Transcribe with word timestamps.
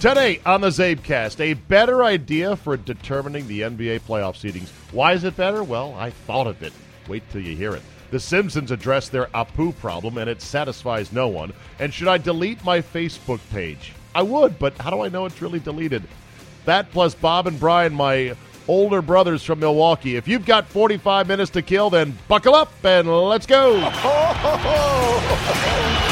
Today 0.00 0.40
on 0.44 0.60
the 0.60 0.68
Czabecast, 0.68 1.40
a 1.40 1.54
better 1.54 2.04
idea 2.04 2.54
for 2.54 2.76
determining 2.76 3.48
the 3.48 3.62
NBA 3.62 4.00
playoff 4.00 4.36
seedings. 4.36 4.68
Why 4.92 5.14
is 5.14 5.24
it 5.24 5.38
better? 5.38 5.64
Well, 5.64 5.94
I 5.94 6.10
thought 6.10 6.46
of 6.46 6.62
it. 6.62 6.74
Wait 7.08 7.22
till 7.30 7.40
you 7.40 7.56
hear 7.56 7.74
it. 7.74 7.80
The 8.10 8.20
Simpsons 8.20 8.70
address 8.70 9.08
their 9.08 9.24
Apu 9.28 9.74
problem, 9.78 10.18
and 10.18 10.28
it 10.28 10.42
satisfies 10.42 11.12
no 11.12 11.28
one. 11.28 11.54
And 11.78 11.94
should 11.94 12.08
I 12.08 12.18
delete 12.18 12.62
my 12.62 12.82
Facebook 12.82 13.40
page? 13.50 13.94
I 14.14 14.20
would, 14.20 14.58
but 14.58 14.76
how 14.76 14.90
do 14.90 15.00
I 15.00 15.08
know 15.08 15.24
it's 15.24 15.40
really 15.40 15.60
deleted? 15.60 16.02
That 16.66 16.90
plus 16.90 17.14
Bob 17.14 17.46
and 17.46 17.58
Brian, 17.58 17.94
my 17.94 18.36
older 18.68 19.00
brothers 19.00 19.42
from 19.44 19.60
Milwaukee. 19.60 20.16
If 20.16 20.28
you've 20.28 20.44
got 20.44 20.68
45 20.68 21.26
minutes 21.26 21.52
to 21.52 21.62
kill, 21.62 21.88
then 21.88 22.18
buckle 22.28 22.54
up 22.54 22.70
and 22.84 23.08
let's 23.08 23.46
go. 23.46 23.76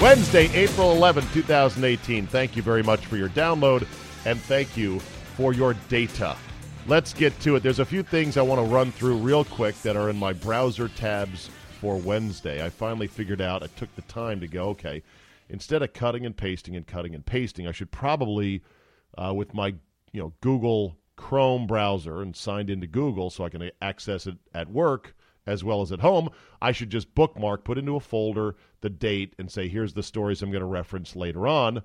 Wednesday, 0.00 0.50
April 0.54 0.92
11, 0.92 1.26
2018. 1.34 2.26
Thank 2.26 2.56
you 2.56 2.62
very 2.62 2.82
much 2.82 3.04
for 3.04 3.18
your 3.18 3.28
download 3.28 3.86
and 4.24 4.40
thank 4.40 4.74
you 4.74 4.98
for 4.98 5.52
your 5.52 5.74
data. 5.90 6.38
Let's 6.86 7.12
get 7.12 7.38
to 7.40 7.56
it. 7.56 7.62
There's 7.62 7.80
a 7.80 7.84
few 7.84 8.02
things 8.02 8.38
I 8.38 8.42
want 8.42 8.66
to 8.66 8.74
run 8.74 8.92
through 8.92 9.18
real 9.18 9.44
quick 9.44 9.78
that 9.82 9.96
are 9.96 10.08
in 10.08 10.16
my 10.16 10.32
browser 10.32 10.88
tabs 10.88 11.50
for 11.82 11.96
Wednesday. 11.96 12.64
I 12.64 12.70
finally 12.70 13.08
figured 13.08 13.42
out, 13.42 13.62
I 13.62 13.66
took 13.66 13.94
the 13.94 14.00
time 14.02 14.40
to 14.40 14.48
go, 14.48 14.70
okay, 14.70 15.02
instead 15.50 15.82
of 15.82 15.92
cutting 15.92 16.24
and 16.24 16.34
pasting 16.34 16.76
and 16.76 16.86
cutting 16.86 17.14
and 17.14 17.26
pasting, 17.26 17.68
I 17.68 17.72
should 17.72 17.90
probably, 17.90 18.62
uh, 19.18 19.34
with 19.34 19.52
my 19.52 19.74
you 20.12 20.20
know 20.20 20.32
Google 20.40 20.96
Chrome 21.16 21.66
browser 21.66 22.22
and 22.22 22.34
signed 22.34 22.70
into 22.70 22.86
Google 22.86 23.28
so 23.28 23.44
I 23.44 23.50
can 23.50 23.70
access 23.82 24.26
it 24.26 24.38
at 24.54 24.70
work 24.70 25.14
as 25.46 25.64
well 25.64 25.82
as 25.82 25.92
at 25.92 26.00
home, 26.00 26.30
I 26.60 26.72
should 26.72 26.90
just 26.90 27.14
bookmark, 27.14 27.64
put 27.64 27.78
into 27.78 27.96
a 27.96 28.00
folder 28.00 28.56
the 28.80 28.90
date, 28.90 29.34
and 29.38 29.50
say, 29.50 29.68
here's 29.68 29.94
the 29.94 30.02
stories 30.02 30.42
I'm 30.42 30.50
going 30.50 30.60
to 30.60 30.66
reference 30.66 31.16
later 31.16 31.46
on 31.46 31.82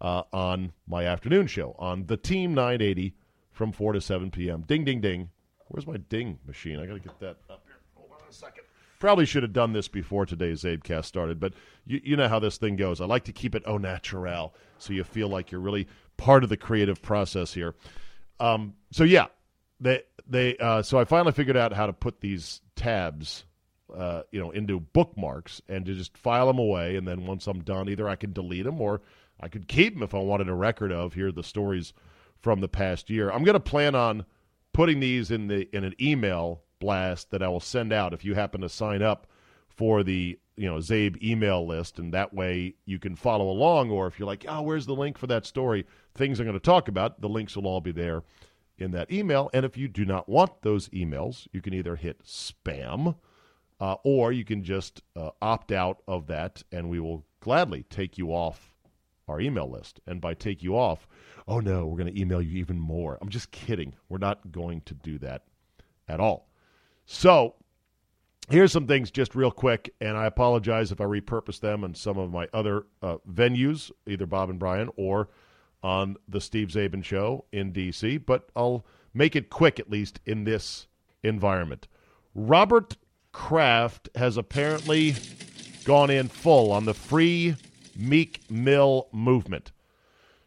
uh, 0.00 0.22
on 0.32 0.72
my 0.86 1.04
afternoon 1.04 1.46
show 1.46 1.74
on 1.78 2.06
the 2.06 2.16
Team 2.16 2.54
980 2.54 3.14
from 3.50 3.72
4 3.72 3.94
to 3.94 4.00
7 4.00 4.30
p.m. 4.30 4.62
Ding, 4.66 4.84
ding, 4.84 5.00
ding. 5.00 5.30
Where's 5.68 5.86
my 5.86 5.96
ding 5.96 6.38
machine? 6.46 6.78
I 6.78 6.86
got 6.86 6.94
to 6.94 7.00
get 7.00 7.18
that 7.20 7.36
up 7.48 7.62
here. 7.66 7.76
Hold 7.94 8.10
on 8.12 8.28
a 8.28 8.32
second. 8.32 8.64
Probably 8.98 9.26
should 9.26 9.42
have 9.42 9.52
done 9.52 9.72
this 9.72 9.88
before 9.88 10.24
today's 10.24 10.62
Czabecast 10.62 11.04
started, 11.04 11.38
but 11.38 11.52
you, 11.86 12.00
you 12.02 12.16
know 12.16 12.28
how 12.28 12.38
this 12.38 12.58
thing 12.58 12.76
goes. 12.76 13.00
I 13.00 13.06
like 13.06 13.24
to 13.24 13.32
keep 13.32 13.54
it 13.54 13.62
au 13.66 13.78
naturel 13.78 14.54
so 14.78 14.92
you 14.92 15.04
feel 15.04 15.28
like 15.28 15.50
you're 15.50 15.60
really 15.60 15.86
part 16.16 16.42
of 16.42 16.48
the 16.48 16.56
creative 16.56 17.02
process 17.02 17.54
here. 17.54 17.74
Um, 18.40 18.74
so, 18.90 19.04
yeah, 19.04 19.26
they 19.84 20.02
they 20.26 20.56
uh, 20.56 20.82
so 20.82 20.98
I 20.98 21.04
finally 21.04 21.32
figured 21.32 21.56
out 21.56 21.72
how 21.72 21.86
to 21.86 21.92
put 21.92 22.20
these 22.20 22.62
tabs, 22.74 23.44
uh, 23.94 24.22
you 24.32 24.40
know, 24.40 24.50
into 24.50 24.80
bookmarks 24.80 25.62
and 25.68 25.84
to 25.86 25.94
just 25.94 26.16
file 26.16 26.46
them 26.46 26.58
away. 26.58 26.96
And 26.96 27.06
then 27.06 27.26
once 27.26 27.46
I'm 27.46 27.62
done, 27.62 27.88
either 27.88 28.08
I 28.08 28.16
can 28.16 28.32
delete 28.32 28.64
them 28.64 28.80
or 28.80 29.02
I 29.40 29.48
could 29.48 29.68
keep 29.68 29.94
them 29.94 30.02
if 30.02 30.14
I 30.14 30.18
wanted 30.18 30.48
a 30.48 30.54
record 30.54 30.90
of 30.90 31.12
here 31.12 31.30
the 31.30 31.42
stories 31.42 31.92
from 32.40 32.60
the 32.60 32.68
past 32.68 33.10
year. 33.10 33.30
I'm 33.30 33.44
going 33.44 33.54
to 33.54 33.60
plan 33.60 33.94
on 33.94 34.24
putting 34.72 35.00
these 35.00 35.30
in 35.30 35.48
the 35.48 35.68
in 35.76 35.84
an 35.84 35.94
email 36.00 36.62
blast 36.80 37.30
that 37.30 37.42
I 37.42 37.48
will 37.48 37.60
send 37.60 37.92
out 37.92 38.14
if 38.14 38.24
you 38.24 38.34
happen 38.34 38.62
to 38.62 38.68
sign 38.68 39.02
up 39.02 39.26
for 39.68 40.02
the 40.02 40.38
you 40.56 40.66
know 40.66 40.78
Czabe 40.78 41.22
email 41.22 41.66
list, 41.66 41.98
and 41.98 42.14
that 42.14 42.32
way 42.32 42.74
you 42.86 42.98
can 42.98 43.16
follow 43.16 43.50
along. 43.50 43.90
Or 43.90 44.06
if 44.06 44.18
you're 44.18 44.26
like, 44.26 44.46
oh, 44.48 44.62
where's 44.62 44.86
the 44.86 44.94
link 44.94 45.18
for 45.18 45.26
that 45.26 45.44
story? 45.44 45.84
Things 46.14 46.40
I'm 46.40 46.46
going 46.46 46.54
to 46.54 46.60
talk 46.60 46.88
about, 46.88 47.20
the 47.20 47.28
links 47.28 47.54
will 47.54 47.66
all 47.66 47.82
be 47.82 47.92
there 47.92 48.22
in 48.78 48.90
that 48.92 49.10
email. 49.12 49.50
And 49.52 49.64
if 49.64 49.76
you 49.76 49.88
do 49.88 50.04
not 50.04 50.28
want 50.28 50.62
those 50.62 50.88
emails, 50.88 51.46
you 51.52 51.60
can 51.60 51.74
either 51.74 51.96
hit 51.96 52.24
spam 52.24 53.16
uh, 53.80 53.96
or 54.04 54.32
you 54.32 54.44
can 54.44 54.62
just 54.62 55.02
uh, 55.16 55.30
opt 55.42 55.72
out 55.72 56.02
of 56.06 56.26
that, 56.28 56.62
and 56.72 56.88
we 56.88 57.00
will 57.00 57.24
gladly 57.40 57.84
take 57.84 58.16
you 58.18 58.30
off 58.30 58.72
our 59.28 59.40
email 59.40 59.70
list. 59.70 60.00
And 60.06 60.20
by 60.20 60.34
take 60.34 60.62
you 60.62 60.76
off, 60.76 61.06
oh 61.48 61.60
no, 61.60 61.86
we're 61.86 61.98
going 61.98 62.12
to 62.12 62.20
email 62.20 62.40
you 62.40 62.58
even 62.58 62.78
more. 62.78 63.18
I'm 63.20 63.28
just 63.28 63.50
kidding. 63.50 63.94
We're 64.08 64.18
not 64.18 64.52
going 64.52 64.82
to 64.82 64.94
do 64.94 65.18
that 65.18 65.42
at 66.08 66.20
all. 66.20 66.48
So, 67.06 67.54
here's 68.48 68.72
some 68.72 68.86
things 68.86 69.10
just 69.10 69.34
real 69.34 69.50
quick, 69.50 69.94
and 70.00 70.16
I 70.16 70.26
apologize 70.26 70.92
if 70.92 71.00
I 71.00 71.04
repurpose 71.04 71.60
them 71.60 71.84
on 71.84 71.94
some 71.94 72.18
of 72.18 72.30
my 72.30 72.48
other 72.52 72.86
uh, 73.02 73.16
venues, 73.30 73.90
either 74.06 74.26
Bob 74.26 74.50
and 74.50 74.58
Brian 74.58 74.88
or 74.96 75.28
on 75.84 76.16
the 76.26 76.40
Steve 76.40 76.68
Czaban 76.68 77.04
Show 77.04 77.44
in 77.52 77.70
D.C., 77.70 78.16
but 78.16 78.48
I'll 78.56 78.84
make 79.12 79.36
it 79.36 79.50
quick 79.50 79.78
at 79.78 79.90
least 79.90 80.18
in 80.24 80.44
this 80.44 80.86
environment. 81.22 81.86
Robert 82.34 82.96
Kraft 83.32 84.08
has 84.14 84.36
apparently 84.36 85.14
gone 85.84 86.08
in 86.08 86.28
full 86.28 86.72
on 86.72 86.86
the 86.86 86.94
free 86.94 87.56
Meek 87.94 88.40
Mill 88.50 89.08
movement. 89.12 89.72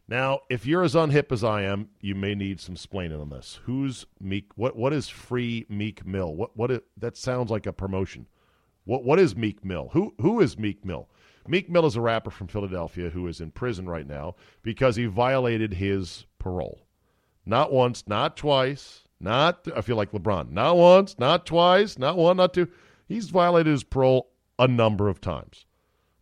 Now, 0.09 0.39
if 0.49 0.65
you're 0.65 0.83
as 0.83 0.95
unhip 0.95 1.31
as 1.31 1.43
I 1.43 1.63
am, 1.63 1.89
you 2.01 2.15
may 2.15 2.33
need 2.33 2.59
some 2.59 2.75
splaining 2.75 3.21
on 3.21 3.29
this. 3.29 3.59
Who's 3.65 4.05
Meek? 4.19 4.45
What 4.55 4.75
what 4.75 4.93
is 4.93 5.09
free 5.09 5.65
Meek 5.69 6.05
Mill? 6.05 6.33
What 6.33 6.55
what 6.55 6.71
is, 6.71 6.79
that 6.95 7.17
sounds 7.17 7.51
like 7.51 7.65
a 7.65 7.73
promotion. 7.73 8.25
What 8.85 9.03
what 9.03 9.19
is 9.19 9.35
Meek 9.35 9.65
Mill? 9.65 9.89
Who 9.91 10.15
who 10.21 10.39
is 10.39 10.57
Meek 10.57 10.85
Mill? 10.85 11.09
Meek 11.47 11.69
Mill 11.69 11.85
is 11.85 11.95
a 11.95 12.01
rapper 12.01 12.29
from 12.29 12.47
Philadelphia 12.47 13.09
who 13.09 13.27
is 13.27 13.39
in 13.39 13.51
prison 13.51 13.87
right 13.87 14.07
now 14.07 14.35
because 14.61 14.95
he 14.95 15.05
violated 15.05 15.73
his 15.73 16.25
parole. 16.39 16.87
Not 17.45 17.71
once, 17.71 18.05
not 18.07 18.35
twice, 18.35 19.03
not, 19.19 19.67
I 19.75 19.81
feel 19.81 19.95
like 19.95 20.11
LeBron, 20.11 20.51
not 20.51 20.75
once, 20.75 21.17
not 21.17 21.45
twice, 21.45 21.97
not 21.97 22.17
one, 22.17 22.37
not 22.37 22.53
two. 22.53 22.67
He's 23.07 23.29
violated 23.29 23.71
his 23.71 23.83
parole 23.83 24.31
a 24.59 24.67
number 24.67 25.07
of 25.07 25.21
times. 25.21 25.65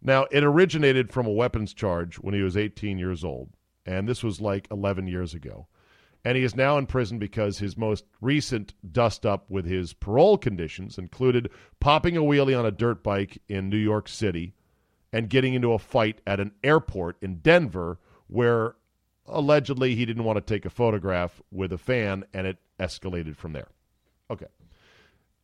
Now, 0.01 0.27
it 0.31 0.43
originated 0.43 1.11
from 1.11 1.25
a 1.25 1.31
weapons 1.31 1.73
charge 1.73 2.17
when 2.17 2.35
he 2.35 2.41
was 2.41 2.55
18 2.55 2.99
years 2.99 3.23
old, 3.23 3.49
and 3.85 4.07
this 4.07 4.23
was 4.23 4.39
like 4.39 4.67
11 4.69 5.07
years 5.07 5.33
ago. 5.33 5.67
And 6.23 6.37
he 6.37 6.43
is 6.43 6.55
now 6.55 6.77
in 6.77 6.85
prison 6.85 7.17
because 7.17 7.57
his 7.57 7.77
most 7.77 8.05
recent 8.21 8.73
dust 8.91 9.25
up 9.25 9.49
with 9.49 9.65
his 9.65 9.93
parole 9.93 10.37
conditions 10.37 10.97
included 10.97 11.49
popping 11.79 12.17
a 12.17 12.21
wheelie 12.21 12.57
on 12.57 12.65
a 12.65 12.71
dirt 12.71 13.03
bike 13.03 13.41
in 13.47 13.69
New 13.69 13.77
York 13.77 14.07
City 14.07 14.53
and 15.15 15.29
getting 15.29 15.53
into 15.53 15.71
a 15.71 15.79
fight 15.79 16.19
at 16.27 16.41
an 16.41 16.51
airport 16.61 17.15
in 17.21 17.37
Denver 17.37 17.97
where 18.27 18.75
allegedly 19.25 19.95
he 19.95 20.05
didn't 20.05 20.25
want 20.25 20.35
to 20.35 20.41
take 20.41 20.65
a 20.65 20.69
photograph 20.69 21.41
with 21.51 21.71
a 21.71 21.77
fan 21.77 22.25
and 22.33 22.45
it 22.45 22.57
escalated 22.81 23.37
from 23.37 23.53
there. 23.53 23.69
Okay. 24.29 24.47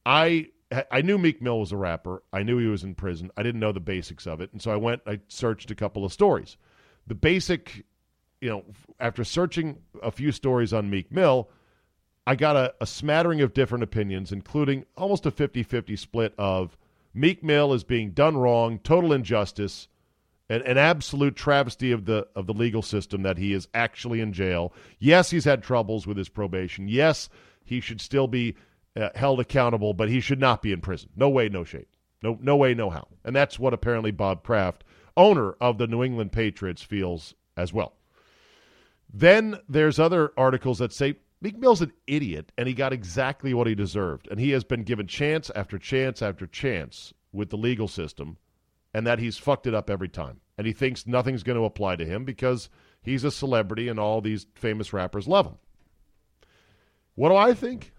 I 0.05 0.49
I 0.91 1.01
knew 1.01 1.17
Meek 1.17 1.41
Mill 1.41 1.61
was 1.61 1.71
a 1.71 1.77
rapper. 1.77 2.21
I 2.33 2.43
knew 2.43 2.57
he 2.57 2.67
was 2.67 2.83
in 2.83 2.95
prison. 2.95 3.31
I 3.37 3.43
didn't 3.43 3.61
know 3.61 3.71
the 3.71 3.79
basics 3.79 4.27
of 4.27 4.41
it. 4.41 4.51
And 4.51 4.61
so 4.61 4.71
I 4.71 4.75
went 4.75 5.03
I 5.07 5.21
searched 5.29 5.71
a 5.71 5.75
couple 5.75 6.03
of 6.03 6.11
stories. 6.11 6.57
The 7.07 7.15
basic, 7.15 7.85
you 8.41 8.49
know, 8.49 8.65
after 8.99 9.23
searching 9.23 9.77
a 10.03 10.11
few 10.11 10.33
stories 10.33 10.73
on 10.73 10.89
Meek 10.89 11.13
Mill, 11.13 11.49
I 12.27 12.35
got 12.35 12.57
a, 12.57 12.73
a 12.81 12.85
smattering 12.85 13.39
of 13.39 13.53
different 13.53 13.85
opinions, 13.85 14.33
including 14.33 14.85
almost 14.97 15.25
a 15.25 15.31
50 15.31 15.63
50 15.63 15.95
split 15.95 16.33
of 16.37 16.77
Meek 17.13 17.43
Mill 17.43 17.73
is 17.73 17.83
being 17.83 18.11
done 18.11 18.37
wrong, 18.37 18.79
total 18.79 19.13
injustice, 19.13 19.87
An, 20.49 20.61
an 20.63 20.77
absolute 20.77 21.35
travesty 21.35 21.91
of 21.91 22.05
the 22.05 22.27
of 22.35 22.45
the 22.45 22.53
legal 22.53 22.81
system 22.81 23.23
that 23.23 23.37
he 23.37 23.53
is 23.53 23.67
actually 23.73 24.19
in 24.19 24.33
jail. 24.33 24.73
Yes, 24.99 25.31
he's 25.31 25.45
had 25.45 25.63
troubles 25.63 26.05
with 26.05 26.17
his 26.17 26.29
probation. 26.29 26.87
Yes, 26.87 27.29
he 27.63 27.79
should 27.79 28.01
still 28.01 28.27
be 28.27 28.55
uh, 28.95 29.09
held 29.15 29.39
accountable, 29.39 29.93
but 29.93 30.09
he 30.09 30.19
should 30.19 30.39
not 30.39 30.61
be 30.61 30.73
in 30.73 30.81
prison. 30.81 31.09
No 31.15 31.29
way, 31.29 31.47
no 31.47 31.63
shape. 31.63 31.87
No, 32.21 32.37
no 32.41 32.55
way, 32.57 32.73
no 32.73 32.89
how. 32.89 33.07
And 33.23 33.35
that's 33.35 33.57
what 33.57 33.73
apparently 33.73 34.11
Bob 34.11 34.43
Kraft, 34.43 34.83
owner 35.15 35.53
of 35.61 35.77
the 35.77 35.87
New 35.87 36.03
England 36.03 36.31
Patriots, 36.33 36.81
feels 36.83 37.33
as 37.55 37.71
well. 37.71 37.93
Then 39.13 39.59
there's 39.69 39.99
other 39.99 40.31
articles 40.37 40.79
that 40.79 40.93
say 40.93 41.15
Meek 41.41 41.57
Mill's 41.57 41.81
an 41.81 41.91
idiot, 42.05 42.51
and 42.57 42.67
he 42.67 42.73
got 42.73 42.93
exactly 42.93 43.53
what 43.53 43.67
he 43.67 43.73
deserved. 43.73 44.27
And 44.29 44.39
he 44.39 44.51
has 44.51 44.63
been 44.63 44.83
given 44.83 45.07
chance 45.07 45.49
after 45.55 45.79
chance 45.79 46.21
after 46.21 46.45
chance 46.45 47.13
with 47.33 47.49
the 47.49 47.57
legal 47.57 47.87
system, 47.87 48.37
and 48.93 49.07
that 49.07 49.19
he's 49.19 49.37
fucked 49.37 49.65
it 49.65 49.73
up 49.73 49.89
every 49.89 50.09
time. 50.09 50.41
And 50.57 50.67
he 50.67 50.73
thinks 50.73 51.07
nothing's 51.07 51.43
going 51.43 51.57
to 51.57 51.65
apply 51.65 51.95
to 51.95 52.05
him 52.05 52.25
because 52.25 52.69
he's 53.01 53.23
a 53.23 53.31
celebrity 53.31 53.87
and 53.87 53.99
all 53.99 54.21
these 54.21 54.45
famous 54.53 54.93
rappers 54.93 55.27
love 55.27 55.47
him. 55.47 55.57
What 57.15 57.29
do 57.29 57.35
I 57.35 57.53
think? 57.53 57.91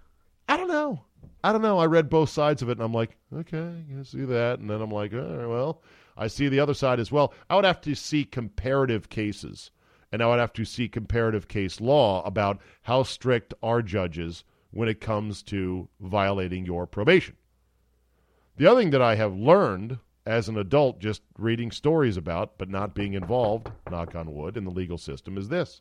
I 0.49 0.56
don't 0.56 0.69
know. 0.69 1.05
I 1.43 1.50
don't 1.50 1.62
know. 1.62 1.79
I 1.79 1.87
read 1.87 2.09
both 2.09 2.31
sides 2.31 2.62
of 2.62 2.69
it, 2.69 2.79
and 2.79 2.83
I'm 2.83 2.93
like, 2.93 3.17
okay, 3.35 3.85
I 3.99 4.03
see 4.05 4.25
that. 4.25 4.61
And 4.61 4.71
then 4.71 4.81
I'm 4.81 4.91
like, 4.91 5.12
right, 5.12 5.47
well, 5.47 5.83
I 6.17 6.29
see 6.29 6.49
the 6.49 6.61
other 6.61 6.75
side 6.75 7.00
as 7.00 7.11
well. 7.11 7.35
I 7.50 7.56
would 7.56 7.65
have 7.65 7.81
to 7.83 7.97
see 7.97 8.25
comparative 8.25 9.09
cases, 9.09 9.73
and 10.12 10.23
I 10.23 10.29
would 10.29 10.38
have 10.38 10.53
to 10.53 10.64
see 10.64 10.88
comparative 10.88 11.49
case 11.49 11.81
law 11.81 12.23
about 12.25 12.61
how 12.82 13.03
strict 13.03 13.55
are 13.62 13.82
judges 13.82 14.44
when 14.70 14.88
it 14.88 15.00
comes 15.00 15.43
to 15.44 15.88
violating 16.00 16.67
your 16.67 16.87
probation. 16.87 17.37
The 18.56 18.67
other 18.67 18.81
thing 18.81 18.91
that 18.91 19.03
I 19.03 19.14
have 19.17 19.35
learned 19.35 19.99
as 20.26 20.49
an 20.49 20.56
adult, 20.56 21.00
just 21.00 21.23
reading 21.37 21.70
stories 21.70 22.17
about, 22.17 22.59
but 22.59 22.69
not 22.69 22.94
being 22.94 23.14
involved, 23.14 23.70
knock 23.91 24.14
on 24.14 24.35
wood, 24.35 24.56
in 24.56 24.64
the 24.64 24.70
legal 24.70 24.99
system, 24.99 25.37
is 25.37 25.49
this 25.49 25.81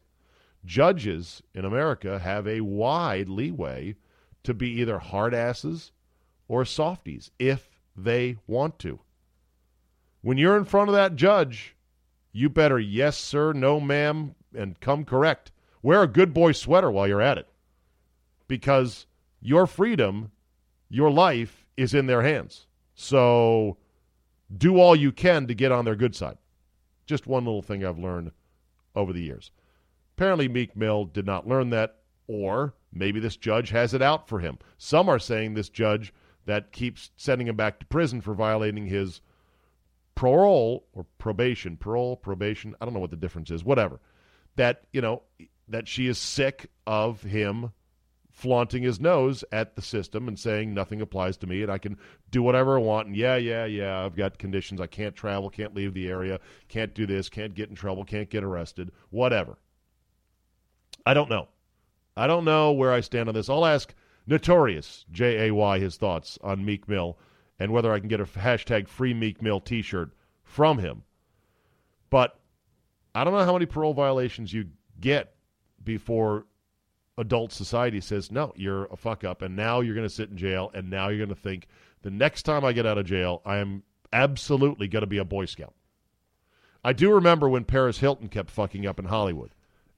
judges 0.65 1.41
in 1.53 1.65
America 1.65 2.19
have 2.19 2.47
a 2.47 2.61
wide 2.61 3.27
leeway 3.27 3.95
to 4.43 4.53
be 4.53 4.69
either 4.79 4.99
hard 4.99 5.33
asses 5.33 5.91
or 6.47 6.63
softies 6.65 7.31
if 7.39 7.79
they 7.95 8.37
want 8.47 8.77
to. 8.79 8.99
When 10.21 10.37
you're 10.37 10.57
in 10.57 10.65
front 10.65 10.89
of 10.89 10.95
that 10.95 11.15
judge, 11.15 11.75
you 12.31 12.49
better 12.49 12.79
yes, 12.79 13.17
sir, 13.17 13.53
no, 13.53 13.79
ma'am, 13.79 14.35
and 14.55 14.79
come 14.79 15.05
correct. 15.05 15.51
Wear 15.81 16.03
a 16.03 16.07
good 16.07 16.33
boy 16.33 16.51
sweater 16.51 16.91
while 16.91 17.07
you're 17.07 17.21
at 17.21 17.37
it 17.37 17.47
because 18.47 19.07
your 19.41 19.65
freedom, 19.65 20.31
your 20.89 21.09
life 21.09 21.65
is 21.77 21.93
in 21.93 22.05
their 22.05 22.21
hands. 22.21 22.67
So 22.93 23.77
do 24.55 24.77
all 24.79 24.95
you 24.95 25.11
can 25.11 25.47
to 25.47 25.55
get 25.55 25.71
on 25.71 25.85
their 25.85 25.95
good 25.95 26.15
side. 26.15 26.37
Just 27.05 27.27
one 27.27 27.45
little 27.45 27.61
thing 27.61 27.83
I've 27.83 27.97
learned 27.97 28.31
over 28.95 29.13
the 29.13 29.21
years. 29.21 29.51
Apparently, 30.15 30.47
Meek 30.47 30.75
Mill 30.75 31.05
did 31.05 31.25
not 31.25 31.47
learn 31.47 31.69
that, 31.71 31.97
or 32.27 32.73
maybe 32.93 33.19
this 33.19 33.37
judge 33.37 33.69
has 33.69 33.93
it 33.93 34.01
out 34.01 34.27
for 34.27 34.39
him. 34.39 34.59
Some 34.77 35.09
are 35.09 35.19
saying 35.19 35.53
this 35.53 35.69
judge 35.69 36.13
that 36.45 36.71
keeps 36.71 37.11
sending 37.15 37.47
him 37.47 37.55
back 37.55 37.79
to 37.79 37.85
prison 37.85 38.21
for 38.21 38.33
violating 38.33 38.85
his 38.85 39.21
parole 40.15 40.85
or 40.93 41.05
probation, 41.17 41.77
parole, 41.77 42.15
probation, 42.15 42.75
I 42.79 42.85
don't 42.85 42.93
know 42.93 42.99
what 42.99 43.11
the 43.11 43.17
difference 43.17 43.51
is, 43.51 43.63
whatever. 43.63 43.99
That, 44.55 44.83
you 44.91 45.01
know, 45.01 45.23
that 45.67 45.87
she 45.87 46.07
is 46.07 46.17
sick 46.17 46.69
of 46.85 47.21
him 47.23 47.71
flaunting 48.31 48.81
his 48.81 48.99
nose 48.99 49.43
at 49.51 49.75
the 49.75 49.81
system 49.81 50.27
and 50.27 50.39
saying 50.39 50.73
nothing 50.73 51.01
applies 51.01 51.37
to 51.37 51.47
me 51.47 51.63
and 51.63 51.71
I 51.71 51.77
can 51.77 51.97
do 52.29 52.41
whatever 52.41 52.77
I 52.77 52.81
want 52.81 53.07
and 53.07 53.15
yeah, 53.15 53.35
yeah, 53.35 53.65
yeah, 53.65 54.03
I've 54.03 54.15
got 54.15 54.37
conditions. 54.37 54.81
I 54.81 54.87
can't 54.87 55.15
travel, 55.15 55.49
can't 55.49 55.75
leave 55.75 55.93
the 55.93 56.07
area, 56.07 56.39
can't 56.67 56.93
do 56.93 57.05
this, 57.05 57.29
can't 57.29 57.53
get 57.53 57.69
in 57.69 57.75
trouble, 57.75 58.05
can't 58.05 58.29
get 58.29 58.43
arrested, 58.43 58.91
whatever. 59.09 59.57
I 61.05 61.13
don't 61.13 61.29
know. 61.29 61.49
I 62.15 62.27
don't 62.27 62.45
know 62.45 62.71
where 62.71 62.91
I 62.91 63.01
stand 63.01 63.29
on 63.29 63.35
this. 63.35 63.49
I'll 63.49 63.65
ask 63.65 63.93
Notorious, 64.27 65.05
J 65.11 65.47
A 65.47 65.53
Y, 65.53 65.79
his 65.79 65.97
thoughts 65.97 66.37
on 66.41 66.65
Meek 66.65 66.87
Mill 66.87 67.17
and 67.61 67.71
whether 67.71 67.91
I 67.91 67.99
can 67.99 68.07
get 68.07 68.19
a 68.19 68.25
hashtag 68.25 68.87
free 68.87 69.13
Meek 69.13 69.41
Mill 69.41 69.59
t 69.59 69.81
shirt 69.81 70.11
from 70.43 70.79
him. 70.79 71.03
But 72.09 72.39
I 73.13 73.23
don't 73.23 73.33
know 73.33 73.45
how 73.45 73.53
many 73.53 73.65
parole 73.65 73.93
violations 73.93 74.51
you 74.51 74.67
get 74.99 75.35
before 75.83 76.45
adult 77.17 77.51
society 77.51 78.01
says, 78.01 78.31
no, 78.31 78.53
you're 78.55 78.85
a 78.85 78.97
fuck 78.97 79.23
up, 79.23 79.41
and 79.41 79.55
now 79.55 79.81
you're 79.81 79.95
going 79.95 80.07
to 80.07 80.13
sit 80.13 80.29
in 80.29 80.37
jail, 80.37 80.71
and 80.73 80.89
now 80.89 81.09
you're 81.09 81.17
going 81.17 81.29
to 81.29 81.35
think, 81.35 81.67
the 82.01 82.11
next 82.11 82.43
time 82.43 82.65
I 82.65 82.73
get 82.73 82.85
out 82.85 82.97
of 82.97 83.05
jail, 83.05 83.41
I 83.45 83.57
am 83.57 83.83
absolutely 84.11 84.87
going 84.87 85.01
to 85.01 85.07
be 85.07 85.19
a 85.19 85.25
Boy 85.25 85.45
Scout. 85.45 85.73
I 86.83 86.93
do 86.93 87.13
remember 87.13 87.47
when 87.47 87.63
Paris 87.63 87.99
Hilton 87.99 88.27
kept 88.27 88.49
fucking 88.49 88.87
up 88.87 88.97
in 88.97 89.05
Hollywood 89.05 89.51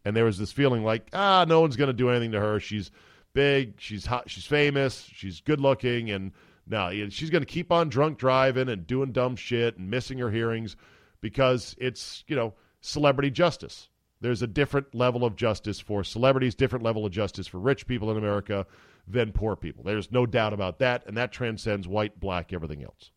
and 0.05 0.15
there 0.15 0.25
was 0.25 0.37
this 0.37 0.51
feeling 0.51 0.83
like 0.83 1.07
ah 1.13 1.45
no 1.47 1.61
one's 1.61 1.75
going 1.75 1.87
to 1.87 1.93
do 1.93 2.09
anything 2.09 2.31
to 2.31 2.39
her 2.39 2.59
she's 2.59 2.91
big 3.33 3.75
she's 3.77 4.05
hot 4.05 4.29
she's 4.29 4.45
famous 4.45 5.07
she's 5.13 5.41
good 5.41 5.61
looking 5.61 6.11
and 6.11 6.31
now 6.67 6.89
she's 7.09 7.29
going 7.29 7.41
to 7.43 7.51
keep 7.51 7.71
on 7.71 7.89
drunk 7.89 8.17
driving 8.17 8.69
and 8.69 8.87
doing 8.87 9.11
dumb 9.11 9.35
shit 9.35 9.77
and 9.77 9.89
missing 9.89 10.17
her 10.17 10.31
hearings 10.31 10.75
because 11.21 11.75
it's 11.79 12.23
you 12.27 12.35
know 12.35 12.53
celebrity 12.81 13.29
justice 13.29 13.89
there's 14.21 14.41
a 14.41 14.47
different 14.47 14.93
level 14.95 15.25
of 15.25 15.35
justice 15.35 15.79
for 15.79 16.03
celebrities 16.03 16.55
different 16.55 16.83
level 16.83 17.05
of 17.05 17.11
justice 17.11 17.47
for 17.47 17.59
rich 17.59 17.87
people 17.87 18.11
in 18.11 18.17
america 18.17 18.65
than 19.07 19.31
poor 19.31 19.55
people 19.55 19.83
there's 19.83 20.11
no 20.11 20.25
doubt 20.25 20.53
about 20.53 20.79
that 20.79 21.05
and 21.05 21.17
that 21.17 21.31
transcends 21.31 21.87
white 21.87 22.19
black 22.19 22.53
everything 22.53 22.83
else 22.83 23.11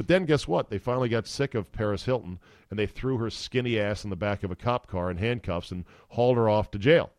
but 0.00 0.08
then 0.08 0.24
guess 0.24 0.48
what? 0.48 0.70
They 0.70 0.78
finally 0.78 1.10
got 1.10 1.26
sick 1.26 1.54
of 1.54 1.72
Paris 1.72 2.04
Hilton 2.04 2.38
and 2.70 2.78
they 2.78 2.86
threw 2.86 3.18
her 3.18 3.28
skinny 3.28 3.78
ass 3.78 4.02
in 4.02 4.08
the 4.08 4.16
back 4.16 4.42
of 4.42 4.50
a 4.50 4.56
cop 4.56 4.86
car 4.86 5.10
in 5.10 5.18
handcuffs 5.18 5.70
and 5.70 5.84
hauled 6.08 6.38
her 6.38 6.48
off 6.48 6.70
to 6.70 6.78
jail. 6.78 7.10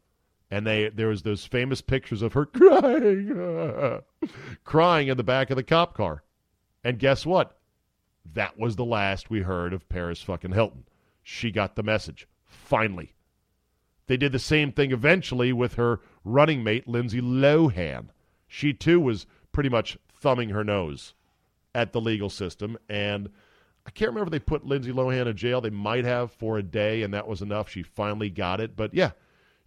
And 0.52 0.68
they 0.68 0.90
there 0.90 1.08
was 1.08 1.24
those 1.24 1.46
famous 1.46 1.82
pictures 1.82 2.22
of 2.22 2.34
her 2.34 2.46
crying, 2.48 4.02
crying 4.66 5.08
in 5.08 5.18
the 5.18 5.24
back 5.24 5.50
of 5.50 5.56
the 5.56 5.64
cop 5.64 5.96
car. 5.96 6.24
And 6.84 7.00
guess 7.00 7.26
what? 7.26 7.58
That 8.34 8.60
was 8.60 8.76
the 8.76 8.86
last 8.86 9.30
we 9.30 9.42
heard 9.42 9.74
of 9.74 9.90
Paris 9.90 10.22
fucking 10.22 10.52
Hilton. 10.52 10.86
She 11.24 11.52
got 11.52 11.76
the 11.76 11.84
message. 11.84 12.28
Finally. 12.46 13.14
They 14.08 14.18
did 14.18 14.34
the 14.34 14.40
same 14.40 14.72
thing 14.74 14.92
eventually 14.92 15.54
with 15.54 15.76
her 15.76 16.02
running 16.26 16.64
mate, 16.64 16.88
Lindsay 16.88 17.22
Lohan. 17.22 18.08
She 18.48 18.74
too 18.74 19.00
was 19.00 19.26
pretty 19.54 19.70
much 19.70 19.98
thumbing 20.14 20.50
her 20.50 20.64
nose 20.64 21.14
at 21.74 21.94
the 21.94 22.02
legal 22.02 22.30
system. 22.30 22.78
And 22.90 23.30
I 23.86 23.90
can't 23.92 24.10
remember 24.10 24.28
if 24.28 24.32
they 24.32 24.40
put 24.40 24.66
Lindsay 24.66 24.92
Lohan 24.92 25.28
in 25.28 25.38
jail. 25.38 25.62
They 25.62 25.70
might 25.70 26.06
have 26.06 26.32
for 26.32 26.58
a 26.58 26.64
day, 26.64 27.04
and 27.04 27.14
that 27.14 27.28
was 27.28 27.42
enough. 27.42 27.70
She 27.70 27.84
finally 27.84 28.30
got 28.30 28.60
it. 28.60 28.76
But 28.76 28.94
yeah, 28.94 29.12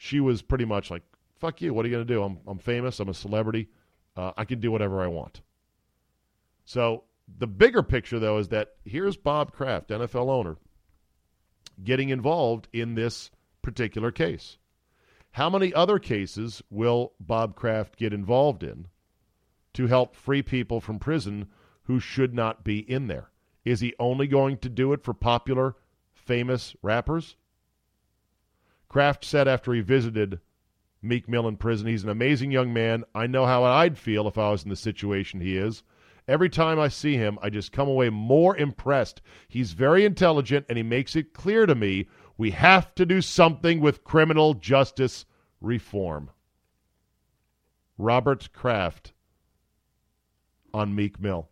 she 0.05 0.21
was 0.21 0.43
pretty 0.43 0.67
much 0.67 0.91
like, 0.91 1.03
fuck 1.39 1.63
you. 1.63 1.73
What 1.73 1.87
are 1.87 1.89
you 1.89 1.95
going 1.95 2.07
to 2.07 2.15
do? 2.15 2.23
I'm, 2.23 2.39
I'm 2.47 2.59
famous. 2.59 3.01
I'm 3.01 3.09
a 3.09 3.15
celebrity. 3.15 3.69
Uh, 4.15 4.33
I 4.37 4.45
can 4.45 4.61
do 4.61 4.71
whatever 4.71 5.03
I 5.03 5.07
want. 5.07 5.41
So 6.67 7.05
the 7.39 7.47
bigger 7.47 7.83
picture, 7.83 8.19
though, 8.19 8.37
is 8.37 8.49
that 8.49 8.75
here's 8.85 9.17
Bob 9.17 9.53
Kraft, 9.53 9.89
NFL 9.89 10.29
owner, 10.29 10.59
getting 11.83 12.11
involved 12.11 12.69
in 12.71 12.95
this 12.95 13.31
particular 13.63 14.13
case. 14.13 14.59
How 15.31 15.49
many 15.49 15.73
other 15.73 15.99
cases 15.99 16.63
will 16.69 17.15
Bob 17.19 17.57
Kraft 17.57 17.97
get 17.97 18.13
involved 18.13 18.63
in 18.63 18.89
to 19.73 19.87
help 19.87 20.15
free 20.15 20.43
people 20.43 20.83
from 20.83 20.99
prison 20.99 21.49
who 21.85 21.99
should 21.99 22.35
not 22.35 22.63
be 22.63 22.79
in 22.79 23.07
there. 23.07 23.31
Is 23.65 23.81
he 23.81 23.95
only 23.99 24.27
going 24.27 24.59
to 24.59 24.69
do 24.69 24.93
it 24.93 25.03
for 25.03 25.15
popular, 25.15 25.77
famous 26.13 26.77
rappers? 26.83 27.37
Kraft 28.89 29.25
said 29.25 29.49
after 29.49 29.73
he 29.73 29.81
visited 29.81 30.41
Meek 31.03 31.29
Mill 31.29 31.49
in 31.49 31.57
prison, 31.57 31.87
he's 31.87 32.05
an 32.05 32.11
amazing 32.11 32.51
young 32.51 32.73
man. 32.73 33.05
I 33.15 33.27
know 33.27 33.47
how 33.47 33.65
I'd 33.65 33.99
feel 33.99 34.27
if 34.27 34.39
I 34.39 34.51
was 34.51 34.65
in 34.65 34.71
the 34.71 34.77
situation 34.77 35.41
he 35.41 35.57
is. 35.57 35.83
Every 36.27 36.49
time 36.49 36.81
I 36.81 36.89
see 36.89 37.17
him, 37.17 37.39
I 37.43 37.51
just 37.51 37.73
come 37.73 37.89
away 37.89 38.09
more 38.09 38.57
impressed. 38.57 39.21
He's 39.47 39.73
very 39.73 40.05
intelligent, 40.05 40.65
and 40.69 40.79
he 40.79 40.83
makes 40.83 41.15
it 41.17 41.35
clear 41.35 41.67
to 41.67 41.75
me 41.75 42.09
we 42.39 42.53
have 42.53 42.95
to 42.95 43.05
do 43.05 43.21
something 43.21 43.81
with 43.81 44.05
criminal 44.05 44.55
justice 44.55 45.27
reform. 45.61 46.31
Robert 47.99 48.53
Kraft 48.53 49.13
on 50.73 50.95
Meek 50.95 51.21
Mill. 51.21 51.49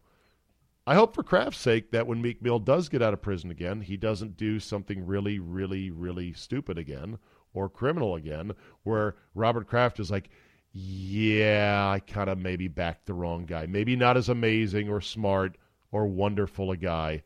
I 0.85 0.97
hope 0.97 1.15
for 1.15 1.23
Kraft's 1.23 1.61
sake 1.61 1.93
that 1.93 2.09
when 2.09 2.21
Meek 2.21 2.43
Mill 2.43 2.59
does 2.59 2.89
get 2.89 3.03
out 3.03 3.15
of 3.15 3.23
prison 3.23 3.53
again, 3.53 3.83
he 3.83 3.97
doesn't 3.97 4.37
do 4.37 4.59
something 4.59 5.07
really, 5.07 5.39
really, 5.39 5.93
really 5.93 6.33
stupid 6.33 6.77
again 6.77 7.19
or 7.55 7.69
criminal 7.69 8.17
again, 8.17 8.53
where 8.83 9.15
Robert 9.35 9.69
Kraft 9.69 10.01
is 10.01 10.11
like, 10.11 10.29
yeah, 10.73 11.89
I 11.89 12.01
kind 12.01 12.29
of 12.29 12.39
maybe 12.39 12.67
backed 12.67 13.07
the 13.07 13.15
wrong 13.15 13.47
guy. 13.47 13.67
Maybe 13.67 13.95
not 13.95 14.17
as 14.17 14.29
amazing 14.29 14.89
or 14.89 15.01
smart 15.01 15.57
or 15.93 16.07
wonderful 16.07 16.73
a 16.73 16.77
guy 16.77 17.23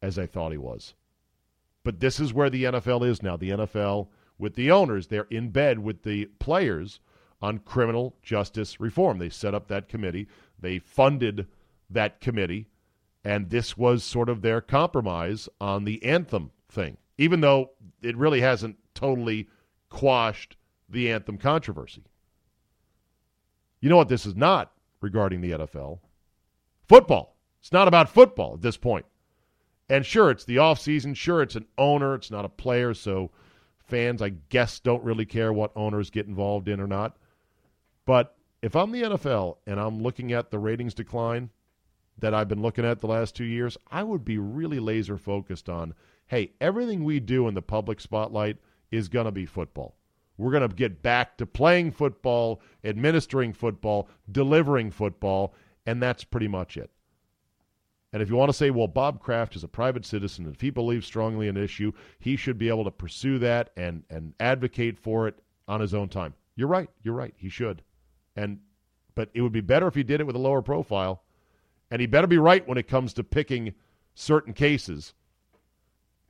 as 0.00 0.18
I 0.18 0.24
thought 0.24 0.52
he 0.52 0.58
was. 0.58 0.94
But 1.84 2.00
this 2.00 2.18
is 2.18 2.32
where 2.32 2.48
the 2.48 2.64
NFL 2.64 3.06
is 3.06 3.22
now. 3.22 3.36
The 3.36 3.50
NFL, 3.50 4.08
with 4.38 4.54
the 4.54 4.70
owners, 4.70 5.08
they're 5.08 5.26
in 5.30 5.50
bed 5.50 5.80
with 5.80 6.04
the 6.04 6.26
players 6.38 7.00
on 7.42 7.58
criminal 7.58 8.16
justice 8.22 8.80
reform. 8.80 9.18
They 9.18 9.28
set 9.28 9.54
up 9.54 9.68
that 9.68 9.88
committee, 9.88 10.26
they 10.58 10.78
funded 10.78 11.48
that 11.90 12.20
committee 12.20 12.66
And 13.24 13.50
this 13.50 13.76
was 13.76 14.04
sort 14.04 14.28
of 14.28 14.42
their 14.42 14.60
compromise 14.60 15.48
on 15.60 15.84
the 15.84 16.02
anthem 16.04 16.50
thing, 16.70 16.96
even 17.16 17.40
though 17.40 17.70
it 18.02 18.16
really 18.16 18.40
hasn't 18.40 18.76
totally 18.94 19.48
quashed 19.90 20.56
the 20.88 21.10
anthem 21.10 21.36
controversy. 21.36 22.04
You 23.80 23.88
know 23.88 23.96
what 23.96 24.08
this 24.08 24.26
is 24.26 24.34
not 24.34 24.72
regarding 25.00 25.40
the 25.40 25.52
NFL? 25.52 26.00
Football. 26.88 27.36
It's 27.60 27.72
not 27.72 27.88
about 27.88 28.08
football 28.08 28.54
at 28.54 28.62
this 28.62 28.76
point. 28.76 29.06
And 29.88 30.04
sure, 30.04 30.30
it's 30.30 30.44
the 30.44 30.56
offseason. 30.56 31.16
Sure, 31.16 31.42
it's 31.42 31.56
an 31.56 31.66
owner. 31.76 32.14
It's 32.14 32.30
not 32.30 32.44
a 32.44 32.50
player. 32.50 32.94
So 32.94 33.30
fans, 33.78 34.20
I 34.20 34.30
guess, 34.30 34.80
don't 34.80 35.04
really 35.04 35.26
care 35.26 35.52
what 35.52 35.72
owners 35.76 36.10
get 36.10 36.26
involved 36.26 36.68
in 36.68 36.80
or 36.80 36.86
not. 36.86 37.16
But 38.04 38.36
if 38.62 38.74
I'm 38.76 38.92
the 38.92 39.02
NFL 39.02 39.58
and 39.66 39.80
I'm 39.80 40.02
looking 40.02 40.32
at 40.32 40.50
the 40.50 40.58
ratings 40.58 40.94
decline 40.94 41.50
that 42.18 42.34
I've 42.34 42.48
been 42.48 42.62
looking 42.62 42.84
at 42.84 43.00
the 43.00 43.06
last 43.06 43.36
two 43.36 43.44
years, 43.44 43.76
I 43.90 44.02
would 44.02 44.24
be 44.24 44.38
really 44.38 44.80
laser 44.80 45.18
focused 45.18 45.68
on 45.68 45.94
hey, 46.26 46.52
everything 46.60 47.04
we 47.04 47.18
do 47.20 47.48
in 47.48 47.54
the 47.54 47.62
public 47.62 47.98
spotlight 48.00 48.58
is 48.90 49.08
going 49.08 49.24
to 49.24 49.32
be 49.32 49.46
football. 49.46 49.96
We're 50.36 50.52
going 50.52 50.68
to 50.68 50.74
get 50.74 51.02
back 51.02 51.38
to 51.38 51.46
playing 51.46 51.92
football, 51.92 52.60
administering 52.84 53.54
football, 53.54 54.10
delivering 54.30 54.90
football, 54.90 55.54
and 55.86 56.02
that's 56.02 56.24
pretty 56.24 56.46
much 56.46 56.76
it. 56.76 56.90
And 58.12 58.22
if 58.22 58.30
you 58.30 58.36
want 58.36 58.50
to 58.50 58.56
say, 58.56 58.70
well, 58.70 58.86
Bob 58.86 59.20
Kraft 59.20 59.56
is 59.56 59.64
a 59.64 59.68
private 59.68 60.04
citizen, 60.04 60.44
and 60.44 60.54
if 60.54 60.60
he 60.60 60.70
believes 60.70 61.06
strongly 61.06 61.48
in 61.48 61.56
an 61.56 61.64
issue, 61.64 61.92
he 62.18 62.36
should 62.36 62.58
be 62.58 62.68
able 62.68 62.84
to 62.84 62.90
pursue 62.90 63.38
that 63.38 63.70
and, 63.76 64.04
and 64.08 64.34
advocate 64.38 64.98
for 64.98 65.28
it 65.28 65.42
on 65.66 65.80
his 65.80 65.92
own 65.92 66.08
time. 66.08 66.34
You're 66.56 66.68
right. 66.68 66.88
You're 67.02 67.14
right. 67.14 67.34
He 67.36 67.48
should. 67.48 67.82
And 68.36 68.60
but 69.14 69.30
it 69.34 69.42
would 69.42 69.52
be 69.52 69.60
better 69.60 69.88
if 69.88 69.96
he 69.96 70.04
did 70.04 70.20
it 70.20 70.26
with 70.26 70.36
a 70.36 70.38
lower 70.38 70.62
profile. 70.62 71.24
And 71.90 72.00
he 72.00 72.06
better 72.06 72.26
be 72.26 72.38
right 72.38 72.66
when 72.66 72.78
it 72.78 72.88
comes 72.88 73.12
to 73.14 73.24
picking 73.24 73.74
certain 74.14 74.52
cases. 74.52 75.14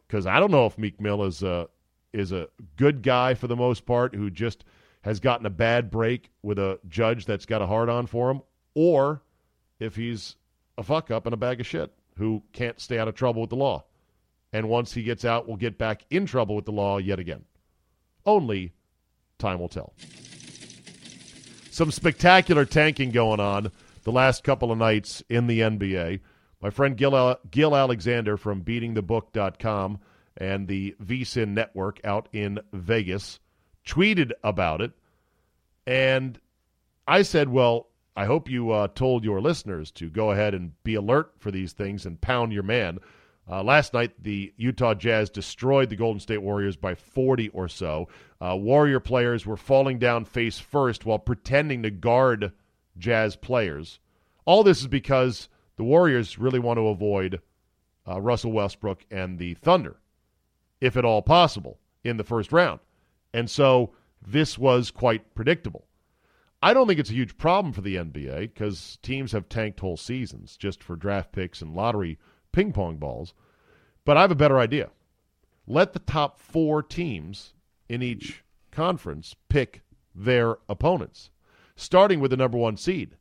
Because 0.06 0.26
I 0.26 0.40
don't 0.40 0.50
know 0.50 0.66
if 0.66 0.78
Meek 0.78 1.00
Mill 1.00 1.24
is 1.24 1.42
a 1.42 1.68
is 2.12 2.32
a 2.32 2.48
good 2.76 3.02
guy 3.02 3.34
for 3.34 3.46
the 3.46 3.56
most 3.56 3.84
part 3.84 4.14
who 4.14 4.30
just 4.30 4.64
has 5.02 5.20
gotten 5.20 5.46
a 5.46 5.50
bad 5.50 5.90
break 5.90 6.30
with 6.42 6.58
a 6.58 6.78
judge 6.88 7.26
that's 7.26 7.46
got 7.46 7.62
a 7.62 7.66
hard 7.66 7.88
on 7.88 8.06
for 8.06 8.30
him, 8.30 8.40
or 8.74 9.22
if 9.78 9.94
he's 9.94 10.36
a 10.78 10.82
fuck 10.82 11.10
up 11.10 11.26
and 11.26 11.34
a 11.34 11.36
bag 11.36 11.60
of 11.60 11.66
shit 11.66 11.92
who 12.16 12.42
can't 12.52 12.80
stay 12.80 12.98
out 12.98 13.08
of 13.08 13.14
trouble 13.14 13.40
with 13.40 13.50
the 13.50 13.56
law. 13.56 13.84
And 14.52 14.68
once 14.68 14.92
he 14.92 15.02
gets 15.02 15.24
out, 15.24 15.46
will 15.46 15.56
get 15.56 15.76
back 15.78 16.04
in 16.10 16.26
trouble 16.26 16.56
with 16.56 16.64
the 16.64 16.72
law 16.72 16.98
yet 16.98 17.18
again. 17.18 17.44
Only 18.24 18.72
time 19.38 19.60
will 19.60 19.68
tell. 19.68 19.92
Some 21.70 21.90
spectacular 21.90 22.64
tanking 22.64 23.10
going 23.10 23.40
on 23.40 23.70
the 24.02 24.12
last 24.12 24.44
couple 24.44 24.72
of 24.72 24.78
nights 24.78 25.22
in 25.28 25.46
the 25.46 25.60
NBA. 25.60 26.20
My 26.60 26.70
friend 26.70 26.96
Gill, 26.96 27.36
Gill 27.50 27.76
Alexander 27.76 28.36
from 28.36 28.62
beatingthebook.com 28.62 30.00
and 30.36 30.68
the 30.68 30.94
VSIN 31.02 31.48
network 31.48 32.00
out 32.04 32.28
in 32.32 32.60
Vegas 32.72 33.40
tweeted 33.86 34.32
about 34.42 34.80
it. 34.80 34.92
And 35.86 36.38
I 37.06 37.22
said, 37.22 37.48
well, 37.48 37.88
I 38.16 38.24
hope 38.24 38.50
you 38.50 38.70
uh, 38.70 38.88
told 38.88 39.24
your 39.24 39.40
listeners 39.40 39.90
to 39.92 40.10
go 40.10 40.32
ahead 40.32 40.54
and 40.54 40.72
be 40.82 40.94
alert 40.94 41.32
for 41.38 41.50
these 41.50 41.72
things 41.72 42.04
and 42.04 42.20
pound 42.20 42.52
your 42.52 42.62
man. 42.62 42.98
Uh, 43.50 43.62
last 43.62 43.94
night, 43.94 44.12
the 44.22 44.52
Utah 44.56 44.92
Jazz 44.94 45.30
destroyed 45.30 45.88
the 45.88 45.96
Golden 45.96 46.20
State 46.20 46.42
Warriors 46.42 46.76
by 46.76 46.94
40 46.94 47.48
or 47.50 47.68
so. 47.68 48.08
Uh, 48.40 48.56
Warrior 48.56 49.00
players 49.00 49.46
were 49.46 49.56
falling 49.56 49.98
down 49.98 50.24
face 50.24 50.58
first 50.58 51.06
while 51.06 51.18
pretending 51.18 51.82
to 51.84 51.90
guard 51.90 52.52
Jazz 52.98 53.36
players. 53.36 54.00
All 54.44 54.62
this 54.62 54.80
is 54.80 54.86
because 54.86 55.48
the 55.76 55.84
Warriors 55.84 56.38
really 56.38 56.58
want 56.58 56.78
to 56.78 56.88
avoid 56.88 57.40
uh, 58.06 58.20
Russell 58.20 58.52
Westbrook 58.52 59.04
and 59.10 59.38
the 59.38 59.54
Thunder, 59.54 59.96
if 60.80 60.96
at 60.96 61.04
all 61.04 61.22
possible, 61.22 61.78
in 62.04 62.16
the 62.16 62.24
first 62.24 62.52
round. 62.52 62.80
And 63.32 63.50
so 63.50 63.92
this 64.26 64.58
was 64.58 64.90
quite 64.90 65.34
predictable. 65.34 65.86
I 66.60 66.74
don't 66.74 66.88
think 66.88 66.98
it's 66.98 67.10
a 67.10 67.14
huge 67.14 67.38
problem 67.38 67.72
for 67.72 67.82
the 67.82 67.96
NBA 67.96 68.40
because 68.40 68.98
teams 69.02 69.30
have 69.32 69.48
tanked 69.48 69.78
whole 69.78 69.96
seasons 69.96 70.56
just 70.56 70.82
for 70.82 70.96
draft 70.96 71.30
picks 71.30 71.62
and 71.62 71.74
lottery 71.74 72.18
ping 72.50 72.72
pong 72.72 72.96
balls. 72.96 73.32
But 74.04 74.16
I 74.16 74.22
have 74.22 74.32
a 74.32 74.36
better 74.36 74.58
idea. 74.58 74.90
Let 75.66 75.92
the 75.92 76.00
top 76.00 76.40
four 76.40 76.82
teams 76.82 77.52
in 77.88 78.02
each 78.02 78.42
conference 78.72 79.36
pick 79.48 79.82
their 80.14 80.56
opponents, 80.68 81.30
starting 81.78 82.18
with 82.18 82.32
the 82.32 82.36
number 82.36 82.58
one 82.58 82.76
seed. 82.76 83.16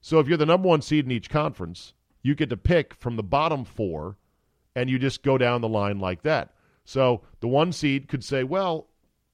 So 0.00 0.18
if 0.18 0.28
you're 0.28 0.36
the 0.36 0.46
number 0.46 0.68
one 0.68 0.82
seed 0.82 1.06
in 1.06 1.10
each 1.10 1.30
conference, 1.30 1.94
you 2.22 2.34
get 2.34 2.50
to 2.50 2.56
pick 2.56 2.94
from 2.94 3.16
the 3.16 3.22
bottom 3.22 3.64
four, 3.64 4.18
and 4.76 4.90
you 4.90 4.98
just 4.98 5.22
go 5.22 5.38
down 5.38 5.60
the 5.60 5.68
line 5.68 5.98
like 5.98 6.22
that. 6.22 6.54
So 6.84 7.22
the 7.40 7.48
one 7.48 7.72
seed 7.72 8.08
could 8.08 8.22
say, 8.22 8.44
well, 8.44 8.88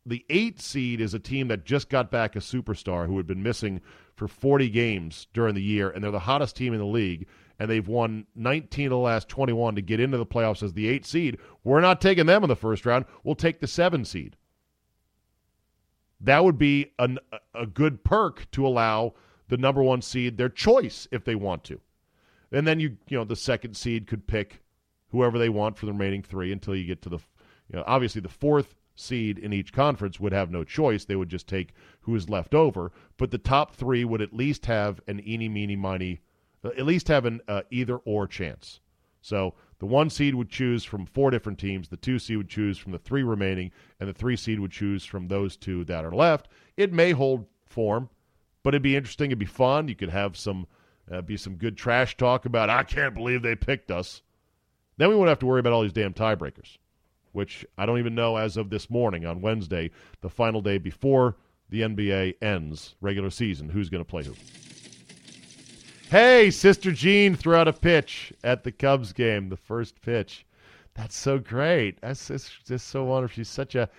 the 0.07 0.25
eight 0.31 0.61
seed 0.61 1.01
is 1.01 1.13
a 1.13 1.19
team 1.19 1.49
that 1.49 1.65
just 1.65 1.91
got 1.91 2.11
back 2.11 2.37
a 2.37 2.41
superstar 2.41 3.07
who 3.07 3.17
had 3.17 3.27
been 3.27 3.43
missing 3.43 3.81
for 4.15 4.29
40 4.29 4.69
games 4.71 5.27
during 5.33 5.55
the 5.55 5.63
year, 5.63 5.91
and 5.91 6.03
they're 6.03 6.11
the 6.11 6.21
hottest 6.21 6.57
team 6.57 6.73
in 6.73 6.79
the 6.79 6.87
league, 6.87 7.27
and 7.59 7.71
they've 7.71 7.89
won 7.89 8.27
19 8.37 8.87
of 8.87 8.91
the 8.91 8.97
last 8.97 9.29
21 9.29 9.75
to 9.75 9.83
get 9.83 10.01
into 10.01 10.19
the 10.19 10.27
playoffs 10.27 10.63
as 10.63 10.73
the 10.73 10.89
eight 10.89 11.05
seed. 11.05 11.39
We're 11.65 11.81
not 11.81 12.01
taking 12.01 12.27
them 12.27 12.45
in 12.45 12.49
the 12.49 12.57
first 12.57 12.87
round. 12.87 13.05
We'll 13.25 13.35
take 13.35 13.61
the 13.61 13.67
seven 13.67 14.05
seed. 14.05 14.37
That 16.21 16.45
would 16.45 16.59
be 16.59 16.93
an, 16.99 17.19
a 17.55 17.67
good 17.67 18.05
perk 18.05 18.51
to 18.53 18.67
allow 18.67 19.15
the 19.49 19.57
number 19.57 19.83
one 19.83 20.03
seed 20.03 20.37
their 20.37 20.49
choice 20.49 21.07
if 21.11 21.25
they 21.25 21.35
want 21.35 21.65
to. 21.65 21.81
And 22.51 22.67
then 22.67 22.81
you, 22.81 22.97
you 23.09 23.17
know, 23.19 23.25
the 23.25 23.37
second 23.37 23.77
seed 23.77 24.07
could 24.07 24.27
pick 24.27 24.63
whoever 25.11 25.39
they 25.39 25.49
want 25.49 25.77
for 25.79 25.87
the 25.87 25.93
remaining 25.93 26.23
three 26.23 26.53
until 26.53 26.75
you 26.75 26.85
get 26.85 27.03
to 27.03 27.09
the, 27.09 27.19
you 27.71 27.77
know, 27.77 27.85
obviously 27.87 28.21
the 28.21 28.29
fourth 28.29 28.75
seed 28.95 29.39
in 29.39 29.53
each 29.53 29.73
conference 29.73 30.19
would 30.19 30.33
have 30.33 30.51
no 30.51 30.65
choice. 30.65 31.05
They 31.05 31.17
would 31.17 31.29
just 31.29 31.47
take 31.47 31.73
who 32.01 32.15
is 32.15 32.29
left 32.29 32.55
over. 32.55 32.93
But 33.17 33.31
the 33.31 33.39
top 33.39 33.75
three 33.75 34.05
would 34.05 34.23
at 34.23 34.35
least 34.35 34.67
have 34.67 35.01
an 35.07 35.27
eeny, 35.27 35.49
meeny, 35.49 35.77
miny, 35.77 36.21
uh, 36.65 36.71
at 36.77 36.87
least 36.87 37.09
have 37.09 37.25
an 37.25 37.41
uh, 37.49 37.63
either 37.71 37.97
or 37.99 38.27
chance. 38.27 38.81
So 39.21 39.55
the 39.79 39.87
one 39.87 40.11
seed 40.11 40.35
would 40.35 40.51
choose 40.51 40.85
from 40.85 41.07
four 41.07 41.31
different 41.31 41.59
teams. 41.59 41.89
The 41.89 41.97
two 41.97 42.19
seed 42.19 42.37
would 42.37 42.49
choose 42.49 42.79
from 42.79 42.93
the 42.93 42.99
three 42.99 43.23
remaining, 43.23 43.71
and 44.01 44.09
the 44.09 44.15
three 44.15 44.37
seed 44.37 44.61
would 44.61 44.73
choose 44.73 45.05
from 45.05 45.29
those 45.29 45.57
two 45.57 45.85
that 45.85 46.05
are 46.05 46.15
left. 46.15 46.49
It 46.77 46.93
may 46.93 47.13
hold 47.13 47.47
form, 47.67 48.09
but 48.63 48.75
it'd 48.75 48.83
be 48.83 48.97
interesting. 48.97 49.31
It'd 49.31 49.39
be 49.39 49.47
fun. 49.47 49.89
You 49.89 49.95
could 49.95 50.11
have 50.11 50.37
some 50.37 50.67
uh, 51.11 51.23
be 51.23 51.37
some 51.37 51.55
good 51.55 51.77
trash 51.77 52.17
talk 52.17 52.45
about. 52.45 52.69
I 52.69 52.83
can't 52.83 53.15
believe 53.15 53.43
they 53.43 53.57
picked 53.57 53.91
us. 53.91 54.23
Then 54.99 55.09
we 55.09 55.15
wouldn't 55.15 55.31
have 55.31 55.39
to 55.39 55.47
worry 55.47 55.61
about 55.61 55.73
all 55.73 55.83
these 55.83 55.93
damn 55.93 56.13
tiebreakers 56.13 56.77
which 57.33 57.65
I 57.77 57.87
don't 57.87 57.99
even 57.99 58.15
know 58.15 58.37
as 58.37 58.57
of 58.57 58.71
this 58.71 58.91
morning 58.91 59.25
on 59.25 59.41
Wednesday, 59.41 59.91
the 60.21 60.29
final 60.29 60.61
day 60.61 60.79
before 60.79 61.37
the 61.71 61.83
NBA 61.83 62.35
ends 62.43 62.97
regular 63.01 63.31
season, 63.31 63.69
who's 63.69 63.89
going 63.89 64.05
to 64.05 64.09
play 64.09 64.25
who. 64.25 64.35
Hey, 66.11 66.51
Sister 66.51 66.91
Jean 66.91 67.35
threw 67.35 67.55
out 67.55 67.69
a 67.69 67.73
pitch 67.75 68.33
at 68.43 68.65
the 68.65 68.73
Cubs 68.73 69.13
game, 69.13 69.51
the 69.51 69.59
first 69.59 70.01
pitch. 70.01 70.47
That's 70.95 71.15
so 71.15 71.39
great. 71.39 72.01
That's 72.01 72.29
just, 72.29 72.89
so 72.89 73.05
wonderful. 73.05 73.35
She's 73.35 73.49
such 73.51 73.75
a. 73.75 73.91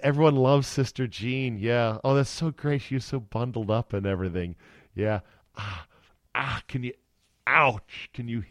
Everyone 0.00 0.36
loves 0.36 0.66
Sister 0.66 1.06
Jean. 1.06 1.56
Yeah. 1.56 2.00
Oh, 2.04 2.14
that's 2.14 2.28
so 2.28 2.50
great. 2.50 2.82
She 2.82 2.96
was 2.96 3.06
so 3.06 3.20
bundled 3.20 3.70
up 3.70 3.94
and 3.94 4.06
everything. 4.06 4.56
Yeah. 4.94 5.20
Ah, 5.56 5.86
ah. 6.34 6.60
Can 6.68 6.82
you? 6.82 6.92
Ouch. 7.46 8.10
Can 8.12 8.28
you? 8.28 8.44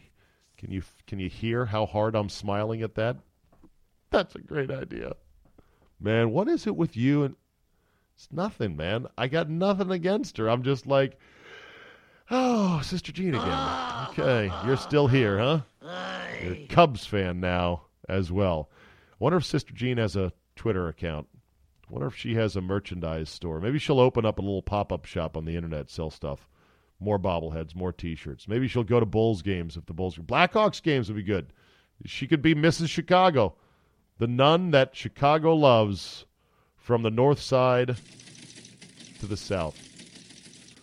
Can 0.58 0.72
you? 0.72 0.82
Can 1.06 1.20
you 1.20 1.30
hear 1.30 1.68
how 1.68 1.86
hard 1.86 2.16
I'm 2.16 2.30
smiling 2.30 2.82
at 2.82 2.96
that? 2.96 3.18
That's 4.10 4.34
a 4.34 4.39
great 4.39 4.72
idea. 4.72 5.13
Man, 6.00 6.32
what 6.32 6.48
is 6.48 6.66
it 6.66 6.75
with 6.75 6.98
you 6.98 7.25
and 7.25 7.36
it's 8.16 8.27
nothing, 8.32 8.75
man. 8.75 9.06
I 9.20 9.27
got 9.27 9.48
nothing 9.48 9.92
against 9.92 10.38
her. 10.38 10.50
I'm 10.50 10.63
just 10.63 10.88
like, 10.88 11.20
oh, 12.31 12.81
Sister 12.81 13.12
Jean 13.12 13.29
again. 13.29 13.43
Ah. 13.46 14.10
Okay, 14.12 14.51
you're 14.65 14.77
still 14.77 15.07
here, 15.07 15.38
huh? 15.38 15.62
You're 16.43 16.53
a 16.53 16.67
Cubs 16.67 17.05
fan 17.05 17.39
now 17.39 17.84
as 18.07 18.31
well. 18.31 18.69
I 19.12 19.15
wonder 19.19 19.38
if 19.38 19.46
Sister 19.46 19.74
Jean 19.74 19.98
has 19.98 20.15
a 20.15 20.34
Twitter 20.55 20.88
account. 20.88 21.27
I 21.89 21.93
wonder 21.93 22.07
if 22.07 22.15
she 22.15 22.36
has 22.36 22.55
a 22.55 22.62
merchandise 22.62 23.29
store. 23.29 23.60
Maybe 23.60 23.79
she'll 23.79 24.00
open 24.00 24.25
up 24.25 24.39
a 24.39 24.41
little 24.41 24.62
pop 24.62 24.91
up 24.91 25.05
shop 25.05 25.38
on 25.38 25.46
the 25.46 25.55
internet, 25.55 25.89
sell 25.89 26.10
stuff. 26.10 26.50
More 27.00 27.19
bobbleheads, 27.19 27.75
more 27.75 27.93
t 27.93 28.15
shirts. 28.15 28.48
Maybe 28.48 28.67
she'll 28.67 28.84
go 28.84 29.00
to 29.00 29.05
Bulls 29.05 29.41
games 29.41 29.77
if 29.77 29.86
the 29.86 29.93
Bulls. 29.93 30.17
Blackhawks 30.17 30.81
games 30.81 31.10
would 31.10 31.17
be 31.17 31.24
good. 31.24 31.53
She 32.05 32.27
could 32.27 32.41
be 32.41 32.55
Mrs. 32.55 32.89
Chicago 32.89 33.55
the 34.17 34.27
nun 34.27 34.72
that 34.72 34.96
Chicago 34.96 35.53
loves 35.53 36.25
from 36.75 37.03
the 37.03 37.12
north 37.12 37.39
side 37.39 37.98
to 39.19 39.25
the 39.25 39.38
south. 39.38 39.87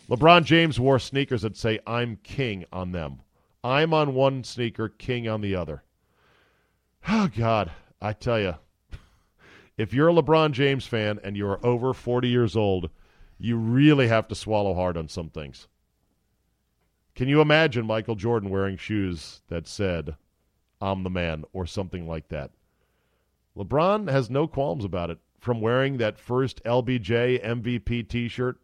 LeBron 0.09 0.45
James 0.45 0.79
wore 0.79 0.99
sneakers 0.99 1.43
that 1.43 1.57
say, 1.57 1.79
I'm 1.87 2.17
king 2.23 2.67
on 2.71 2.93
them. 2.93 3.21
I'm 3.63 3.95
on 3.95 4.15
one 4.15 4.45
sneaker, 4.45 4.91
king 4.91 5.27
on 5.27 5.41
the 5.41 5.55
other. 5.57 5.83
Oh, 7.09 7.31
God, 7.35 7.73
I 8.03 8.13
tell 8.13 8.39
you, 8.39 8.57
if 9.79 9.95
you're 9.95 10.11
a 10.11 10.13
LeBron 10.13 10.53
James 10.53 10.87
fan 10.87 11.19
and 11.25 11.37
you're 11.37 11.65
over 11.65 11.95
40 11.95 12.29
years 12.29 12.55
old, 12.55 12.91
you 13.39 13.57
really 13.57 14.09
have 14.09 14.29
to 14.29 14.35
swallow 14.35 14.75
hard 14.75 14.99
on 14.99 15.09
some 15.09 15.31
things. 15.31 15.69
Can 17.15 17.29
you 17.29 17.41
imagine 17.41 17.87
Michael 17.87 18.17
Jordan 18.17 18.51
wearing 18.51 18.77
shoes 18.77 19.41
that 19.49 19.67
said, 19.67 20.17
I'm 20.83 21.03
the 21.03 21.11
man, 21.11 21.45
or 21.55 21.65
something 21.65 22.07
like 22.07 22.29
that? 22.29 22.51
LeBron 23.57 24.11
has 24.11 24.29
no 24.29 24.47
qualms 24.47 24.85
about 24.85 25.11
it. 25.11 25.19
From 25.39 25.61
wearing 25.61 25.99
that 25.99 26.19
first 26.19 26.63
LBJ 26.65 27.43
MVP 27.45 28.09
t 28.09 28.29
shirt 28.29 28.59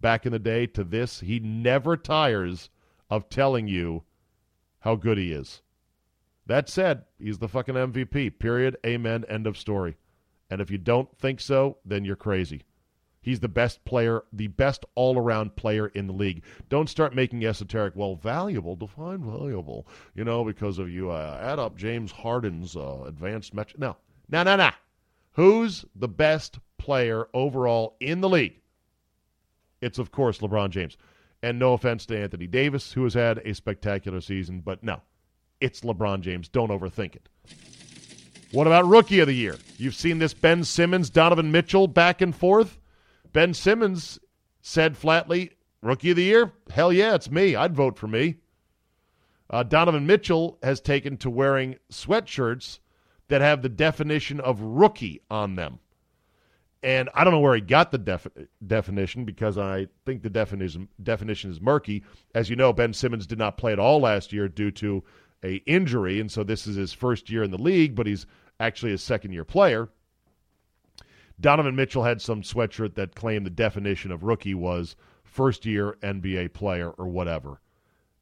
back 0.00 0.26
in 0.26 0.32
the 0.32 0.38
day 0.38 0.66
to 0.66 0.84
this, 0.84 1.20
he 1.20 1.40
never 1.40 1.96
tires 1.96 2.70
of 3.10 3.28
telling 3.28 3.68
you 3.68 4.04
how 4.80 4.94
good 4.94 5.18
he 5.18 5.32
is. 5.32 5.62
That 6.46 6.68
said, 6.68 7.04
he's 7.18 7.38
the 7.38 7.48
fucking 7.48 7.74
MVP. 7.74 8.38
Period. 8.38 8.76
Amen. 8.86 9.24
End 9.28 9.46
of 9.46 9.58
story. 9.58 9.96
And 10.50 10.60
if 10.60 10.70
you 10.70 10.78
don't 10.78 11.14
think 11.18 11.40
so, 11.40 11.76
then 11.84 12.04
you're 12.04 12.16
crazy. 12.16 12.62
He's 13.20 13.40
the 13.40 13.48
best 13.48 13.84
player, 13.84 14.22
the 14.32 14.46
best 14.46 14.86
all 14.94 15.18
around 15.18 15.56
player 15.56 15.88
in 15.88 16.06
the 16.06 16.14
league. 16.14 16.42
Don't 16.70 16.88
start 16.88 17.14
making 17.14 17.44
esoteric, 17.44 17.94
well, 17.94 18.14
valuable, 18.14 18.76
define 18.76 19.22
valuable, 19.22 19.86
you 20.14 20.24
know, 20.24 20.44
because 20.44 20.78
of 20.78 20.88
you 20.88 21.10
uh, 21.10 21.38
add 21.42 21.58
up 21.58 21.76
James 21.76 22.10
Harden's 22.10 22.76
uh, 22.76 23.02
advanced 23.06 23.52
match. 23.52 23.74
No, 23.76 23.96
no, 24.30 24.42
no, 24.44 24.56
no. 24.56 24.70
Who's 25.32 25.84
the 25.94 26.08
best 26.08 26.58
player 26.78 27.28
overall 27.34 27.96
in 28.00 28.22
the 28.22 28.28
league? 28.30 28.60
It's, 29.80 29.98
of 29.98 30.10
course, 30.10 30.38
LeBron 30.38 30.70
James. 30.70 30.96
And 31.42 31.58
no 31.58 31.72
offense 31.72 32.04
to 32.06 32.18
Anthony 32.18 32.46
Davis, 32.46 32.92
who 32.92 33.04
has 33.04 33.14
had 33.14 33.38
a 33.38 33.54
spectacular 33.54 34.20
season, 34.20 34.60
but 34.60 34.82
no, 34.82 35.00
it's 35.60 35.82
LeBron 35.82 36.20
James. 36.20 36.48
Don't 36.48 36.70
overthink 36.70 37.14
it. 37.14 37.28
What 38.50 38.66
about 38.66 38.86
Rookie 38.86 39.20
of 39.20 39.28
the 39.28 39.34
Year? 39.34 39.56
You've 39.76 39.94
seen 39.94 40.18
this 40.18 40.34
Ben 40.34 40.64
Simmons, 40.64 41.10
Donovan 41.10 41.52
Mitchell 41.52 41.86
back 41.86 42.20
and 42.20 42.34
forth. 42.34 42.78
Ben 43.32 43.54
Simmons 43.54 44.18
said 44.62 44.96
flatly, 44.96 45.52
Rookie 45.82 46.10
of 46.10 46.16
the 46.16 46.24
Year? 46.24 46.52
Hell 46.70 46.92
yeah, 46.92 47.14
it's 47.14 47.30
me. 47.30 47.54
I'd 47.54 47.76
vote 47.76 47.98
for 47.98 48.08
me. 48.08 48.36
Uh, 49.50 49.62
Donovan 49.62 50.06
Mitchell 50.06 50.58
has 50.62 50.80
taken 50.80 51.16
to 51.18 51.30
wearing 51.30 51.76
sweatshirts 51.90 52.80
that 53.28 53.40
have 53.40 53.62
the 53.62 53.68
definition 53.68 54.40
of 54.40 54.60
rookie 54.60 55.20
on 55.30 55.54
them. 55.54 55.78
And 56.82 57.08
I 57.12 57.24
don't 57.24 57.32
know 57.32 57.40
where 57.40 57.56
he 57.56 57.60
got 57.60 57.90
the 57.90 57.98
def- 57.98 58.28
definition 58.64 59.24
because 59.24 59.58
I 59.58 59.88
think 60.06 60.22
the 60.22 60.30
definition 60.30 60.88
definition 61.02 61.50
is 61.50 61.60
murky. 61.60 62.04
As 62.34 62.48
you 62.48 62.56
know, 62.56 62.72
Ben 62.72 62.92
Simmons 62.92 63.26
did 63.26 63.38
not 63.38 63.58
play 63.58 63.72
at 63.72 63.80
all 63.80 64.00
last 64.00 64.32
year 64.32 64.48
due 64.48 64.70
to 64.72 65.02
a 65.44 65.56
injury, 65.66 66.20
and 66.20 66.30
so 66.30 66.44
this 66.44 66.66
is 66.66 66.76
his 66.76 66.92
first 66.92 67.30
year 67.30 67.42
in 67.42 67.50
the 67.50 67.58
league, 67.58 67.94
but 67.94 68.06
he's 68.06 68.26
actually 68.60 68.92
a 68.92 68.98
second 68.98 69.32
year 69.32 69.44
player. 69.44 69.88
Donovan 71.40 71.76
Mitchell 71.76 72.02
had 72.02 72.20
some 72.20 72.42
sweatshirt 72.42 72.94
that 72.94 73.14
claimed 73.14 73.46
the 73.46 73.50
definition 73.50 74.10
of 74.10 74.24
rookie 74.24 74.54
was 74.54 74.96
first 75.22 75.66
year 75.66 75.96
NBA 76.02 76.52
player 76.52 76.90
or 76.90 77.06
whatever. 77.06 77.60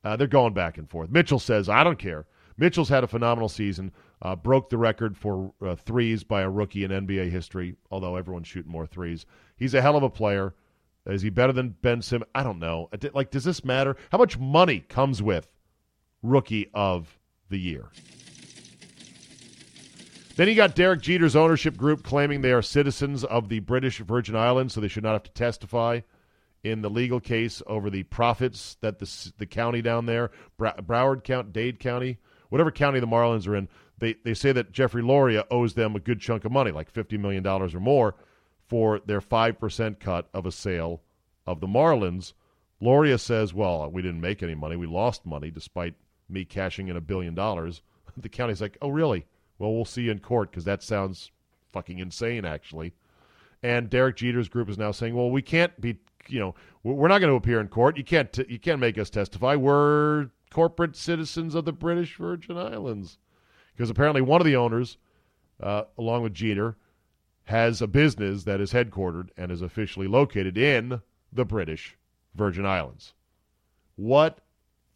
Uh, 0.04 0.16
they're 0.16 0.26
going 0.26 0.52
back 0.52 0.78
and 0.78 0.88
forth. 0.88 1.10
Mitchell 1.10 1.38
says, 1.38 1.68
I 1.68 1.82
don't 1.82 1.98
care. 1.98 2.26
Mitchell's 2.58 2.88
had 2.88 3.04
a 3.04 3.08
phenomenal 3.08 3.48
season, 3.48 3.92
uh, 4.22 4.34
broke 4.34 4.70
the 4.70 4.78
record 4.78 5.16
for 5.16 5.52
uh, 5.64 5.76
threes 5.76 6.24
by 6.24 6.42
a 6.42 6.50
rookie 6.50 6.84
in 6.84 6.90
NBA 6.90 7.30
history, 7.30 7.76
although 7.90 8.16
everyone's 8.16 8.48
shooting 8.48 8.72
more 8.72 8.86
threes. 8.86 9.26
He's 9.56 9.74
a 9.74 9.82
hell 9.82 9.96
of 9.96 10.02
a 10.02 10.10
player. 10.10 10.54
Is 11.06 11.22
he 11.22 11.30
better 11.30 11.52
than 11.52 11.76
Ben 11.82 12.02
Simmons? 12.02 12.30
I 12.34 12.42
don't 12.42 12.58
know. 12.58 12.88
Like, 13.12 13.30
does 13.30 13.44
this 13.44 13.64
matter? 13.64 13.96
How 14.10 14.18
much 14.18 14.38
money 14.38 14.80
comes 14.80 15.22
with 15.22 15.48
rookie 16.22 16.70
of 16.74 17.18
the 17.48 17.58
year? 17.58 17.90
Then 20.36 20.48
you 20.48 20.54
got 20.54 20.74
Derek 20.74 21.00
Jeter's 21.00 21.36
ownership 21.36 21.76
group 21.76 22.02
claiming 22.02 22.42
they 22.42 22.52
are 22.52 22.60
citizens 22.60 23.24
of 23.24 23.48
the 23.48 23.60
British 23.60 23.98
Virgin 24.00 24.36
Islands, 24.36 24.74
so 24.74 24.80
they 24.80 24.88
should 24.88 25.04
not 25.04 25.14
have 25.14 25.22
to 25.22 25.30
testify 25.30 26.00
in 26.62 26.82
the 26.82 26.90
legal 26.90 27.20
case 27.20 27.62
over 27.66 27.88
the 27.88 28.02
profits 28.02 28.76
that 28.80 28.98
the 28.98 29.32
the 29.38 29.46
county 29.46 29.80
down 29.80 30.06
there, 30.06 30.30
Broward 30.58 31.24
County, 31.24 31.50
Dade 31.52 31.78
County, 31.80 32.18
whatever 32.48 32.70
county 32.70 33.00
the 33.00 33.06
Marlins 33.06 33.46
are 33.46 33.56
in, 33.56 33.68
they 33.98 34.14
they 34.24 34.34
say 34.34 34.52
that 34.52 34.72
Jeffrey 34.72 35.02
Loria 35.02 35.44
owes 35.50 35.74
them 35.74 35.96
a 35.96 36.00
good 36.00 36.20
chunk 36.20 36.44
of 36.44 36.52
money, 36.52 36.70
like 36.70 36.90
fifty 36.90 37.16
million 37.16 37.42
dollars 37.42 37.74
or 37.74 37.80
more, 37.80 38.14
for 38.66 39.00
their 39.00 39.20
five 39.20 39.58
percent 39.58 40.00
cut 40.00 40.28
of 40.34 40.46
a 40.46 40.52
sale 40.52 41.02
of 41.46 41.60
the 41.60 41.66
Marlins. 41.66 42.32
Loria 42.80 43.18
says, 43.18 43.54
"Well, 43.54 43.90
we 43.90 44.02
didn't 44.02 44.20
make 44.20 44.42
any 44.42 44.54
money; 44.54 44.76
we 44.76 44.86
lost 44.86 45.24
money, 45.24 45.50
despite 45.50 45.94
me 46.28 46.44
cashing 46.44 46.88
in 46.88 46.96
a 46.96 47.00
billion 47.00 47.34
dollars." 47.34 47.82
The 48.18 48.30
county's 48.30 48.62
like, 48.62 48.78
"Oh, 48.80 48.88
really? 48.88 49.26
Well, 49.58 49.74
we'll 49.74 49.84
see 49.84 50.04
you 50.04 50.10
in 50.10 50.20
court 50.20 50.50
because 50.50 50.64
that 50.64 50.82
sounds 50.82 51.32
fucking 51.70 51.98
insane, 51.98 52.46
actually." 52.46 52.94
And 53.62 53.90
Derek 53.90 54.16
Jeter's 54.16 54.48
group 54.48 54.70
is 54.70 54.78
now 54.78 54.90
saying, 54.90 55.14
"Well, 55.14 55.30
we 55.30 55.42
can't 55.42 55.78
be, 55.78 55.98
you 56.26 56.40
know, 56.40 56.54
we're 56.82 57.08
not 57.08 57.18
going 57.18 57.30
to 57.30 57.36
appear 57.36 57.60
in 57.60 57.68
court. 57.68 57.98
You 57.98 58.04
can't, 58.04 58.32
t- 58.32 58.46
you 58.48 58.58
can't 58.58 58.80
make 58.80 58.96
us 58.96 59.10
testify. 59.10 59.54
We're 59.54 60.30
corporate 60.50 60.96
citizens 60.96 61.54
of 61.54 61.64
the 61.64 61.72
British 61.72 62.16
Virgin 62.16 62.56
Islands." 62.56 63.18
Because 63.74 63.90
apparently 63.90 64.22
one 64.22 64.40
of 64.40 64.46
the 64.46 64.56
owners, 64.56 64.96
uh, 65.60 65.84
along 65.98 66.22
with 66.22 66.34
Jeter, 66.34 66.76
has 67.44 67.80
a 67.80 67.86
business 67.86 68.44
that 68.44 68.60
is 68.60 68.72
headquartered 68.72 69.28
and 69.36 69.52
is 69.52 69.62
officially 69.62 70.06
located 70.06 70.58
in 70.58 71.00
the 71.32 71.44
British 71.44 71.96
Virgin 72.34 72.66
Islands. 72.66 73.14
What 73.96 74.40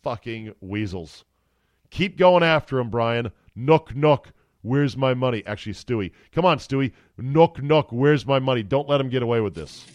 fucking 0.03 0.55
weasels. 0.61 1.25
Keep 1.91 2.17
going 2.17 2.43
after 2.43 2.79
him, 2.79 2.91
Brian. 2.91 3.33
Nook, 3.55 3.95
nook. 3.95 4.33
Where's 4.63 4.97
my 4.97 5.15
money? 5.15 5.43
Actually, 5.47 5.73
Stewie. 5.73 6.13
Come 6.33 6.45
on, 6.45 6.59
Stewie. 6.59 6.93
Nook, 7.17 7.63
nook. 7.63 7.91
Where's 7.91 8.27
my 8.27 8.39
money? 8.39 8.63
Don't 8.63 8.89
let 8.89 9.01
him 9.01 9.09
get 9.09 9.23
away 9.23 9.41
with 9.41 9.55
this. 9.55 9.87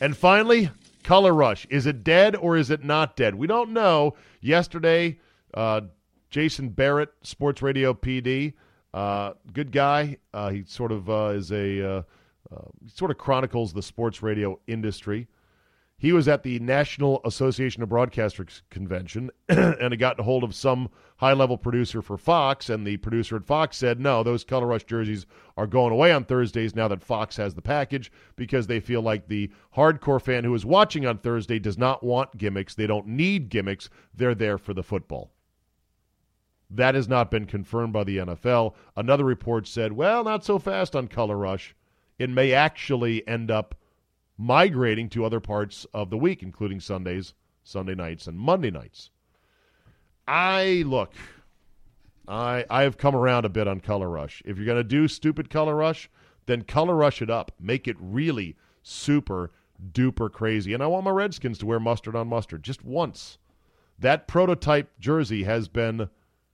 And 0.00 0.16
finally, 0.16 0.70
Color 1.08 1.32
Rush. 1.32 1.66
Is 1.70 1.86
it 1.86 2.04
dead 2.04 2.36
or 2.36 2.58
is 2.58 2.68
it 2.68 2.84
not 2.84 3.16
dead? 3.16 3.34
We 3.34 3.46
don't 3.46 3.72
know. 3.72 4.14
Yesterday, 4.42 5.18
uh, 5.54 5.80
Jason 6.28 6.68
Barrett, 6.68 7.08
Sports 7.22 7.62
Radio 7.62 7.94
PD, 7.94 8.52
uh, 8.92 9.32
good 9.54 9.72
guy. 9.72 10.18
Uh, 10.34 10.50
he 10.50 10.64
sort 10.66 10.92
of 10.92 11.08
uh, 11.08 11.32
is 11.34 11.50
a 11.50 11.82
uh, 11.82 12.02
uh, 12.54 12.60
sort 12.88 13.10
of 13.10 13.16
chronicles 13.16 13.72
the 13.72 13.80
sports 13.80 14.22
radio 14.22 14.60
industry. 14.66 15.26
He 16.00 16.12
was 16.12 16.28
at 16.28 16.44
the 16.44 16.60
National 16.60 17.20
Association 17.24 17.82
of 17.82 17.88
Broadcasters 17.88 18.62
convention 18.70 19.32
and 19.48 19.92
he 19.92 19.96
got 19.96 20.20
a 20.20 20.22
hold 20.22 20.44
of 20.44 20.54
some 20.54 20.90
high 21.16 21.32
level 21.32 21.58
producer 21.58 22.00
for 22.00 22.16
Fox. 22.16 22.70
And 22.70 22.86
the 22.86 22.98
producer 22.98 23.34
at 23.34 23.44
Fox 23.44 23.76
said, 23.76 23.98
no, 23.98 24.22
those 24.22 24.44
Color 24.44 24.68
Rush 24.68 24.84
jerseys 24.84 25.26
are 25.56 25.66
going 25.66 25.92
away 25.92 26.12
on 26.12 26.24
Thursdays 26.24 26.76
now 26.76 26.86
that 26.86 27.02
Fox 27.02 27.36
has 27.36 27.54
the 27.54 27.62
package 27.62 28.12
because 28.36 28.68
they 28.68 28.78
feel 28.78 29.02
like 29.02 29.26
the 29.26 29.50
hardcore 29.76 30.22
fan 30.22 30.44
who 30.44 30.54
is 30.54 30.64
watching 30.64 31.04
on 31.04 31.18
Thursday 31.18 31.58
does 31.58 31.76
not 31.76 32.04
want 32.04 32.38
gimmicks. 32.38 32.76
They 32.76 32.86
don't 32.86 33.08
need 33.08 33.48
gimmicks. 33.48 33.90
They're 34.14 34.36
there 34.36 34.56
for 34.56 34.74
the 34.74 34.84
football. 34.84 35.32
That 36.70 36.94
has 36.94 37.08
not 37.08 37.28
been 37.28 37.46
confirmed 37.46 37.92
by 37.92 38.04
the 38.04 38.18
NFL. 38.18 38.74
Another 38.94 39.24
report 39.24 39.66
said, 39.66 39.94
well, 39.94 40.22
not 40.22 40.44
so 40.44 40.60
fast 40.60 40.94
on 40.94 41.08
Color 41.08 41.36
Rush. 41.36 41.74
It 42.20 42.30
may 42.30 42.52
actually 42.52 43.26
end 43.26 43.50
up 43.50 43.74
migrating 44.38 45.08
to 45.10 45.24
other 45.24 45.40
parts 45.40 45.84
of 45.92 46.10
the 46.10 46.16
week, 46.16 46.42
including 46.42 46.80
Sundays, 46.80 47.34
Sunday 47.64 47.94
nights, 47.94 48.28
and 48.28 48.38
Monday 48.38 48.70
nights. 48.70 49.10
I 50.26 50.84
look, 50.86 51.12
I 52.26 52.64
I 52.70 52.82
have 52.82 52.96
come 52.96 53.16
around 53.16 53.44
a 53.44 53.50
bit 53.50 53.66
on 53.66 53.80
Color 53.80 54.08
Rush. 54.08 54.42
If 54.46 54.56
you're 54.56 54.66
going 54.66 54.78
to 54.78 54.84
do 54.84 55.08
stupid 55.08 55.50
Color 55.50 55.74
Rush, 55.74 56.08
then 56.46 56.62
Color 56.62 56.94
Rush 56.94 57.20
it 57.20 57.28
up. 57.28 57.52
Make 57.58 57.88
it 57.88 57.96
really 57.98 58.56
super 58.82 59.50
duper 59.92 60.30
crazy. 60.30 60.72
And 60.72 60.82
I 60.82 60.86
want 60.86 61.04
my 61.04 61.10
Redskins 61.10 61.58
to 61.58 61.66
wear 61.66 61.80
mustard 61.80 62.14
on 62.16 62.28
mustard 62.28 62.62
just 62.62 62.84
once. 62.84 63.38
That 63.98 64.28
prototype 64.28 64.98
jersey 65.00 65.42
has 65.44 65.68
been 65.68 66.08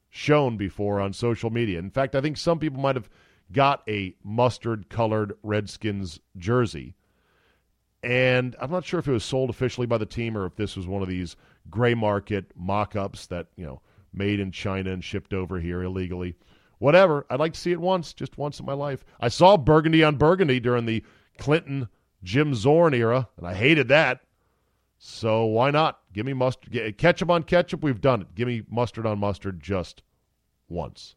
shown 0.09 0.57
before 0.57 1.01
on 1.01 1.13
social 1.13 1.51
media. 1.51 1.79
In 1.79 1.91
fact, 1.91 2.15
I 2.15 2.21
think 2.21 2.37
some 2.37 2.59
people 2.59 2.81
might 2.81 2.97
have 2.97 3.11
got 3.53 3.83
a 3.89 4.15
mustard 4.23 4.89
colored 4.89 5.35
Redskins 5.43 6.21
jersey 6.37 6.95
and 8.05 8.55
I'm 8.61 8.71
not 8.71 8.85
sure 8.85 9.01
if 9.01 9.09
it 9.09 9.13
was 9.13 9.25
sold 9.25 9.51
officially 9.51 9.87
by 9.87 9.99
the 9.99 10.07
team 10.07 10.37
or 10.37 10.45
if 10.45 10.57
this 10.57 10.77
was 10.77 10.87
one 10.87 11.03
of 11.03 11.09
these 11.09 11.37
gray 11.71 11.95
market 11.95 12.45
mock 12.55 12.95
ups 12.95 13.27
that, 13.27 13.47
you 13.57 13.65
know, 13.65 13.81
made 14.13 14.41
in 14.41 14.53
China 14.53 14.93
and 14.93 15.03
shipped 15.03 15.33
over 15.33 15.59
here 15.59 15.83
illegally. 15.83 16.37
Whatever. 16.79 17.25
I'd 17.31 17.41
like 17.41 17.55
to 17.55 17.61
see 17.61 17.73
it 17.73 17.81
once, 17.81 18.13
just 18.13 18.37
once 18.37 18.61
in 18.61 18.67
my 18.67 18.75
life. 18.75 19.05
I 19.21 19.29
saw 19.29 19.57
Burgundy 19.57 20.05
on 20.05 20.17
Burgundy 20.17 20.61
during 20.61 20.85
the 20.85 21.03
Clinton 21.39 21.89
Jim 22.23 22.55
Zorn 22.55 22.93
era, 22.95 23.29
and 23.37 23.47
I 23.47 23.55
hated 23.55 23.89
that. 23.89 24.21
So 24.99 25.45
why 25.45 25.71
not? 25.71 26.01
Give 26.13 26.27
me 26.27 26.33
mustard. 26.33 26.97
Ketchup 26.99 27.31
on 27.31 27.43
ketchup, 27.45 27.83
we've 27.83 28.01
done 28.01 28.23
it. 28.23 28.35
Give 28.35 28.49
me 28.49 28.63
mustard 28.71 29.07
on 29.07 29.19
mustard 29.19 29.63
just 29.63 30.03
once. 30.69 31.17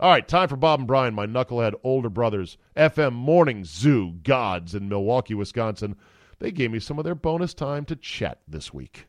All 0.00 0.10
right, 0.10 0.26
time 0.26 0.48
for 0.48 0.56
Bob 0.56 0.80
and 0.80 0.86
Brian, 0.86 1.14
my 1.14 1.26
knucklehead 1.26 1.74
older 1.82 2.08
brothers, 2.08 2.56
FM 2.76 3.14
Morning 3.14 3.64
Zoo 3.64 4.12
gods 4.22 4.74
in 4.74 4.88
Milwaukee, 4.88 5.34
Wisconsin. 5.34 5.96
They 6.40 6.52
gave 6.52 6.70
me 6.70 6.78
some 6.78 6.98
of 6.98 7.04
their 7.04 7.16
bonus 7.16 7.52
time 7.52 7.84
to 7.86 7.96
chat 7.96 8.38
this 8.46 8.72
week. 8.72 9.06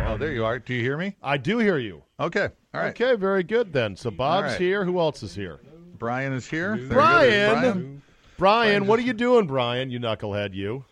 Oh, 0.00 0.16
there 0.18 0.32
you 0.32 0.44
are. 0.44 0.58
Do 0.58 0.72
you 0.74 0.80
hear 0.80 0.96
me? 0.96 1.14
I 1.22 1.36
do 1.36 1.58
hear 1.58 1.78
you. 1.78 2.02
Okay. 2.18 2.48
All 2.74 2.80
right. 2.80 2.88
Okay, 2.88 3.16
very 3.16 3.42
good 3.42 3.72
then. 3.72 3.96
So 3.96 4.10
Bob's 4.10 4.52
right. 4.52 4.60
here. 4.60 4.84
Who 4.84 4.98
else 4.98 5.22
is 5.22 5.34
here? 5.34 5.60
Brian 5.98 6.32
is 6.32 6.48
here. 6.48 6.76
Brian. 6.88 7.60
Brian. 7.60 8.02
Brian, 8.38 8.86
what 8.86 8.98
are 8.98 9.02
you 9.02 9.12
doing, 9.12 9.46
Brian? 9.46 9.90
You 9.90 10.00
knucklehead, 10.00 10.54
you. 10.54 10.84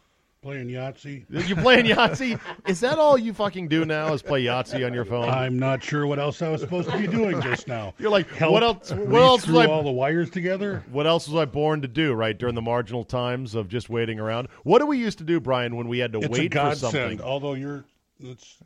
Playing 0.43 0.69
Yahtzee. 0.69 1.25
You 1.49 1.57
playing 1.57 1.87
Yahtzee? 1.87 2.41
Is 2.67 2.81
that 2.81 2.99
all 2.99 3.19
you 3.19 3.35
fucking 3.35 3.69
do 3.69 3.85
now? 3.85 4.13
Is 4.13 4.23
play 4.23 4.45
Yahtzee 4.45 4.85
on 4.87 4.95
your 4.95 5.05
phone? 5.05 5.29
I'm 5.29 5.59
not 5.59 5.83
sure 5.83 6.07
what 6.07 6.19
else 6.19 6.41
I 6.43 6.49
was 6.49 6.61
supposed 6.61 6.89
to 6.91 6.99
be 6.99 7.07
doing 7.07 7.41
just 7.43 7.69
now. 7.69 7.95
You're 7.99 8.11
like, 8.11 8.29
Help 8.31 8.53
what 8.53 8.63
else? 8.63 8.91
What 8.93 9.21
else 9.23 9.47
was 9.47 9.57
I? 9.57 9.67
all 9.67 9.83
the 9.83 9.91
wires 9.91 10.31
together? 10.31 10.85
What 10.91 11.07
else 11.07 11.29
was 11.29 11.37
I 11.37 11.45
born 11.45 11.83
to 11.83 11.89
do? 11.89 12.13
Right 12.15 12.37
during 12.37 12.55
the 12.55 12.63
marginal 12.63 13.05
times 13.05 13.55
of 13.55 13.69
just 13.69 13.91
waiting 13.91 14.19
around. 14.19 14.49
What 14.63 14.79
do 14.79 14.87
we 14.87 14.99
used 14.99 15.19
to 15.19 15.25
do, 15.25 15.41
Brian, 15.41 15.77
when 15.77 15.89
we 15.89 15.99
had 15.99 16.13
to 16.13 16.19
It's 16.21 16.29
wait 16.29 16.53
for 16.53 16.59
godsend. 16.59 16.93
something? 16.93 17.21
Although 17.21 17.55
you're, 17.55 17.85
let's 18.21 18.57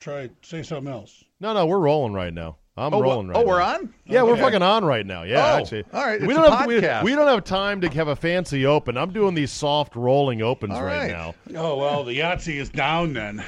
try 0.00 0.28
say 0.42 0.62
something 0.62 0.92
else. 0.92 1.24
No, 1.40 1.54
no, 1.54 1.66
we're 1.66 1.78
rolling 1.78 2.12
right 2.12 2.32
now. 2.34 2.56
I'm 2.76 2.94
Oh, 2.94 3.02
rolling 3.02 3.28
right 3.28 3.36
oh, 3.36 3.42
now. 3.42 3.46
we're 3.46 3.60
on? 3.60 3.92
Yeah, 4.06 4.22
we're 4.22 4.36
fucking 4.38 4.62
on 4.62 4.82
right 4.84 5.04
now. 5.04 5.24
Yeah, 5.24 5.54
Oh, 5.54 5.58
actually. 5.58 5.84
all 5.92 6.04
right, 6.06 6.20
We 6.22 6.32
don't 6.32 6.46
a 6.46 6.56
have 6.56 6.66
we, 6.66 6.76
podcast. 6.80 7.02
we 7.04 7.14
don't 7.14 7.26
have 7.28 7.44
time 7.44 7.82
to 7.82 7.88
have 7.90 8.08
a 8.08 8.16
fancy 8.16 8.64
open. 8.64 8.96
I'm 8.96 9.12
doing 9.12 9.34
these 9.34 9.50
soft 9.52 9.94
rolling 9.94 10.40
opens 10.40 10.72
All 10.74 10.82
right, 10.82 10.98
right. 11.02 11.10
now. 11.10 11.34
Oh 11.54 11.76
well, 11.76 12.02
the 12.04 12.18
Yahtzee 12.18 12.56
is 12.56 12.70
down 12.70 13.12
then. 13.12 13.44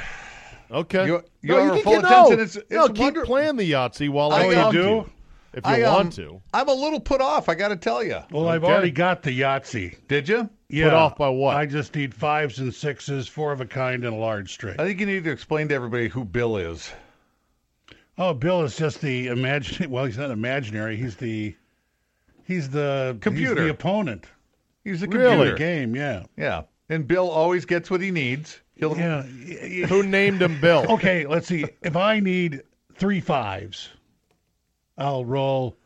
Okay. 0.71 1.07
You- 1.07 1.23
you 1.43 1.49
no, 1.51 1.57
have 1.59 1.69
our 1.71 1.75
can 1.77 1.83
full 1.85 1.93
attention. 1.99 2.11
No, 2.11 2.33
It's- 2.33 2.57
it's 2.57 2.71
no, 2.71 2.89
keep 2.89 2.99
wonder- 2.99 3.25
playing 3.25 3.57
the 3.57 3.71
Yahtzee 3.73 4.09
while 4.11 4.31
I 4.33 4.47
you 4.47 4.55
talk 4.55 4.73
to 4.73 4.83
do? 4.83 4.89
you, 4.89 5.11
if 5.55 5.65
you 5.67 5.73
I, 5.73 5.83
um, 5.83 5.95
want 5.95 6.13
to. 6.15 6.43
I'm 6.53 6.69
a 6.69 6.73
little 6.75 7.01
put 7.01 7.21
off. 7.23 7.49
I 7.49 7.55
got 7.55 7.69
to 7.69 7.77
tell 7.77 8.03
you. 8.05 8.19
Well, 8.31 8.49
I've 8.49 8.65
already 8.65 8.91
got 8.91 9.23
the 9.23 9.41
Yahtzee. 9.41 9.97
Did 10.09 10.29
you? 10.29 10.49
Yeah. 10.69 10.93
off 10.95 11.17
by 11.17 11.29
what? 11.29 11.57
I 11.57 11.65
just 11.67 11.95
need 11.95 12.13
fives 12.13 12.59
and 12.59 12.75
sixes, 12.75 13.29
four 13.29 13.53
of 13.53 13.61
a 13.61 13.67
kind, 13.67 14.05
and 14.05 14.15
a 14.15 14.19
large 14.19 14.53
straight. 14.53 14.81
I 14.81 14.85
think 14.85 14.99
you 15.01 15.07
need 15.07 15.25
to 15.25 15.31
explain 15.31 15.69
to 15.69 15.75
everybody 15.75 16.09
who 16.09 16.25
Bill 16.25 16.57
is. 16.57 16.93
Oh, 18.17 18.33
Bill 18.35 18.63
is 18.63 18.77
just 18.77 19.01
the 19.01 19.27
imagine. 19.29 19.91
Well, 19.91 20.05
he's 20.05 20.19
not 20.19 20.31
imaginary. 20.31 20.97
He's 20.97 21.17
the 21.17 21.55
he's 22.45 22.71
the 22.71 23.17
Computer. 23.21 23.55
He's 23.55 23.65
the 23.65 23.71
opponent. 23.71 24.27
He's 24.85 25.03
a 25.03 25.07
Really? 25.09 25.31
computer. 25.49 25.57
Game, 25.57 25.97
yeah, 25.97 26.25
Yeah. 26.37 26.63
And 26.91 27.09
Bill 27.09 27.31
always 27.31 27.65
gets 27.65 27.91
what 27.91 28.03
he 28.03 28.11
needs. 28.11 28.61
He'll 28.77 28.97
yeah. 28.97 29.23
Who 29.87 30.03
named 30.03 30.43
him 30.43 30.61
Bill? 30.61 30.85
Okay, 30.93 31.27
let's 31.27 31.47
see. 31.47 31.65
If 31.83 31.97
I 31.97 32.21
need 32.21 32.63
three 32.95 33.21
fives, 33.21 33.89
I'll 34.99 35.25
roll. 35.25 35.77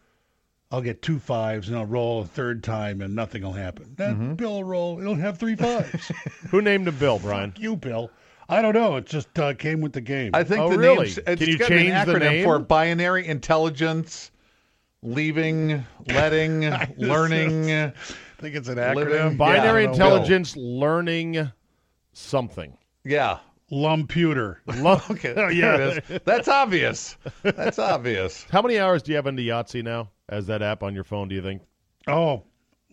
I'll 0.71 0.83
get 0.83 1.01
two 1.01 1.19
fives, 1.19 1.69
and 1.69 1.79
I'll 1.79 1.87
roll 1.87 2.21
a 2.21 2.27
third 2.27 2.63
time, 2.63 3.01
and 3.01 3.15
nothing 3.15 3.43
will 3.43 3.53
happen. 3.55 3.95
Then 3.97 4.15
Mm-hmm. 4.17 4.35
Bill 4.35 4.53
will 4.53 4.65
roll. 4.65 5.01
It'll 5.01 5.15
have 5.15 5.39
three 5.39 5.57
fives. 5.57 6.13
Who 6.51 6.61
named 6.61 6.87
him 6.89 6.97
Bill, 6.99 7.19
Brian? 7.19 7.55
you, 7.57 7.75
Bill. 7.77 8.11
I 8.49 8.63
don't 8.63 8.75
know. 8.75 8.97
It 8.97 9.07
just 9.07 9.39
uh, 9.39 9.53
came 9.55 9.81
with 9.81 9.93
the 9.93 10.01
game. 10.01 10.31
I 10.35 10.43
think 10.43 10.61
Oh, 10.61 10.71
the 10.71 10.79
really? 10.79 11.05
name's 11.05 11.19
it's 11.19 11.41
Can 11.41 11.49
you 11.49 11.59
got 11.59 11.69
change 11.69 11.91
an 11.91 12.07
the 12.07 12.13
acronym 12.15 12.21
name? 12.21 12.45
for 12.45 12.59
binary 12.59 13.27
intelligence, 13.27 14.31
leaving, 15.03 15.85
letting, 16.07 16.61
learning. 16.97 17.71
I 17.73 17.93
think 18.41 18.55
it's 18.57 18.69
an 18.69 18.77
Living- 18.77 19.15
acronym. 19.15 19.37
Binary 19.37 19.85
Yeah, 19.85 19.91
intelligence 19.91 20.57
learning 20.57 21.51
something. 22.13 22.77
Yeah. 23.05 23.39
Lumputer. 23.71 24.57
Lo- 24.77 25.01
Okay. 25.11 25.33
There 25.35 25.51
it 25.51 26.05
is. 26.11 26.21
That's 26.25 26.49
obvious. 26.49 27.17
That's 27.43 27.79
obvious. 27.79 28.47
How 28.51 28.63
many 28.63 28.79
hours 28.79 29.03
do 29.03 29.13
you 29.13 29.17
have 29.17 29.27
into 29.27 29.43
Yahtzee 29.43 29.83
now 29.85 30.09
as 30.31 30.47
that 30.47 30.63
app 30.63 30.83
on 30.83 30.95
your 30.95 31.05
phone, 31.05 31.29
do 31.29 31.35
you 31.35 31.43
think? 31.43 31.63
Oh, 32.07 32.45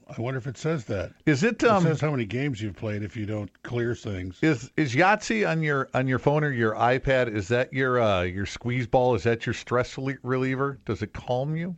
I 0.07 0.21
wonder 0.21 0.37
if 0.37 0.45
it 0.45 0.57
says 0.57 0.85
that. 0.85 1.13
Is 1.25 1.43
it 1.43 1.63
It 1.63 1.69
um 1.69 1.83
says 1.83 1.99
how 1.99 2.11
many 2.11 2.25
games 2.25 2.61
you've 2.61 2.75
played 2.75 3.01
if 3.01 3.17
you 3.17 3.25
don't 3.25 3.49
clear 3.63 3.95
things. 3.95 4.37
is 4.43 4.71
is 4.77 4.93
Yahtzee 4.93 5.49
on 5.49 5.63
your 5.63 5.89
on 5.95 6.07
your 6.07 6.19
phone 6.19 6.43
or 6.43 6.51
your 6.51 6.75
iPad? 6.75 7.33
Is 7.33 7.47
that 7.47 7.73
your 7.73 7.99
uh 7.99 8.21
your 8.21 8.45
squeeze 8.45 8.85
ball? 8.87 9.15
Is 9.15 9.23
that 9.23 9.45
your 9.45 9.53
stress 9.53 9.95
relie- 9.95 10.17
reliever? 10.21 10.79
Does 10.85 11.01
it 11.01 11.13
calm 11.13 11.55
you, 11.55 11.75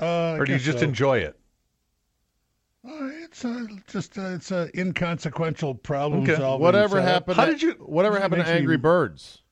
Uh, 0.00 0.36
or 0.38 0.44
do 0.44 0.52
you 0.52 0.58
just 0.58 0.78
so. 0.78 0.84
enjoy 0.84 1.18
it? 1.18 1.36
Uh, 2.86 3.08
it's 3.24 3.44
uh, 3.44 3.64
just 3.88 4.18
uh, 4.18 4.26
it's 4.34 4.50
a 4.52 4.68
inconsequential 4.78 5.74
problem 5.74 6.22
Okay. 6.22 6.36
solving. 6.36 6.62
Whatever 6.62 6.96
setup. 6.98 7.08
happened? 7.08 7.36
How 7.36 7.46
to, 7.46 7.52
did 7.52 7.62
you- 7.62 7.72
Whatever 7.80 8.16
happened 8.20 8.32
to 8.32 8.38
makes 8.44 8.50
me- 8.50 8.58
Angry 8.58 8.76
Birds, 8.76 9.42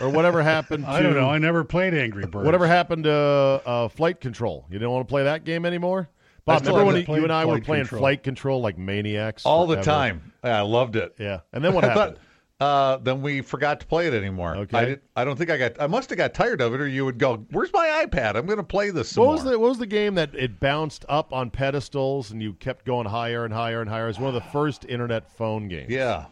or 0.00 0.10
whatever 0.10 0.42
happened 0.42 0.84
to 0.84 0.90
I 0.92 1.02
don't 1.02 1.14
know. 1.14 1.28
I 1.28 1.38
never 1.38 1.64
played 1.64 1.92
Angry 1.92 2.24
Birds. 2.24 2.46
whatever 2.46 2.66
happened 2.68 3.04
to 3.04 3.12
uh, 3.12 3.88
Flight 3.88 4.20
Control? 4.20 4.64
You 4.70 4.78
didn't 4.78 4.92
want 4.92 5.06
to 5.08 5.10
play 5.12 5.24
that 5.24 5.44
game 5.44 5.66
anymore. 5.66 6.08
Bob, 6.46 6.60
remember 6.60 6.84
when 6.84 6.96
haven't 6.96 7.14
you 7.14 7.22
and 7.24 7.32
I 7.32 7.44
were 7.44 7.60
playing 7.60 7.84
Control. 7.84 8.00
Flight 8.00 8.22
Control 8.22 8.60
like 8.60 8.78
maniacs 8.78 9.44
All 9.44 9.66
the 9.66 9.82
time. 9.82 10.32
Yeah, 10.44 10.58
I 10.58 10.62
loved 10.62 10.96
it. 10.96 11.14
Yeah, 11.18 11.40
and 11.52 11.64
then 11.64 11.74
what 11.74 11.84
I 11.84 11.88
happened? 11.88 12.16
thought 12.16 12.22
uh, 12.58 12.96
then 12.98 13.20
we 13.20 13.42
forgot 13.42 13.80
to 13.80 13.86
play 13.86 14.06
it 14.06 14.14
anymore. 14.14 14.56
Okay. 14.56 14.78
I, 14.78 14.84
did, 14.86 15.00
I 15.14 15.24
don't 15.24 15.36
think 15.36 15.50
I 15.50 15.58
got. 15.58 15.80
I 15.80 15.86
must 15.86 16.08
have 16.08 16.16
got 16.16 16.32
tired 16.32 16.62
of 16.62 16.72
it, 16.72 16.80
or 16.80 16.88
you 16.88 17.04
would 17.04 17.18
go, 17.18 17.44
"Where's 17.50 17.72
my 17.72 18.06
iPad? 18.06 18.34
I'm 18.34 18.46
going 18.46 18.56
to 18.56 18.62
play 18.64 18.88
this." 18.90 19.10
Some 19.10 19.24
What 19.26 19.32
was 19.32 19.44
more." 19.44 19.52
the 19.52 19.58
what 19.58 19.68
was 19.68 19.78
the 19.78 19.86
game 19.86 20.14
that 20.14 20.34
it 20.34 20.58
bounced 20.58 21.04
up 21.08 21.34
on 21.34 21.50
pedestals 21.50 22.30
and 22.30 22.42
you 22.42 22.54
kept 22.54 22.86
going 22.86 23.06
higher 23.06 23.44
and 23.44 23.52
higher 23.52 23.82
and 23.82 23.90
higher? 23.90 24.04
It 24.04 24.08
was 24.08 24.18
one 24.18 24.28
of 24.28 24.42
the 24.42 24.48
first 24.50 24.86
internet 24.88 25.30
phone 25.36 25.68
games. 25.68 25.90
Yeah, 25.90 26.26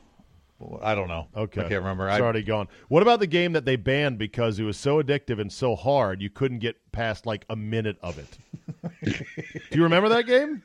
Well, 0.59 0.81
I 0.83 0.95
don't 0.95 1.09
know. 1.09 1.27
Okay. 1.37 1.61
I 1.61 1.65
can't 1.65 1.83
remember. 1.83 2.09
It's 2.09 2.17
I, 2.17 2.21
already 2.21 2.43
gone. 2.43 2.69
What 2.89 3.03
about 3.03 3.21
the 3.21 3.27
game 3.27 3.53
that 3.53 3.67
they 3.67 3.77
banned 3.77 4.17
because 4.17 4.59
it 4.59 4.65
was 4.65 4.79
so 4.79 5.03
addictive 5.03 5.39
and 5.39 5.53
so 5.53 5.77
hard 5.77 6.23
you 6.23 6.31
couldn't 6.31 6.61
get 6.61 6.77
past 6.91 7.27
like 7.27 7.45
a 7.51 7.57
minute 7.57 7.99
of 8.01 8.19
it? 8.19 8.39
Do 9.05 9.79
you 9.79 9.83
remember 9.83 10.09
that 10.11 10.27
game? 10.27 10.63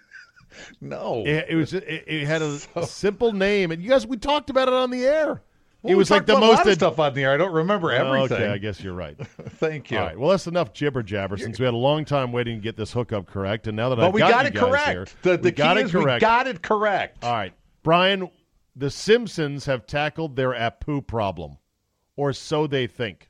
no. 0.82 1.24
It, 1.26 1.48
it 1.50 1.56
was. 1.56 1.74
It, 1.74 1.84
it 2.08 2.26
had 2.26 2.42
a 2.42 2.60
simple 2.86 3.34
name, 3.34 3.72
and 3.72 3.82
you 3.82 3.90
guys 3.90 4.08
we 4.08 4.18
talked 4.18 4.50
about 4.50 4.68
it 4.68 4.74
on 4.74 4.90
the 4.90 5.06
air. 5.06 5.42
Well, 5.82 5.94
it 5.94 5.96
was 5.96 6.12
like 6.12 6.26
the 6.26 6.34
most 6.34 6.44
a 6.44 6.52
lot 6.52 6.62
of 6.62 6.68
ad- 6.68 6.78
stuff 6.78 7.00
on 7.00 7.14
the 7.14 7.24
air. 7.24 7.34
I 7.34 7.38
don't 7.38 7.54
remember 7.54 7.92
everything. 7.92 8.38
Okay, 8.38 8.48
I 8.48 8.58
guess 8.58 8.84
you're 8.84 8.94
right. 8.94 9.18
Thank 9.52 9.92
you. 9.92 9.98
All 9.98 10.06
right. 10.06 10.20
Well, 10.20 10.32
that's 10.32 10.46
enough 10.46 10.74
jibber 10.74 11.04
jabber 11.04 11.38
since 11.38 11.58
we 11.58 11.64
had 11.64 11.74
a 11.74 11.78
long 11.78 12.04
time 12.04 12.34
waiting 12.34 12.58
to 12.58 12.62
get 12.62 12.76
this 12.76 12.92
hookup 12.92 13.28
correct, 13.28 13.68
and 13.68 13.78
now 13.78 13.90
that 13.90 13.96
but 13.96 14.08
I've 14.08 14.14
we 14.14 14.20
got, 14.20 14.46
it 14.46 14.56
correct. 14.56 14.90
here, 14.90 15.08
the 15.22 15.38
the 15.38 15.44
we 15.44 15.52
got 15.52 15.78
it 15.78 15.86
is 15.86 15.92
correct. 15.92 16.22
we 16.22 16.26
got 16.26 16.48
it 16.48 16.62
correct. 16.62 17.24
All 17.24 17.34
right, 17.34 17.54
Brian. 17.84 18.30
The 18.76 18.90
Simpsons 18.90 19.66
have 19.66 19.86
tackled 19.88 20.36
their 20.38 20.52
Apu 20.52 21.06
problem, 21.06 21.58
or 22.16 22.32
so 22.34 22.66
they 22.68 22.88
think. 22.88 23.29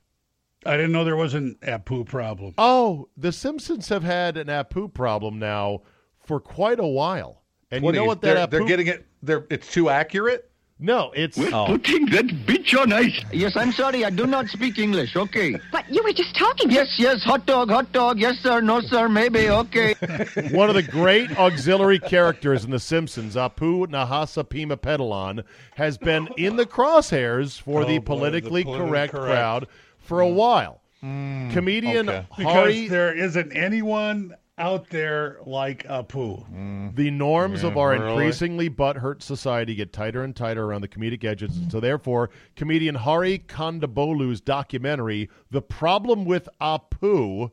I 0.65 0.75
didn't 0.75 0.91
know 0.91 1.03
there 1.05 1.15
was 1.15 1.33
an 1.33 1.57
Apu 1.61 2.05
problem. 2.05 2.53
Oh, 2.57 3.07
the 3.15 3.31
Simpsons 3.31 3.87
have 3.89 4.03
had 4.03 4.35
an 4.37 4.47
Apu 4.47 4.93
problem 4.93 5.39
now 5.39 5.81
for 6.25 6.39
quite 6.39 6.79
a 6.79 6.87
while, 6.87 7.41
and 7.71 7.83
What 7.83 7.93
you 7.95 8.01
are 8.01 8.03
know 8.03 8.07
what 8.07 8.21
that 8.21 8.35
they're, 8.35 8.47
Apu? 8.47 8.51
they're 8.51 8.65
getting 8.67 8.87
it. 8.87 9.05
They're 9.23 9.45
it's 9.49 9.71
too 9.71 9.89
accurate. 9.89 10.45
no, 10.81 11.11
it's 11.15 11.37
Oh. 11.37 11.65
Putting 11.67 12.05
that 12.07 12.25
bitch 12.45 12.77
on 12.79 12.91
ice. 12.93 13.19
Yes, 13.33 13.55
I'm 13.57 13.71
sorry, 13.71 14.03
I 14.05 14.09
do 14.09 14.25
not 14.27 14.47
speak 14.47 14.77
English. 14.79 15.15
Okay. 15.15 15.55
But 15.71 15.89
you 15.89 16.01
were 16.03 16.13
just 16.13 16.35
talking. 16.37 16.69
Yes, 16.71 16.95
yes, 16.97 17.21
hot 17.23 17.45
dog, 17.45 17.69
hot 17.69 17.91
dog. 17.93 18.19
Yes, 18.19 18.37
sir, 18.39 18.59
no, 18.61 18.79
sir, 18.81 19.07
maybe. 19.09 19.49
Okay. 19.49 19.93
one 20.51 20.69
of 20.69 20.75
the 20.75 20.83
great 20.83 21.37
auxiliary 21.37 21.99
characters 21.99 22.63
in 22.65 22.71
The 22.71 22.79
Simpsons, 22.79 23.35
Apu 23.35 23.87
Nahasapeemapetilon, 23.87 25.43
has 25.75 25.97
been 25.97 26.27
in 26.37 26.55
the 26.55 26.65
crosshairs 26.65 27.59
for 27.61 27.81
Oh, 27.81 27.85
the 27.85 27.97
boy, 27.97 27.99
the 27.99 27.99
politically 28.01 28.63
politically 28.63 28.87
correct, 28.89 29.13
correct. 29.13 29.25
crowd 29.33 29.67
for 30.09 30.19
a 30.19 30.27
while. 30.27 30.81
Mm, 31.03 31.51
comedian 31.53 32.09
okay. 32.09 32.25
Because 32.37 32.89
there 32.89 33.15
isn't 33.15 33.53
anyone 33.53 34.35
out 34.57 34.89
there 34.89 35.37
like 35.45 35.85
Apu. 35.87 36.45
Mm. 36.51 36.93
the 36.95 37.09
norms 37.09 37.63
of 37.63 37.77
our 37.77 37.91
really? 37.91 38.09
increasingly 38.09 38.69
butthurt 38.69 39.21
society 39.21 39.73
get 39.73 39.93
tighter 39.93 40.21
and 40.23 40.35
tighter 40.35 40.65
around 40.65 40.81
the 40.81 40.87
comedic 40.89 41.23
edges. 41.23 41.57
So, 41.69 41.79
therefore, 41.79 42.29
comedian 42.57 42.95
Hari 42.95 43.39
Kondabolu's 43.39 44.41
documentary, 44.41 45.29
The 45.49 45.61
Problem 45.61 46.25
with 46.25 46.49
Apu, 46.59 47.51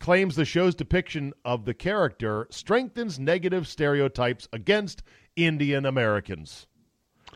claims 0.00 0.34
the 0.34 0.44
show's 0.44 0.74
depiction 0.74 1.32
of 1.44 1.64
the 1.64 1.74
character 1.74 2.48
strengthens 2.50 3.20
negative 3.20 3.68
stereotypes 3.68 4.48
against 4.52 5.04
Indian 5.36 5.86
Americans. 5.86 6.66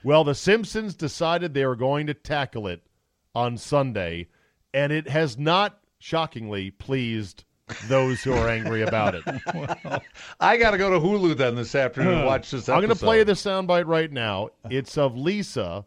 Well, 0.03 0.25
The 0.25 0.35
Simpsons 0.35 0.97
decided 0.97 1.55
they 1.55 1.65
were 1.65 1.77
going 1.77 2.09
to 2.09 2.15
tackle 2.15 2.67
it 2.67 2.83
on 3.37 3.57
Sunday, 3.57 4.27
and 4.75 4.93
it 4.93 5.09
has 5.09 5.39
not, 5.39 5.79
shockingly, 5.99 6.71
pleased 6.71 7.45
those 7.89 8.23
who 8.23 8.33
are 8.33 8.49
angry 8.49 8.83
about 8.83 9.15
it. 9.15 9.25
I 10.41 10.57
got 10.57 10.71
to 10.71 10.79
go 10.79 10.91
to 10.91 11.01
Hulu 11.01 11.37
then 11.37 11.57
this 11.57 11.75
afternoon 11.75 12.19
and 12.19 12.27
watch 12.27 12.51
this. 12.51 12.69
I'm 12.69 12.81
going 12.81 12.91
to 12.91 12.97
play 12.97 13.25
the 13.25 13.33
soundbite 13.33 13.87
right 13.87 14.11
now. 14.11 14.51
It's 14.71 14.97
of 14.97 15.17
Lisa 15.17 15.85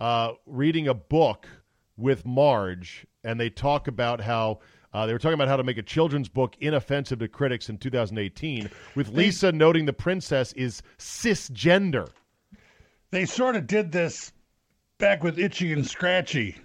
uh, 0.00 0.32
reading 0.46 0.88
a 0.88 0.94
book 0.94 1.48
with 1.96 2.24
Marge, 2.24 3.06
and 3.24 3.40
they 3.40 3.50
talk 3.50 3.88
about 3.88 4.20
how 4.20 4.60
uh, 4.92 5.06
they 5.06 5.12
were 5.12 5.18
talking 5.18 5.34
about 5.34 5.48
how 5.48 5.56
to 5.56 5.64
make 5.64 5.78
a 5.78 5.82
children's 5.82 6.28
book 6.28 6.56
inoffensive 6.60 7.18
to 7.18 7.28
critics 7.28 7.68
in 7.68 7.78
2018, 7.78 8.70
with 8.94 9.08
Lisa 9.08 9.52
noting 9.52 9.84
the 9.84 9.92
princess 9.92 10.52
is 10.52 10.82
cisgender. 10.98 12.08
They 13.10 13.24
sort 13.24 13.56
of 13.56 13.66
did 13.66 13.92
this 13.92 14.32
back 14.98 15.22
with 15.22 15.38
Itchy 15.38 15.72
and 15.72 15.86
Scratchy. 15.86 16.56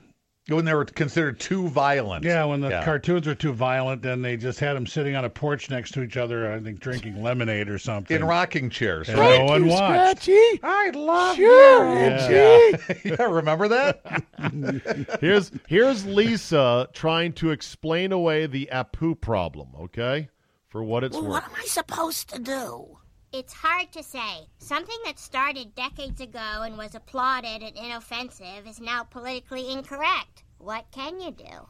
When 0.48 0.66
they 0.66 0.74
were 0.74 0.86
considered 0.86 1.40
too 1.40 1.68
violent. 1.70 2.26
Yeah, 2.26 2.46
when 2.46 2.62
the 2.62 2.70
Yeah. 2.70 2.84
cartoons 2.84 3.28
were 3.28 3.36
too 3.36 3.54
violent, 3.54 4.02
then 4.02 4.22
they 4.24 4.38
just 4.38 4.60
had 4.60 4.74
them 4.76 4.88
sitting 4.88 5.16
on 5.16 5.24
a 5.24 5.30
porch 5.30 5.70
next 5.70 5.92
to 5.92 6.02
each 6.02 6.18
other, 6.18 6.52
I 6.52 6.60
think 6.60 6.80
drinking 6.80 7.22
lemonade 7.22 7.70
or 7.70 7.78
something. 7.78 8.16
in 8.18 8.24
rocking 8.26 8.70
chairs. 8.72 9.08
And 9.08 9.20
Right? 9.20 9.38
no 9.40 9.46
one 9.46 9.68
watched. 9.68 10.28
I 10.64 10.90
love 10.96 11.36
Sure, 11.36 11.94
Yeah. 11.96 12.78
yeah, 13.06 13.24
remember 13.24 13.68
that? 13.68 14.02
Here's 15.22 15.52
here's 15.68 16.06
Lisa 16.06 16.90
trying 16.94 17.34
to 17.34 17.52
explain 17.52 18.12
away 18.12 18.48
the 18.48 18.68
Apu 18.72 19.20
problem. 19.20 19.70
Okay, 19.80 20.30
for 20.70 20.84
what 20.84 21.04
it's 21.04 21.14
Well, 21.16 21.24
worth. 21.26 21.32
what 21.44 21.44
am 21.46 21.52
I 21.60 21.66
supposed 21.66 22.30
to 22.34 22.40
do? 22.40 22.98
It's 23.34 23.54
hard 23.54 23.92
to 23.94 24.04
say. 24.04 24.48
Something 24.60 24.98
that 25.06 25.18
started 25.20 25.74
decades 25.76 26.20
ago 26.22 26.64
and 26.64 26.78
was 26.78 26.96
applauded 26.96 27.62
and 27.64 27.76
inoffensive 27.78 28.68
is 28.68 28.82
now 28.82 29.04
politically 29.06 29.72
incorrect. 29.72 30.44
What 30.58 30.86
can 30.92 31.20
you 31.20 31.32
do? 31.32 31.68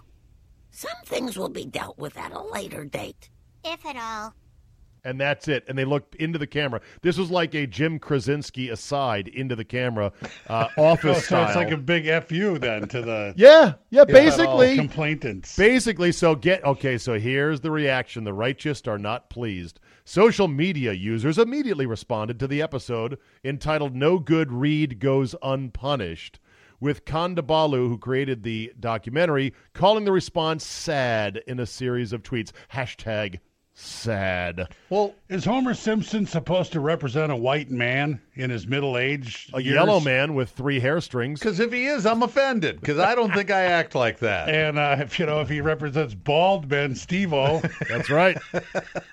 Some 0.72 0.98
things 1.06 1.38
will 1.38 1.50
be 1.50 1.66
dealt 1.66 1.98
with 2.00 2.18
at 2.18 2.32
a 2.32 2.42
later 2.42 2.84
date. 2.86 3.30
If 3.64 3.86
at 3.86 3.96
all. 3.96 4.34
and 5.04 5.20
that's 5.20 5.48
it. 5.48 5.64
And 5.68 5.78
they 5.78 5.86
looked 5.86 6.16
into 6.16 6.40
the 6.40 6.48
camera. 6.48 6.82
This 7.02 7.18
was 7.18 7.32
like 7.32 7.54
a 7.56 7.68
Jim 7.68 8.00
Krasinski 8.00 8.70
aside 8.70 9.28
into 9.30 9.56
the 9.56 9.66
camera, 9.66 10.12
uh, 10.48 10.68
Oh, 10.78 10.86
office 10.86 11.28
so 11.28 11.44
it's 11.44 11.56
like 11.56 11.72
a 11.72 11.78
big 11.78 12.06
fu 12.26 12.58
then 12.60 12.88
to 12.90 13.02
the 13.02 13.34
yeah, 13.38 13.74
yeah, 13.92 14.06
basically. 14.06 14.76
complainants. 14.76 15.56
Basically, 15.58 16.12
so 16.12 16.36
get 16.36 16.64
okay. 16.66 16.98
So 16.98 17.20
here's 17.20 17.62
the 17.62 17.72
reaction: 17.72 18.24
the 18.24 18.34
righteous 18.34 18.82
are 18.88 19.00
not 19.00 19.30
pleased. 19.30 19.80
Social 20.04 20.48
media 20.48 20.94
users 20.94 21.38
immediately 21.38 21.86
responded 21.86 22.40
to 22.40 22.48
the 22.48 22.62
episode 22.62 23.18
entitled 23.44 23.96
"No 23.96 24.20
Good 24.20 24.52
Read 24.52 25.00
Goes 25.00 25.36
Unpunished," 25.44 26.40
with 26.80 27.06
Kondabolu, 27.06 27.88
who 27.88 27.98
created 27.98 28.44
the 28.44 28.74
documentary, 28.80 29.54
calling 29.74 30.06
the 30.06 30.12
response 30.12 30.66
"sad" 30.66 31.42
in 31.48 31.60
a 31.60 31.66
series 31.66 32.14
of 32.14 32.24
tweets. 32.24 32.52
Hashtag 32.74 33.40
sad. 33.74 34.68
Well, 34.90 35.16
Is 35.30 35.46
Homer 35.46 35.74
Simpson 35.74 36.26
supposed 36.26 36.72
to 36.74 36.80
represent 36.82 37.32
a 37.32 37.36
white 37.36 37.72
man 37.72 38.20
in 38.36 38.50
his 38.50 38.68
middle 38.68 38.98
age? 38.98 39.50
A 39.54 39.62
years? 39.62 39.74
yellow 39.76 40.00
man 40.00 40.36
with 40.36 40.50
three 40.50 40.80
hair 40.80 41.00
strings. 41.02 41.40
because 41.40 41.60
if 41.60 41.72
he 41.72 41.86
is, 41.86 42.06
I'm 42.06 42.22
offended 42.22 42.80
because 42.82 43.00
I 43.00 43.16
don't 43.16 43.34
think 43.34 43.50
I 43.50 43.62
act 43.62 43.96
like 43.96 44.20
that. 44.20 44.50
And 44.50 44.78
uh, 44.78 44.98
if 45.00 45.18
you 45.20 45.26
know 45.26 45.40
if 45.42 45.50
he 45.50 45.62
represents 45.62 46.14
bald 46.14 46.70
men, 46.70 46.96
Steve-O. 46.96 47.62
That's 47.90 48.10
right. 48.10 48.38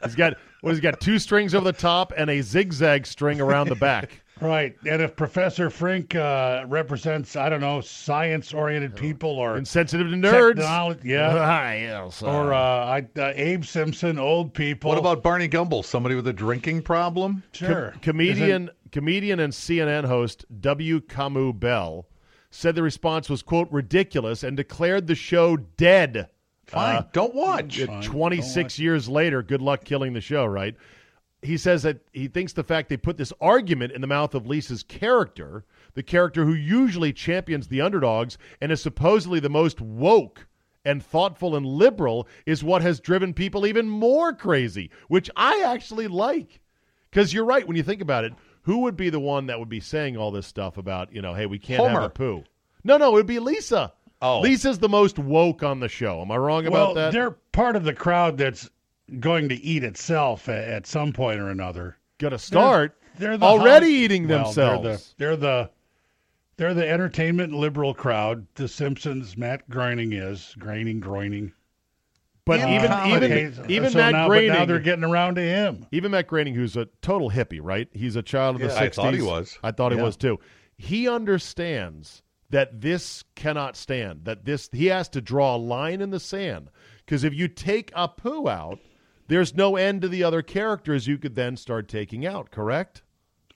He's 0.04 0.16
got 0.16 0.34
what? 0.60 0.70
He's 0.70 0.80
got 0.80 1.00
two 1.00 1.18
strings 1.18 1.54
over 1.54 1.64
the 1.64 1.78
top 1.78 2.12
and 2.16 2.28
a 2.30 2.40
zigzag 2.40 3.06
string 3.06 3.40
around 3.40 3.68
the 3.68 3.76
back. 3.76 4.22
right. 4.40 4.74
And 4.88 5.02
if 5.02 5.16
Professor 5.16 5.70
Frink 5.70 6.14
uh, 6.14 6.64
represents, 6.66 7.36
I 7.36 7.48
don't 7.48 7.60
know, 7.60 7.80
science-oriented 7.80 8.96
people 8.96 9.30
or 9.30 9.56
Insensitive 9.56 10.08
to 10.08 10.14
nerds. 10.14 10.56
technology, 10.56 11.08
yeah. 11.10 11.34
Ah, 11.36 11.72
yes, 11.72 12.22
Or 12.22 12.52
uh, 12.52 12.58
I, 12.58 13.06
uh, 13.16 13.32
Abe 13.34 13.64
Simpson, 13.64 14.18
old 14.18 14.54
people. 14.54 14.88
What 14.88 14.98
about 14.98 15.22
Barney 15.22 15.48
Gumble? 15.48 15.82
Somebody 15.82 16.14
with 16.14 16.26
a 16.28 16.32
drinking 16.32 16.82
problem? 16.82 17.42
sure 17.52 17.94
comedian 18.02 18.70
comedian 18.90 19.40
and 19.40 19.52
CNN 19.52 20.06
host 20.06 20.44
W. 20.60 21.00
Kamau 21.00 21.58
Bell 21.58 22.06
said 22.50 22.74
the 22.74 22.82
response 22.82 23.28
was 23.28 23.42
quote 23.42 23.70
ridiculous 23.70 24.42
and 24.42 24.56
declared 24.56 25.06
the 25.06 25.14
show 25.14 25.56
dead. 25.56 26.28
Fine, 26.68 27.06
don't 27.12 27.34
watch. 27.34 27.80
Uh, 27.80 28.02
26 28.02 28.78
years 28.78 29.08
later, 29.08 29.42
good 29.42 29.62
luck 29.62 29.84
killing 29.84 30.12
the 30.12 30.20
show, 30.20 30.44
right? 30.44 30.76
He 31.40 31.56
says 31.56 31.82
that 31.84 32.00
he 32.12 32.28
thinks 32.28 32.52
the 32.52 32.64
fact 32.64 32.88
they 32.88 32.96
put 32.96 33.16
this 33.16 33.32
argument 33.40 33.92
in 33.92 34.00
the 34.00 34.06
mouth 34.06 34.34
of 34.34 34.46
Lisa's 34.46 34.82
character, 34.82 35.64
the 35.94 36.02
character 36.02 36.44
who 36.44 36.52
usually 36.52 37.12
champions 37.12 37.68
the 37.68 37.80
underdogs 37.80 38.36
and 38.60 38.70
is 38.72 38.82
supposedly 38.82 39.40
the 39.40 39.48
most 39.48 39.80
woke 39.80 40.46
and 40.84 41.02
thoughtful 41.02 41.56
and 41.56 41.64
liberal, 41.64 42.26
is 42.44 42.64
what 42.64 42.82
has 42.82 43.00
driven 43.00 43.32
people 43.32 43.66
even 43.66 43.88
more 43.88 44.32
crazy, 44.32 44.90
which 45.08 45.30
I 45.36 45.62
actually 45.64 46.08
like. 46.08 46.60
Because 47.10 47.32
you're 47.32 47.44
right, 47.44 47.66
when 47.66 47.76
you 47.76 47.82
think 47.82 48.02
about 48.02 48.24
it, 48.24 48.32
who 48.62 48.78
would 48.80 48.96
be 48.96 49.08
the 49.08 49.20
one 49.20 49.46
that 49.46 49.58
would 49.58 49.68
be 49.68 49.80
saying 49.80 50.16
all 50.16 50.30
this 50.30 50.46
stuff 50.46 50.76
about, 50.76 51.12
you 51.14 51.22
know, 51.22 51.34
hey, 51.34 51.46
we 51.46 51.58
can't 51.58 51.80
have 51.94 52.02
a 52.02 52.10
poo? 52.10 52.44
No, 52.84 52.96
no, 52.96 53.10
it 53.10 53.14
would 53.14 53.26
be 53.26 53.38
Lisa. 53.38 53.92
Oh. 54.20 54.40
Lisa's 54.40 54.78
the 54.78 54.88
most 54.88 55.18
woke 55.18 55.62
on 55.62 55.80
the 55.80 55.88
show. 55.88 56.20
Am 56.20 56.30
I 56.30 56.36
wrong 56.36 56.64
well, 56.70 56.90
about 56.90 56.94
that? 56.94 57.12
they're 57.12 57.30
part 57.52 57.76
of 57.76 57.84
the 57.84 57.94
crowd 57.94 58.36
that's 58.36 58.68
going 59.20 59.48
to 59.48 59.54
eat 59.56 59.84
itself 59.84 60.48
at, 60.48 60.64
at 60.64 60.86
some 60.86 61.12
point 61.12 61.40
or 61.40 61.50
another. 61.50 61.96
Gonna 62.18 62.38
start. 62.38 62.96
They're 63.16 63.38
the 63.38 63.46
already 63.46 63.86
hot- 63.86 63.92
eating 64.04 64.28
well, 64.28 64.44
themselves. 64.44 65.14
They're 65.18 65.36
the, 65.36 65.36
they're 65.36 65.36
the 65.36 65.70
they're 66.56 66.74
the 66.74 66.88
entertainment 66.88 67.52
liberal 67.52 67.94
crowd. 67.94 68.46
The 68.54 68.66
Simpsons, 68.66 69.36
Matt 69.36 69.68
Groening 69.70 70.12
is 70.12 70.54
Groening, 70.58 70.98
Groening. 70.98 71.52
but 72.44 72.58
in 72.58 72.68
even 72.70 72.88
comedy. 72.88 73.26
even 73.26 73.70
even 73.70 73.90
so 73.90 73.98
Matt 73.98 74.12
now, 74.12 74.28
but 74.28 74.44
now 74.44 74.64
they're 74.64 74.80
getting 74.80 75.04
around 75.04 75.36
to 75.36 75.42
him. 75.42 75.86
even 75.92 76.10
Matt 76.10 76.26
Groening, 76.26 76.54
who's 76.54 76.76
a 76.76 76.86
total 77.02 77.30
hippie, 77.30 77.60
right? 77.62 77.88
He's 77.92 78.16
a 78.16 78.22
child 78.22 78.56
of 78.56 78.62
the 78.62 78.68
Yeah, 78.74 78.80
I 78.80 78.88
'60s. 78.88 78.94
thought 78.94 79.14
he 79.14 79.22
was. 79.22 79.58
I 79.62 79.70
thought 79.70 79.92
he 79.92 80.00
was 80.00 80.16
too. 80.16 80.40
He 80.76 81.08
understands 81.08 82.22
that 82.50 82.80
this 82.80 83.24
cannot 83.34 83.76
stand. 83.76 84.24
That 84.24 84.44
this 84.44 84.68
he 84.72 84.86
has 84.86 85.08
to 85.10 85.20
draw 85.20 85.56
a 85.56 85.58
line 85.58 86.00
in 86.00 86.10
the 86.10 86.20
sand 86.20 86.70
because 87.04 87.24
if 87.24 87.34
you 87.34 87.48
take 87.48 87.92
Apu 87.92 88.50
out, 88.50 88.78
there's 89.28 89.54
no 89.54 89.76
end 89.76 90.02
to 90.02 90.08
the 90.08 90.24
other 90.24 90.42
characters 90.42 91.06
you 91.06 91.18
could 91.18 91.34
then 91.34 91.56
start 91.56 91.88
taking 91.88 92.26
out. 92.26 92.50
Correct? 92.50 93.02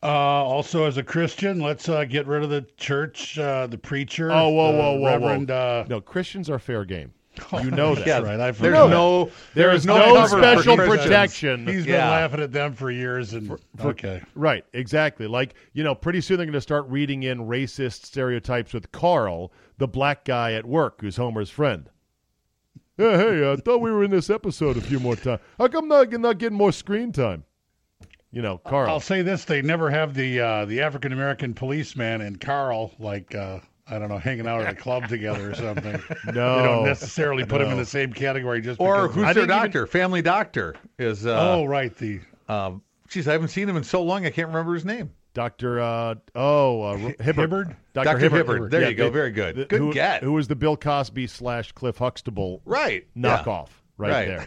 Uh, 0.03 0.07
also, 0.07 0.85
as 0.85 0.97
a 0.97 1.03
Christian, 1.03 1.61
let's 1.61 1.89
uh, 1.89 2.05
get 2.05 2.27
rid 2.27 2.43
of 2.43 2.51
the 2.51 2.67
church, 2.77 3.39
uh, 3.39 3.69
the 3.69 3.79
preacher. 3.79 4.33
Oh, 4.33 4.49
whoa, 4.49 4.73
whoa, 4.73 4.99
whoa, 4.99 5.07
Reverend, 5.07 5.49
whoa! 5.49 5.55
Uh, 5.55 5.87
no, 5.89 6.01
Christians 6.01 6.51
are 6.51 6.59
fair 6.59 6.85
game. 6.85 7.13
You 7.63 7.71
know 7.71 7.95
that. 7.95 8.07
Yeah, 8.07 8.19
right, 8.21 8.39
I've 8.41 8.59
there's 8.59 8.75
heard 8.77 8.89
that. 8.89 8.91
no 8.91 9.25
There 9.55 9.67
there 9.69 9.71
is 9.73 9.87
no, 9.87 9.97
no 10.15 10.27
special 10.27 10.77
protection. 10.77 11.67
He's 11.67 11.85
been 11.85 11.95
Yeah. 11.95 12.11
laughing 12.11 12.41
at 12.41 12.53
them 12.53 12.75
for 12.75 12.91
years, 12.91 13.33
and 13.33 13.59
okay. 13.81 14.23
Right, 14.35 14.65
exactly. 14.73 15.27
Like, 15.27 15.55
you 15.73 15.83
know, 15.85 15.95
pretty 15.95 16.21
soon 16.21 16.37
they're 16.37 16.47
going 16.47 16.53
to 16.53 16.61
start 16.61 16.87
reading 16.89 17.23
in 17.23 17.41
racist 17.47 18.05
stereotypes 18.05 18.75
with 18.75 18.93
Carl, 18.93 19.53
the 19.79 19.89
black 19.89 20.25
guy 20.25 20.53
at 20.53 20.67
work 20.67 21.01
who's 21.01 21.17
Homer's 21.17 21.51
friend. 21.51 21.89
Yeah, 22.99 23.17
hey, 23.17 23.51
I 23.53 23.57
thought 23.57 23.81
we 23.81 23.91
were 23.91 24.05
in 24.05 24.11
this 24.11 24.29
episode 24.29 24.77
a 24.77 24.83
few 24.83 25.01
more 25.01 25.17
times. 25.17 25.41
How 25.59 25.69
come 25.69 25.89
not, 25.89 26.11
not 26.13 26.39
getting 26.39 26.59
more 26.59 26.73
screen 26.73 27.13
time? 27.13 27.45
You 28.31 28.43
know, 28.43 28.59
Carl. 28.59 28.89
I'll 28.89 29.01
say 29.01 29.23
this: 29.23 29.45
they 29.45 29.61
never 29.61 29.91
have 29.91 30.15
the 30.15 30.41
uh, 30.41 30.65
the 30.67 30.81
African 30.83 31.13
American 31.13 31.53
policeman 31.55 32.21
and 32.23 32.41
Carl 32.41 32.93
like 32.99 33.35
uh, 33.35 33.61
I 33.93 33.99
don't 33.99 34.09
know 34.09 34.19
hanging 34.19 34.47
out 34.47 34.63
at 34.63 34.73
a 34.73 34.77
club 34.77 35.09
together 35.09 35.51
or 35.51 35.55
something. 35.55 36.03
No. 36.27 36.57
they 36.57 36.63
don't 36.63 36.85
necessarily 36.85 37.45
put 37.45 37.61
him 37.61 37.69
in 37.71 37.77
the 37.77 37.85
same 37.85 38.13
category 38.13 38.61
just 38.61 38.81
Or 38.81 39.03
because. 39.09 39.15
who's 39.15 39.25
I 39.25 39.33
their 39.33 39.43
think 39.43 39.51
even- 39.53 39.63
doctor? 39.63 39.87
Family 39.87 40.23
doctor 40.23 40.75
is. 40.99 41.27
Uh, 41.27 41.39
oh, 41.57 41.65
right, 41.65 41.95
the 41.97 42.21
um, 42.49 42.83
geez, 43.09 43.29
I 43.29 43.33
haven't 43.33 43.49
seen 43.49 43.69
him 43.69 43.77
in 43.77 43.85
so 43.85 44.03
long. 44.03 44.25
I 44.27 44.31
can't 44.31 44.49
remember 44.49 44.75
his 44.75 44.85
name. 44.85 45.11
Dr. 45.35 45.81
Uh, 45.81 46.15
oh, 46.35 46.83
uh, 46.83 46.97
Hibbert. 46.97 47.21
Hibbard? 47.21 47.77
Dr. 47.95 48.05
Dr. 48.05 48.19
Hibbert. 48.19 48.47
Hibbert. 48.47 48.71
There 48.71 48.89
you 48.89 48.95
go. 48.95 49.11
Very 49.11 49.31
good. 49.31 49.67
Good 49.69 49.79
who, 49.81 49.93
get. 49.93 50.23
Who 50.23 50.33
was 50.33 50.47
the 50.49 50.57
Bill 50.57 50.77
Cosby 50.77 51.27
slash 51.27 51.73
Cliff 51.73 51.97
Huxtable 51.99 52.61
Right. 52.67 53.07
Yeah. 53.15 53.39
knockoff 53.43 53.69
right, 53.97 54.11
Right. 54.11 54.29
there. 54.29 54.47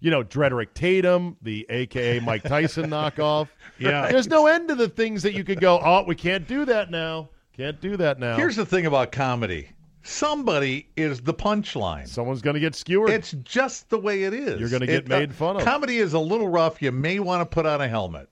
You 0.00 0.10
know, 0.10 0.22
Drederick 0.22 0.74
Tatum, 0.74 1.36
the 1.42 1.64
AKA 1.70 2.20
Mike 2.20 2.42
Tyson 2.42 2.90
knockoff. 2.90 3.48
Yeah. 3.78 4.10
There's 4.10 4.28
no 4.28 4.46
end 4.46 4.68
to 4.68 4.74
the 4.74 4.88
things 4.88 5.22
that 5.24 5.34
you 5.34 5.42
could 5.44 5.60
go, 5.60 5.80
oh, 5.82 6.04
we 6.06 6.14
can't 6.14 6.46
do 6.46 6.64
that 6.66 6.90
now. 6.90 7.28
Can't 7.56 7.80
do 7.80 7.96
that 7.98 8.18
now. 8.18 8.36
Here's 8.36 8.56
the 8.56 8.66
thing 8.66 8.86
about 8.86 9.12
comedy. 9.12 9.68
Somebody 10.02 10.88
is 10.96 11.20
the 11.20 11.34
punchline. 11.34 12.08
Someone's 12.08 12.42
going 12.42 12.54
to 12.54 12.60
get 12.60 12.74
skewered. 12.74 13.10
It's 13.10 13.32
just 13.44 13.88
the 13.88 13.98
way 13.98 14.24
it 14.24 14.34
is. 14.34 14.58
You're 14.58 14.68
gonna 14.68 14.86
get 14.86 15.04
It- 15.04 15.08
made 15.08 15.32
fun 15.34 15.56
of. 15.56 15.62
Comedy 15.62 15.98
is 15.98 16.12
a 16.12 16.18
little 16.18 16.48
rough. 16.48 16.82
You 16.82 16.90
may 16.90 17.18
want 17.20 17.40
to 17.40 17.46
put 17.46 17.66
on 17.66 17.80
a 17.80 17.88
helmet. 17.88 18.28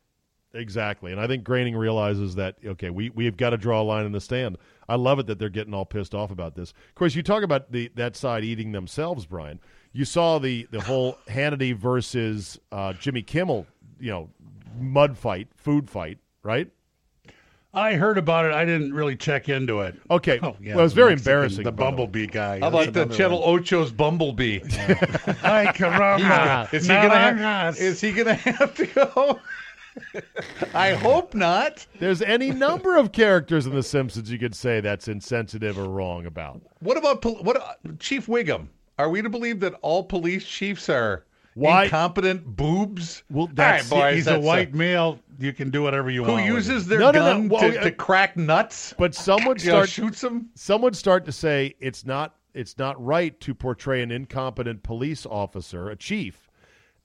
Exactly. 0.53 1.13
And 1.13 1.21
I 1.21 1.29
think 1.29 1.45
Groening 1.45 1.77
realizes 1.77 2.35
that, 2.35 2.57
okay, 2.65 2.91
we, 2.91 3.11
we've 3.11 3.37
got 3.37 3.51
to 3.51 3.57
draw 3.57 3.81
a 3.81 3.85
line 3.85 4.05
in 4.05 4.11
the 4.11 4.21
stand. 4.21 4.59
I 4.89 4.97
love 4.97 5.21
it 5.21 5.27
that 5.29 5.39
they're 5.39 5.49
getting 5.49 5.73
all 5.73 5.85
pissed 5.85 6.13
off 6.13 6.33
about 6.33 6.57
this. 6.57 6.73
Of 6.89 6.95
course, 6.97 7.15
you 7.15 7.23
talk 7.23 7.45
about 7.45 7.71
the 7.71 7.89
that 7.95 8.17
side 8.17 8.43
eating 8.43 8.73
themselves, 8.73 9.27
Brian. 9.27 9.61
You 9.93 10.05
saw 10.05 10.41
the, 10.41 10.67
the 10.73 10.81
whole 10.81 11.19
Hannity 11.29 11.73
versus 11.77 12.59
uh, 12.73 12.95
Jimmy 12.95 13.23
Kimmel, 13.23 13.65
you 14.01 14.11
know, 14.11 14.31
mud 14.77 15.17
fight, 15.17 15.47
food 15.55 15.89
fight, 15.89 16.19
right? 16.43 16.69
I 17.73 17.95
heard 17.95 18.19
about 18.19 18.47
it. 18.47 18.53
I 18.53 18.65
didn't 18.65 18.93
really 18.93 19.15
check 19.15 19.49
into 19.49 19.81
it. 19.81 19.95
Okay. 20.11 20.41
Oh, 20.43 20.57
yeah, 20.61 20.71
well, 20.75 20.81
it 20.81 20.83
was 20.83 20.93
very 20.93 21.11
Mexican- 21.11 21.33
embarrassing. 21.33 21.65
The 21.65 21.73
by 21.73 21.85
way. 21.85 21.91
bumblebee 21.91 22.27
guy. 22.27 22.59
How 22.61 22.69
about 22.69 22.87
the 22.87 22.91
That's 23.05 23.17
Channel 23.17 23.39
another 23.45 23.61
Ocho's 23.63 23.93
Bumblebee? 23.93 24.59
one. 24.59 24.71
Ay, 25.45 25.73
caramba. 25.75 26.73
Is 26.75 26.83
he 26.85 26.89
gonna? 26.89 27.09
Naranjas. 27.11 27.79
Is 27.81 28.01
he 28.01 28.13
gonna 28.13 28.35
have 28.35 28.75
to 28.75 28.87
go? 28.87 29.41
I 30.75 30.95
hope 30.95 31.35
not. 31.35 31.87
There's 31.99 32.23
any 32.23 32.51
number 32.51 32.97
of 32.97 33.13
characters 33.13 33.67
in 33.67 33.75
The 33.75 33.83
Simpsons 33.83 34.31
you 34.31 34.39
could 34.39 34.55
say 34.55 34.81
that's 34.81 35.09
insensitive 35.09 35.79
or 35.79 35.85
wrong 35.89 36.27
about. 36.27 36.61
What 36.81 36.97
about 36.97 37.25
what? 37.45 37.57
uh, 37.57 37.75
Chief 37.99 38.27
Wiggum? 38.27 38.69
Are 38.99 39.09
we 39.11 39.23
to 39.23 39.29
believe 39.29 39.61
that 39.61 39.75
all 39.83 40.03
police 40.05 40.45
chiefs 40.47 40.89
are 40.89 41.25
Why- 41.61 41.85
incompetent 41.85 42.45
boobs? 42.45 43.23
Well, 43.31 43.43
All 43.43 43.47
right, 43.49 43.57
that's- 43.57 43.91
boys, 43.91 44.15
He's 44.17 44.27
a 44.27 44.31
that's, 44.31 44.45
uh, 44.45 44.47
white 44.47 44.75
male. 44.75 45.19
You 45.39 45.53
can 45.53 45.71
do 45.71 45.83
whatever 45.83 46.11
you 46.11 46.25
who 46.25 46.33
want. 46.33 46.45
Who 46.47 46.55
uses 46.55 46.87
their 46.87 46.99
No, 46.99 47.11
no, 47.11 47.21
no. 47.21 47.33
gun 47.33 47.49
Well, 47.49 47.61
to, 47.73 47.81
uh, 47.81 47.85
to 47.85 47.91
crack 47.93 48.37
nuts. 48.37 48.95
But 48.99 49.15
some 49.15 49.45
would 49.47 49.63
You 49.63 49.73
know, 49.73 49.87
shoots 49.87 50.21
them. 50.21 50.51
some 50.55 50.83
would 50.83 50.97
start 50.97 51.25
to 51.27 51.33
say 51.33 51.75
it's 51.81 52.05
not 52.05 52.35
it's 52.53 52.77
not 52.79 53.01
right 53.03 53.39
to 53.41 53.55
portray 53.55 54.03
an 54.03 54.11
incompetent 54.11 54.83
police 54.83 55.25
officer, 55.25 55.89
a 55.89 55.95
chief, 55.95 56.49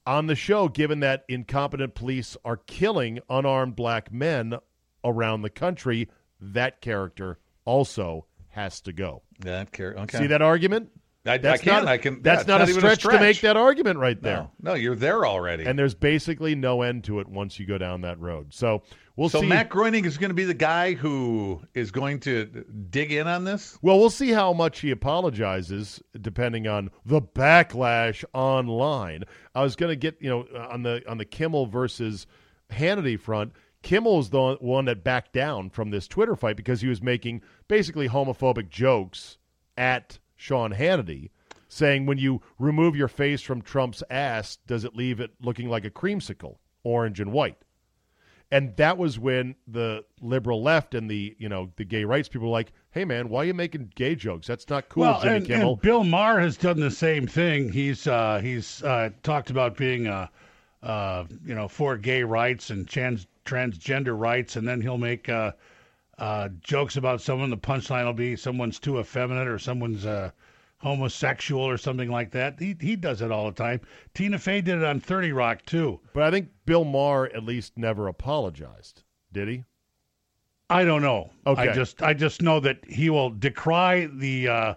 on 0.04 0.26
the 0.26 0.34
show, 0.34 0.66
given 0.68 0.98
that 1.00 1.24
incompetent 1.28 1.94
police 1.94 2.36
are 2.44 2.56
killing 2.56 3.20
unarmed 3.30 3.76
black 3.76 4.12
men 4.12 4.54
around 5.04 5.42
the 5.42 5.50
country. 5.50 6.08
That 6.40 6.80
character 6.80 7.38
also 7.64 8.26
has 8.48 8.80
to 8.82 8.92
go. 8.92 9.22
That 9.38 9.70
care. 9.70 9.94
Okay. 9.96 10.18
See 10.18 10.26
that 10.26 10.42
argument? 10.42 10.90
I, 11.26 11.38
That's 11.38 11.60
I 11.60 11.64
can. 11.64 11.84
not, 11.84 11.88
I 11.88 11.98
can. 11.98 12.22
That's 12.22 12.46
yeah, 12.46 12.58
not, 12.58 12.60
it's 12.62 12.70
a, 12.70 12.78
even 12.78 12.96
stretch 12.96 13.14
to 13.14 13.20
make 13.20 13.40
that 13.40 13.56
argument 13.56 13.98
right 13.98 14.20
there. 14.20 14.36
No, 14.36 14.50
no, 14.60 14.74
you're 14.74 14.94
there 14.94 15.26
already. 15.26 15.64
And 15.64 15.78
there's 15.78 15.94
basically 15.94 16.54
no 16.54 16.82
end 16.82 17.04
to 17.04 17.20
it 17.20 17.28
once 17.28 17.58
you 17.58 17.66
go 17.66 17.78
down 17.78 18.02
that 18.02 18.18
road. 18.20 18.54
So 18.54 18.82
we'll 19.16 19.28
so 19.28 19.40
see. 19.40 19.46
So 19.46 19.48
Matt 19.48 19.68
Groening 19.68 20.04
is 20.04 20.18
going 20.18 20.30
to 20.30 20.34
be 20.34 20.44
the 20.44 20.54
guy 20.54 20.94
who 20.94 21.60
is 21.74 21.90
going 21.90 22.20
to 22.20 22.46
dig 22.90 23.12
in 23.12 23.26
on 23.26 23.44
this. 23.44 23.78
Well, 23.82 23.98
we'll 23.98 24.10
see 24.10 24.30
how 24.30 24.52
much 24.52 24.80
he 24.80 24.90
apologizes, 24.90 26.02
depending 26.20 26.66
on 26.66 26.90
the 27.04 27.20
backlash 27.20 28.24
online. 28.32 29.24
I 29.54 29.62
was 29.62 29.76
going 29.76 29.90
to 29.90 29.96
get 29.96 30.16
you 30.20 30.30
know 30.30 30.46
uh, 30.54 30.68
on 30.70 30.82
the 30.82 31.02
on 31.08 31.18
the 31.18 31.24
Kimmel 31.24 31.66
versus 31.66 32.26
Hannity 32.70 33.18
front. 33.18 33.52
Kimmel 33.82 34.18
is 34.18 34.30
the 34.30 34.56
one 34.60 34.86
that 34.86 35.04
backed 35.04 35.32
down 35.32 35.70
from 35.70 35.90
this 35.90 36.08
Twitter 36.08 36.34
fight 36.34 36.56
because 36.56 36.80
he 36.80 36.88
was 36.88 37.00
making 37.00 37.42
basically 37.68 38.08
homophobic 38.08 38.68
jokes 38.68 39.38
at 39.76 40.18
Sean 40.36 40.72
Hannity, 40.72 41.30
saying 41.68 42.06
when 42.06 42.18
you 42.18 42.42
remove 42.58 42.94
your 42.94 43.08
face 43.08 43.42
from 43.42 43.62
Trump's 43.62 44.02
ass, 44.10 44.58
does 44.66 44.84
it 44.84 44.94
leave 44.94 45.18
it 45.18 45.32
looking 45.40 45.68
like 45.68 45.84
a 45.84 45.90
creamsicle, 45.90 46.58
orange 46.84 47.20
and 47.20 47.32
white? 47.32 47.58
And 48.50 48.76
that 48.76 48.96
was 48.96 49.18
when 49.18 49.56
the 49.66 50.04
liberal 50.20 50.62
left 50.62 50.94
and 50.94 51.10
the 51.10 51.34
you 51.36 51.48
know 51.48 51.72
the 51.76 51.84
gay 51.84 52.04
rights 52.04 52.28
people 52.28 52.46
were 52.46 52.52
like, 52.52 52.72
"Hey 52.92 53.04
man, 53.04 53.28
why 53.28 53.42
are 53.42 53.46
you 53.46 53.54
making 53.54 53.90
gay 53.96 54.14
jokes? 54.14 54.46
That's 54.46 54.68
not 54.68 54.88
cool, 54.88 55.02
well, 55.02 55.20
Jimmy 55.20 55.36
and, 55.36 55.46
Kimmel." 55.46 55.72
and 55.72 55.82
Bill 55.82 56.04
Maher 56.04 56.38
has 56.38 56.56
done 56.56 56.78
the 56.78 56.92
same 56.92 57.26
thing. 57.26 57.72
He's 57.72 58.06
uh, 58.06 58.38
he's 58.40 58.84
uh, 58.84 59.10
talked 59.24 59.50
about 59.50 59.76
being 59.76 60.06
uh, 60.06 60.28
uh, 60.80 61.24
you 61.44 61.56
know 61.56 61.66
for 61.66 61.96
gay 61.96 62.22
rights 62.22 62.70
and 62.70 62.86
trans 62.86 63.26
transgender 63.44 64.16
rights, 64.16 64.54
and 64.54 64.66
then 64.68 64.80
he'll 64.80 64.98
make 64.98 65.28
uh, 66.18 66.48
jokes 66.60 66.96
about 66.96 67.20
someone. 67.20 67.50
The 67.50 67.56
punchline 67.56 68.04
will 68.04 68.12
be 68.12 68.36
someone's 68.36 68.78
too 68.78 68.98
effeminate 68.98 69.48
or 69.48 69.58
someone's 69.58 70.06
uh, 70.06 70.30
homosexual 70.78 71.62
or 71.62 71.76
something 71.76 72.10
like 72.10 72.30
that. 72.32 72.58
He 72.58 72.76
he 72.80 72.96
does 72.96 73.22
it 73.22 73.30
all 73.30 73.46
the 73.46 73.52
time. 73.52 73.80
Tina 74.14 74.38
Fey 74.38 74.60
did 74.60 74.78
it 74.78 74.84
on 74.84 75.00
Thirty 75.00 75.32
Rock 75.32 75.64
too. 75.66 76.00
but 76.12 76.22
I 76.22 76.30
think 76.30 76.48
Bill 76.64 76.84
Maher 76.84 77.26
at 77.34 77.44
least 77.44 77.76
never 77.76 78.08
apologized, 78.08 79.02
did 79.32 79.48
he? 79.48 79.64
I 80.68 80.84
don't 80.84 81.02
know. 81.02 81.30
Okay. 81.46 81.68
I 81.68 81.72
just 81.72 82.02
I 82.02 82.14
just 82.14 82.42
know 82.42 82.60
that 82.60 82.84
he 82.88 83.08
will 83.10 83.30
decry 83.30 84.06
the 84.06 84.48
uh, 84.48 84.74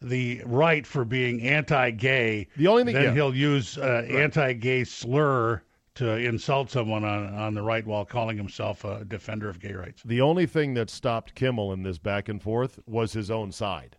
the 0.00 0.42
right 0.46 0.86
for 0.86 1.04
being 1.04 1.42
anti-gay. 1.42 2.48
The 2.56 2.66
only 2.68 2.84
thing- 2.84 2.94
then 2.94 3.04
yeah. 3.04 3.12
he'll 3.12 3.34
use 3.34 3.76
uh, 3.76 4.06
anti-gay 4.08 4.84
slur 4.84 5.62
to 5.96 6.16
insult 6.16 6.70
someone 6.70 7.04
on 7.04 7.34
on 7.34 7.54
the 7.54 7.62
right 7.62 7.86
while 7.86 8.04
calling 8.04 8.36
himself 8.36 8.84
a 8.84 9.04
defender 9.04 9.48
of 9.48 9.58
gay 9.58 9.72
rights. 9.72 10.02
The 10.04 10.20
only 10.20 10.46
thing 10.46 10.74
that 10.74 10.90
stopped 10.90 11.34
Kimmel 11.34 11.72
in 11.72 11.82
this 11.82 11.98
back 11.98 12.28
and 12.28 12.40
forth 12.40 12.78
was 12.86 13.12
his 13.12 13.30
own 13.30 13.52
side, 13.52 13.96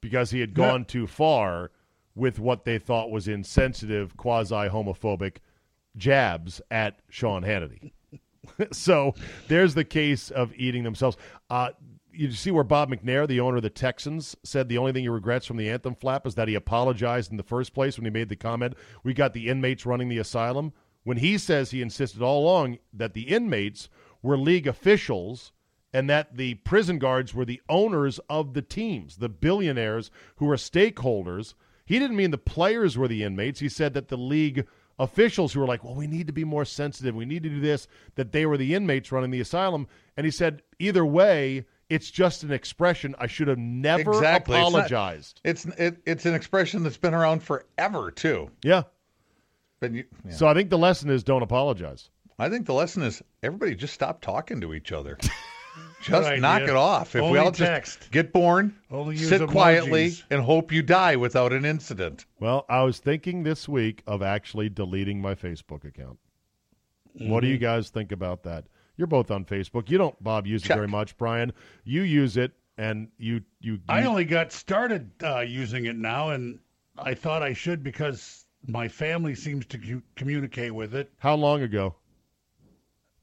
because 0.00 0.30
he 0.30 0.40
had 0.40 0.54
gone 0.54 0.84
too 0.84 1.06
far 1.06 1.70
with 2.14 2.38
what 2.38 2.64
they 2.64 2.78
thought 2.78 3.10
was 3.10 3.28
insensitive, 3.28 4.16
quasi 4.16 4.68
homophobic 4.68 5.38
jabs 5.96 6.60
at 6.70 7.00
Sean 7.08 7.42
Hannity. 7.42 7.92
so 8.72 9.14
there's 9.48 9.74
the 9.74 9.84
case 9.84 10.30
of 10.30 10.52
eating 10.54 10.82
themselves. 10.82 11.16
Uh, 11.48 11.70
you 12.12 12.32
see 12.32 12.50
where 12.50 12.64
Bob 12.64 12.90
McNair, 12.90 13.26
the 13.26 13.40
owner 13.40 13.58
of 13.58 13.62
the 13.62 13.70
Texans, 13.70 14.36
said 14.42 14.68
the 14.68 14.78
only 14.78 14.92
thing 14.92 15.02
he 15.02 15.08
regrets 15.08 15.46
from 15.46 15.56
the 15.56 15.70
anthem 15.70 15.94
flap 15.94 16.26
is 16.26 16.34
that 16.34 16.48
he 16.48 16.54
apologized 16.54 17.30
in 17.30 17.36
the 17.36 17.42
first 17.42 17.72
place 17.72 17.96
when 17.96 18.04
he 18.04 18.10
made 18.10 18.28
the 18.28 18.36
comment, 18.36 18.74
We 19.04 19.14
got 19.14 19.32
the 19.32 19.48
inmates 19.48 19.86
running 19.86 20.08
the 20.08 20.18
asylum. 20.18 20.72
When 21.04 21.16
he 21.18 21.38
says 21.38 21.70
he 21.70 21.82
insisted 21.82 22.22
all 22.22 22.42
along 22.42 22.78
that 22.92 23.14
the 23.14 23.22
inmates 23.22 23.88
were 24.22 24.36
league 24.36 24.66
officials 24.66 25.52
and 25.92 26.08
that 26.10 26.36
the 26.36 26.54
prison 26.56 26.98
guards 26.98 27.34
were 27.34 27.44
the 27.44 27.60
owners 27.68 28.20
of 28.28 28.54
the 28.54 28.62
teams, 28.62 29.16
the 29.16 29.28
billionaires 29.28 30.10
who 30.36 30.46
were 30.46 30.56
stakeholders. 30.56 31.54
He 31.86 31.98
didn't 31.98 32.16
mean 32.16 32.30
the 32.30 32.38
players 32.38 32.96
were 32.98 33.08
the 33.08 33.24
inmates. 33.24 33.60
He 33.60 33.68
said 33.68 33.94
that 33.94 34.08
the 34.08 34.16
league 34.16 34.66
officials 34.98 35.52
who 35.52 35.60
were 35.60 35.66
like, 35.66 35.82
well, 35.82 35.94
we 35.94 36.06
need 36.06 36.26
to 36.26 36.32
be 36.32 36.44
more 36.44 36.64
sensitive. 36.66 37.14
We 37.14 37.24
need 37.24 37.42
to 37.42 37.48
do 37.48 37.60
this, 37.60 37.88
that 38.16 38.32
they 38.32 38.44
were 38.46 38.58
the 38.58 38.74
inmates 38.74 39.10
running 39.10 39.30
the 39.30 39.40
asylum. 39.40 39.88
And 40.16 40.24
he 40.26 40.30
said, 40.30 40.62
either 40.78 41.04
way, 41.04 41.64
it's 41.88 42.10
just 42.10 42.44
an 42.44 42.52
expression. 42.52 43.16
I 43.18 43.26
should 43.26 43.48
have 43.48 43.58
never 43.58 44.12
Exactly. 44.12 44.56
It's 44.58 44.62
not- 44.62 44.68
apologized. 44.68 45.40
It's 45.42 45.64
it, 45.64 45.96
it's 46.04 46.26
an 46.26 46.34
expression 46.34 46.82
that's 46.84 46.98
been 46.98 47.14
around 47.14 47.42
forever 47.42 48.10
too. 48.10 48.50
yeah. 48.62 48.82
But 49.80 49.92
you, 49.92 50.04
yeah. 50.24 50.32
So 50.32 50.46
I 50.46 50.54
think 50.54 50.70
the 50.70 50.78
lesson 50.78 51.10
is 51.10 51.24
don't 51.24 51.42
apologize. 51.42 52.10
I 52.38 52.48
think 52.48 52.66
the 52.66 52.74
lesson 52.74 53.02
is 53.02 53.22
everybody 53.42 53.74
just 53.74 53.94
stop 53.94 54.20
talking 54.20 54.60
to 54.60 54.74
each 54.74 54.92
other. 54.92 55.18
just 56.02 56.26
idea. 56.28 56.40
knock 56.40 56.62
it 56.62 56.70
off. 56.70 57.14
If 57.16 57.22
we 57.30 57.38
all 57.38 57.52
text. 57.52 57.98
just 58.00 58.10
get 58.10 58.32
born, 58.32 58.76
Only 58.90 59.16
use 59.16 59.28
sit 59.28 59.48
quietly, 59.48 60.12
and 60.30 60.42
hope 60.42 60.72
you 60.72 60.82
die 60.82 61.16
without 61.16 61.52
an 61.52 61.64
incident. 61.64 62.26
Well, 62.38 62.64
I 62.68 62.82
was 62.82 62.98
thinking 62.98 63.42
this 63.42 63.68
week 63.68 64.02
of 64.06 64.22
actually 64.22 64.68
deleting 64.68 65.20
my 65.20 65.34
Facebook 65.34 65.84
account. 65.84 66.18
What 67.14 67.40
do 67.40 67.48
you 67.48 67.58
guys 67.58 67.90
think 67.90 68.12
about 68.12 68.44
that? 68.44 68.66
You're 68.96 69.06
both 69.06 69.30
on 69.30 69.44
Facebook. 69.44 69.90
You 69.90 69.98
don't, 69.98 70.22
Bob, 70.22 70.46
use 70.46 70.62
Check. 70.62 70.72
it 70.72 70.74
very 70.76 70.88
much. 70.88 71.16
Brian, 71.16 71.52
you 71.84 72.02
use 72.02 72.36
it, 72.36 72.52
and 72.78 73.08
you 73.18 73.42
you. 73.60 73.80
I 73.88 74.02
you- 74.02 74.08
only 74.08 74.24
got 74.24 74.52
started 74.52 75.10
uh, 75.22 75.40
using 75.40 75.86
it 75.86 75.96
now, 75.96 76.30
and 76.30 76.58
I 76.98 77.14
thought 77.14 77.42
I 77.42 77.54
should 77.54 77.82
because 77.82 78.46
my 78.66 78.88
family 78.88 79.34
seems 79.34 79.66
to 79.66 79.78
cu- 79.78 80.02
communicate 80.16 80.74
with 80.74 80.94
it 80.94 81.10
how 81.18 81.34
long 81.34 81.62
ago? 81.62 81.94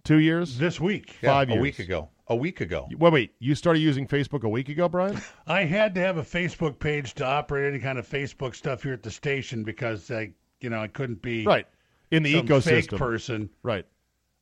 Two 0.03 0.19
years. 0.19 0.57
this 0.57 0.79
week. 0.79 1.15
Yeah, 1.21 1.31
Five 1.31 1.49
a 1.49 1.55
week 1.55 1.79
ago. 1.79 2.09
A 2.29 2.35
week 2.35 2.61
ago. 2.61 2.87
Wait, 2.97 3.13
wait. 3.13 3.31
You 3.39 3.55
started 3.55 3.79
using 3.79 4.07
Facebook 4.07 4.43
a 4.43 4.49
week 4.49 4.69
ago, 4.69 4.87
Brian? 4.89 5.19
I 5.47 5.63
had 5.63 5.95
to 5.95 6.01
have 6.01 6.17
a 6.17 6.23
Facebook 6.23 6.79
page 6.79 7.13
to 7.15 7.25
operate 7.25 7.73
any 7.73 7.81
kind 7.81 7.97
of 7.97 8.07
Facebook 8.07 8.55
stuff 8.55 8.83
here 8.83 8.93
at 8.93 9.03
the 9.03 9.11
station 9.11 9.63
because 9.63 10.09
I, 10.11 10.31
you 10.61 10.69
know, 10.69 10.81
I 10.81 10.87
couldn't 10.87 11.21
be 11.21 11.45
right. 11.45 11.67
In 12.11 12.23
the 12.23 12.33
some 12.33 12.47
ecosystem. 12.47 12.63
fake 12.63 12.89
person. 12.91 13.49
Right. 13.63 13.85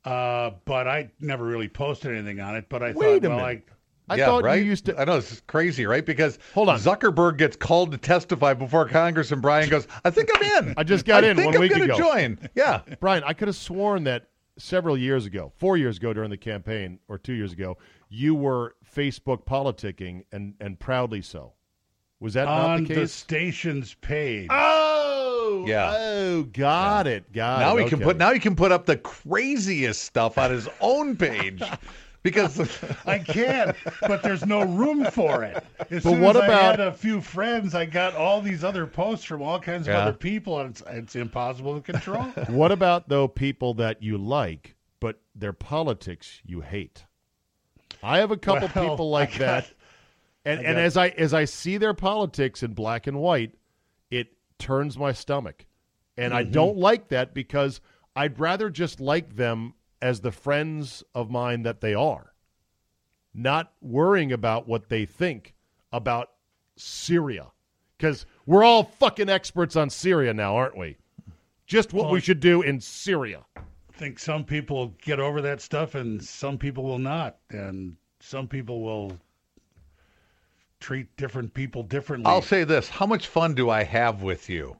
Uh, 0.03 0.51
but 0.65 0.87
I 0.87 1.11
never 1.19 1.43
really 1.43 1.67
posted 1.67 2.11
anything 2.15 2.39
on 2.39 2.55
it. 2.55 2.65
But 2.69 2.83
I 2.83 2.91
Wait 2.91 3.21
thought, 3.23 3.25
a 3.25 3.29
well, 3.29 3.37
minute. 3.45 3.63
I 3.67 3.71
I 4.07 4.17
yeah, 4.17 4.25
thought 4.27 4.43
right? 4.43 4.55
you 4.61 4.65
used 4.65 4.85
to. 4.85 4.99
I 4.99 5.05
know 5.05 5.17
it's 5.17 5.41
crazy, 5.47 5.85
right? 5.85 6.05
Because 6.05 6.37
Hold 6.53 6.69
on. 6.69 6.79
Zuckerberg 6.79 7.37
gets 7.37 7.55
called 7.55 7.91
to 7.91 7.97
testify 7.97 8.53
before 8.53 8.87
Congress, 8.87 9.31
and 9.31 9.41
Brian 9.41 9.67
goes, 9.69 9.87
"I 10.03 10.09
think 10.11 10.29
I'm 10.35 10.67
in. 10.67 10.73
I 10.77 10.83
just 10.83 11.05
got 11.05 11.23
I 11.23 11.29
in 11.29 11.37
think 11.37 11.47
one 11.47 11.55
I'm 11.55 11.61
week 11.61 11.71
gonna 11.71 11.85
ago." 11.85 11.97
Join. 11.97 12.39
Yeah, 12.53 12.81
Brian, 12.99 13.23
I 13.25 13.33
could 13.33 13.47
have 13.47 13.55
sworn 13.57 14.03
that 14.03 14.27
several 14.57 14.97
years 14.97 15.25
ago, 15.25 15.51
four 15.57 15.75
years 15.77 15.97
ago 15.97 16.13
during 16.13 16.29
the 16.29 16.37
campaign, 16.37 16.99
or 17.07 17.17
two 17.17 17.33
years 17.33 17.51
ago, 17.53 17.77
you 18.09 18.35
were 18.35 18.75
Facebook 18.95 19.43
politicking 19.45 20.23
and, 20.31 20.53
and 20.61 20.79
proudly 20.79 21.21
so. 21.21 21.53
Was 22.21 22.35
that 22.35 22.45
not 22.45 22.69
on 22.69 22.83
the 22.83 22.89
the, 22.89 23.01
case? 23.01 23.11
station's 23.11 23.95
page. 23.95 24.47
oh, 24.49 25.65
Yeah. 25.67 25.93
Oh, 25.97 26.43
got 26.43 27.07
it. 27.07 27.31
Got 27.33 27.59
now 27.59 27.77
it. 27.77 27.83
he 27.83 27.89
can 27.89 27.99
put 27.99 28.17
now 28.17 28.31
he 28.31 28.39
can 28.39 28.55
put 28.55 28.71
up 28.71 28.85
the 28.85 28.97
craziest 28.97 30.03
stuff 30.03 30.37
on 30.37 30.51
his 30.51 30.69
own 30.79 31.17
page 31.17 31.61
because 32.25 32.59
I 33.05 33.19
can't. 33.19 33.75
but 34.01 34.21
there's 34.23 34.45
no 34.45 34.63
room 34.65 35.05
for 35.05 35.43
it. 35.43 35.63
As 35.91 36.03
But 36.03 36.09
soon 36.09 36.21
what 36.21 36.35
as 36.35 36.41
I 36.41 36.45
about- 36.47 36.79
had 36.79 36.79
a 36.81 36.91
few 36.91 37.21
friends, 37.21 37.75
I 37.75 37.85
got 37.85 38.15
all 38.15 38.41
these 38.41 38.63
other 38.63 38.85
posts 38.87 39.23
from 39.23 39.41
all 39.41 39.59
kinds 39.59 39.87
of 39.87 39.93
Yeah. 39.93 39.99
other 40.01 40.13
people, 40.17 40.59
and 40.59 40.71
it's, 40.71 40.83
it's 40.87 41.15
impossible 41.15 41.79
to 41.79 41.81
control. 41.93 42.23
What 42.49 42.71
about 42.71 43.07
though 43.07 43.27
people 43.27 43.75
that 43.75 44.01
you 44.03 44.17
like, 44.17 44.75
but 44.99 45.21
their 45.35 45.53
politics 45.53 46.41
you 46.45 46.61
hate? 46.61 47.05
I 48.03 48.17
have 48.17 48.31
a 48.31 48.37
couple 48.37 48.69
Well, 48.75 48.89
people 48.89 49.09
like 49.09 49.35
that, 49.37 49.71
and 50.43 50.59
and 50.65 50.77
as 50.77 50.97
I 50.97 51.09
as 51.09 51.33
I 51.33 51.45
see 51.45 51.77
their 51.77 51.93
politics 51.93 52.63
in 52.63 52.73
black 52.73 53.07
and 53.07 53.17
white, 53.19 53.53
it 54.11 54.27
turns 54.59 54.97
my 54.97 55.11
stomach, 55.13 55.65
and 56.17 56.33
Mm-hmm. 56.33 56.39
I 56.39 56.43
don't 56.43 56.77
like 56.77 57.07
that 57.09 57.33
because 57.33 57.81
I'd 58.15 58.39
rather 58.39 58.69
just 58.69 58.99
like 58.99 59.35
them 59.35 59.73
as 60.01 60.21
the 60.21 60.31
friends 60.31 61.03
of 61.13 61.29
mine 61.29 61.63
that 61.63 61.81
they 61.81 61.93
are, 61.93 62.33
not 63.33 63.73
worrying 63.81 64.31
about 64.31 64.67
what 64.67 64.89
they 64.89 65.05
think 65.05 65.53
about 65.91 66.31
Syria, 66.75 67.47
because 67.97 68.25
we're 68.45 68.63
all 68.63 68.83
fucking 68.83 69.29
experts 69.29 69.75
on 69.75 69.89
Syria 69.89 70.33
now, 70.33 70.55
aren't 70.55 70.77
we? 70.77 70.97
Just 71.65 71.93
what 71.93 72.11
we 72.11 72.19
should 72.19 72.39
do 72.39 72.61
in 72.61 72.79
Syria. 72.79 73.43
I 73.57 73.97
think 73.97 74.19
some 74.19 74.43
people 74.43 74.93
get 75.01 75.19
over 75.19 75.41
that 75.41 75.61
stuff, 75.61 75.95
and 75.95 76.23
some 76.23 76.57
people 76.57 76.83
will 76.83 76.99
not, 76.99 77.37
and 77.49 77.95
some 78.19 78.47
people 78.47 78.81
will 78.81 79.17
treat 80.79 81.15
different 81.17 81.53
people 81.53 81.81
differently. 81.81 82.29
I'll 82.29 82.41
say 82.41 82.65
this: 82.65 82.89
How 82.89 83.05
much 83.05 83.27
fun 83.27 83.55
do 83.55 83.69
I 83.69 83.83
have 83.83 84.21
with 84.21 84.49
you? 84.49 84.77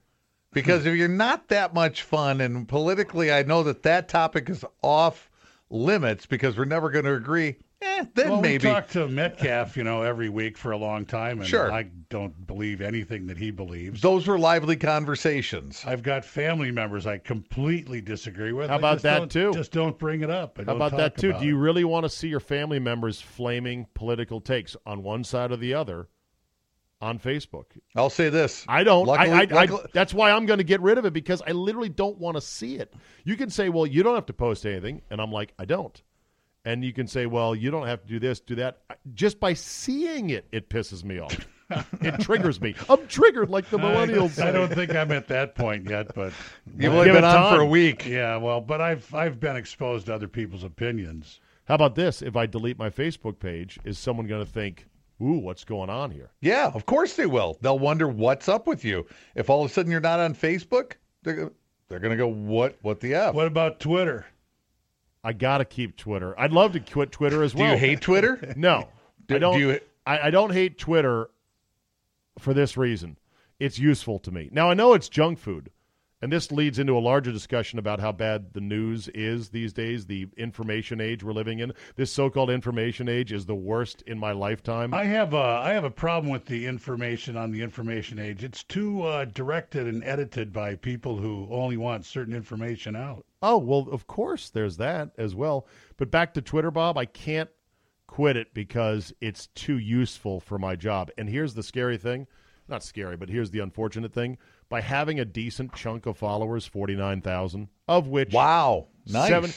Because 0.56 0.86
if 0.86 0.96
you're 0.96 1.10
not 1.10 1.50
that 1.50 1.74
much 1.74 2.02
fun, 2.02 2.40
and 2.40 2.66
politically, 2.66 3.32
I 3.32 3.44
know 3.44 3.62
that 3.64 3.84
that 3.84 4.08
topic 4.08 4.50
is 4.50 4.64
off 4.82 5.30
limits 5.70 6.26
because 6.26 6.58
we're 6.58 6.64
never 6.64 6.90
going 6.90 7.04
to 7.04 7.14
agree. 7.14 7.58
Eh, 7.82 8.06
then 8.14 8.30
well, 8.30 8.42
maybe 8.42 8.66
we 8.66 8.74
talk 8.74 8.88
to 8.88 9.06
Metcalf, 9.10 9.76
you 9.76 9.84
know, 9.84 10.02
every 10.02 10.30
week 10.30 10.58
for 10.58 10.72
a 10.72 10.78
long 10.78 11.06
time, 11.06 11.40
and 11.40 11.48
Sure. 11.48 11.70
I 11.70 11.84
don't 12.10 12.48
believe 12.48 12.80
anything 12.80 13.28
that 13.28 13.38
he 13.38 13.52
believes. 13.52 14.02
those 14.02 14.28
were 14.28 14.40
lively 14.40 14.78
conversations. 14.78 15.84
I've 15.86 16.02
got 16.02 16.24
family 16.24 16.72
members 16.72 17.06
I 17.06 17.18
completely 17.18 18.00
disagree 18.00 18.54
with. 18.54 18.70
How 18.70 18.78
about 18.78 19.02
that, 19.02 19.30
too? 19.30 19.52
Just 19.54 19.74
don't 19.74 20.00
bring 20.00 20.22
it 20.22 20.30
up. 20.30 20.58
How 20.66 20.74
about 20.74 20.96
that 20.96 21.18
too? 21.18 21.32
about 21.32 21.42
Do 21.42 21.48
you 21.48 21.58
really 21.58 21.84
want 21.84 22.06
to 22.06 22.10
see 22.10 22.30
your 22.30 22.40
family 22.40 22.80
members 22.80 23.20
flaming 23.20 23.88
political 23.94 24.40
takes 24.40 24.78
on 24.86 25.04
one 25.04 25.26
side 25.26 25.52
or 25.52 25.58
the 25.58 25.74
other? 25.74 26.08
On 27.02 27.20
Facebook. 27.20 27.66
I'll 27.96 28.10
say 28.10 28.30
this. 28.30 28.66
I 28.68 28.84
don't. 28.84 29.06
Luckily, 29.06 29.32
I, 29.32 29.42
I, 29.42 29.44
luckily- 29.46 29.82
I, 29.84 29.88
that's 29.94 30.14
why 30.14 30.32
I'm 30.32 30.46
going 30.46 30.60
to 30.60 30.64
get 30.64 30.82
rid 30.82 30.98
of 30.98 31.06
it 31.06 31.14
because 31.14 31.42
I 31.46 31.52
literally 31.52 31.90
don't 31.90 32.18
want 32.18 32.38
to 32.38 32.42
see 32.42 32.78
it. 32.78 32.94
You 33.24 33.36
can 33.36 33.50
say, 33.50 33.70
well, 33.70 33.86
you 33.86 34.02
don't 34.04 34.16
have 34.16 34.26
to 34.28 34.34
post 34.34 34.66
anything. 34.66 35.02
And 35.10 35.20
I'm 35.22 35.32
like, 35.32 35.54
I 35.60 35.66
don't. 35.66 36.02
And 36.64 36.84
you 36.84 36.94
can 36.94 37.06
say, 37.08 37.28
well, 37.28 37.54
you 37.54 37.70
don't 37.70 37.86
have 37.86 38.02
to 38.02 38.08
do 38.08 38.20
this, 38.20 38.40
do 38.40 38.56
that. 38.56 38.80
Just 39.14 39.40
by 39.40 39.54
seeing 39.54 40.32
it, 40.32 40.48
it 40.52 40.68
pisses 40.68 41.04
me 41.04 41.20
off. 41.20 41.38
it 42.02 42.20
triggers 42.22 42.60
me. 42.60 42.74
I'm 42.90 43.06
triggered 43.08 43.52
like 43.52 43.70
the 43.70 43.78
millennials. 43.78 44.42
I, 44.42 44.50
I 44.50 44.52
don't 44.52 44.74
think 44.74 44.96
I'm 44.96 45.12
at 45.12 45.28
that 45.28 45.54
point 45.54 45.88
yet, 45.88 46.16
but 46.16 46.34
You've 46.80 46.94
only 46.94 47.08
been 47.10 47.18
it 47.18 47.24
on 47.24 47.54
for 47.56 47.62
a 47.62 47.66
week. 47.66 48.06
yeah, 48.08 48.38
well, 48.38 48.62
but 48.62 48.82
I've 48.82 49.14
I've 49.14 49.40
been 49.40 49.56
exposed 49.56 50.08
to 50.08 50.16
other 50.16 50.28
people's 50.28 50.64
opinions. 50.64 51.40
How 51.66 51.76
about 51.76 51.94
this? 51.96 52.22
If 52.24 52.36
I 52.36 52.46
delete 52.48 52.80
my 52.80 52.90
Facebook 52.90 53.38
page, 53.40 53.80
is 53.84 54.00
someone 54.00 54.26
going 54.28 54.44
to 54.46 54.52
think, 54.52 54.88
ooh, 55.22 55.40
what's 55.40 55.64
going 55.64 55.90
on 55.90 56.12
here? 56.12 56.32
Yeah, 56.42 56.72
of 56.74 56.86
course 56.86 57.16
they 57.16 57.26
will. 57.26 57.58
They'll 57.62 57.80
wonder 57.80 58.08
what's 58.08 58.48
up 58.50 58.68
with 58.68 58.84
you. 58.86 59.06
If 59.36 59.50
all 59.50 59.64
of 59.64 59.72
a 59.72 59.74
sudden 59.74 59.92
you're 59.92 60.02
not 60.02 60.20
on 60.20 60.34
Facebook, 60.36 60.94
they're 61.24 61.52
they're 61.88 62.00
gonna 62.00 62.18
go, 62.18 62.28
what 62.28 62.78
what 62.82 63.00
the 63.00 63.14
f? 63.16 63.34
What 63.36 63.48
about 63.48 63.80
Twitter? 63.80 64.26
I 65.24 65.34
got 65.34 65.58
to 65.58 65.66
keep 65.66 65.98
Twitter. 65.98 66.40
I'd 66.40 66.52
love 66.52 66.74
to 66.74 66.80
quit 66.80 67.12
Twitter 67.12 67.42
as 67.44 67.56
well. 67.56 67.66
Do 67.66 67.72
you 67.74 67.78
hate 67.80 68.02
Twitter? 68.02 68.54
No, 68.58 68.88
Do- 69.28 69.36
I 69.36 69.40
don't. 69.40 69.54
do 69.58 69.60
you- 69.60 69.80
I, 70.06 70.28
I 70.28 70.30
don't 70.30 70.52
hate 70.54 70.78
Twitter 70.78 71.30
for 72.38 72.54
this 72.54 72.78
reason. 72.78 73.18
It's 73.60 73.80
useful 73.80 74.20
to 74.20 74.32
me. 74.32 74.50
Now 74.52 74.70
I 74.70 74.74
know 74.76 74.94
it's 74.94 75.10
junk 75.10 75.40
food, 75.40 75.72
and 76.26 76.34
this 76.34 76.52
leads 76.52 76.80
into 76.80 76.98
a 76.98 77.00
larger 77.00 77.32
discussion 77.32 77.78
about 77.78 78.00
how 78.00 78.12
bad 78.12 78.52
the 78.54 78.60
news 78.60 79.10
is 79.10 79.50
these 79.50 79.72
days. 79.72 80.08
The 80.08 80.28
information 80.38 81.00
age 81.00 81.24
we're 81.24 81.34
living 81.34 81.60
in. 81.60 81.72
This 81.98 82.12
so-called 82.12 82.50
information 82.50 83.08
age 83.08 83.32
is 83.32 83.46
the 83.46 83.54
worst 83.54 84.02
in 84.08 84.18
my 84.18 84.32
lifetime. 84.32 84.92
I 84.92 85.04
have 85.04 85.36
a 85.36 85.38
I 85.38 85.74
have 85.74 85.84
a 85.84 85.92
problem 85.92 86.32
with 86.32 86.48
the 86.48 86.66
information 86.66 87.38
on 87.38 87.52
the 87.52 87.62
information 87.62 88.18
age. 88.18 88.44
It's 88.44 88.64
too 88.64 89.04
uh, 89.04 89.26
directed 89.26 89.86
and 89.86 90.04
edited 90.04 90.52
by 90.52 90.74
people 90.74 91.16
who 91.16 91.48
only 91.52 91.78
want 91.78 92.06
certain 92.06 92.34
information 92.34 92.96
out. 92.96 93.24
Oh, 93.44 93.60
well, 93.60 93.88
of 93.92 94.08
course, 94.08 94.50
there's 94.50 94.78
that 94.78 95.12
as 95.20 95.36
well. 95.36 95.68
But 95.96 96.10
back 96.10 96.34
to 96.34 96.42
Twitter, 96.42 96.72
Bob, 96.72 96.98
I 96.98 97.06
can't 97.06 97.52
quit 98.08 98.36
it 98.36 98.52
because 98.56 99.14
it's 99.22 99.46
too 99.54 99.78
useful 99.78 100.40
for 100.40 100.58
my 100.58 100.76
job. 100.76 101.12
And 101.20 101.30
here's 101.30 101.54
the 101.54 101.62
scary 101.62 101.98
thing 101.98 102.26
not 102.68 102.84
scary, 102.84 103.16
but 103.16 103.30
here's 103.30 103.52
the 103.52 103.60
unfortunate 103.60 104.14
thing. 104.14 104.38
By 104.68 104.82
having 104.82 105.20
a 105.20 105.26
decent 105.26 105.74
chunk 105.74 106.06
of 106.06 106.18
followers, 106.18 106.66
49,000, 106.66 107.70
of 107.88 108.08
which. 108.08 108.34
Wow, 108.34 108.88
nice. 109.06 109.30
Seven, 109.30 109.54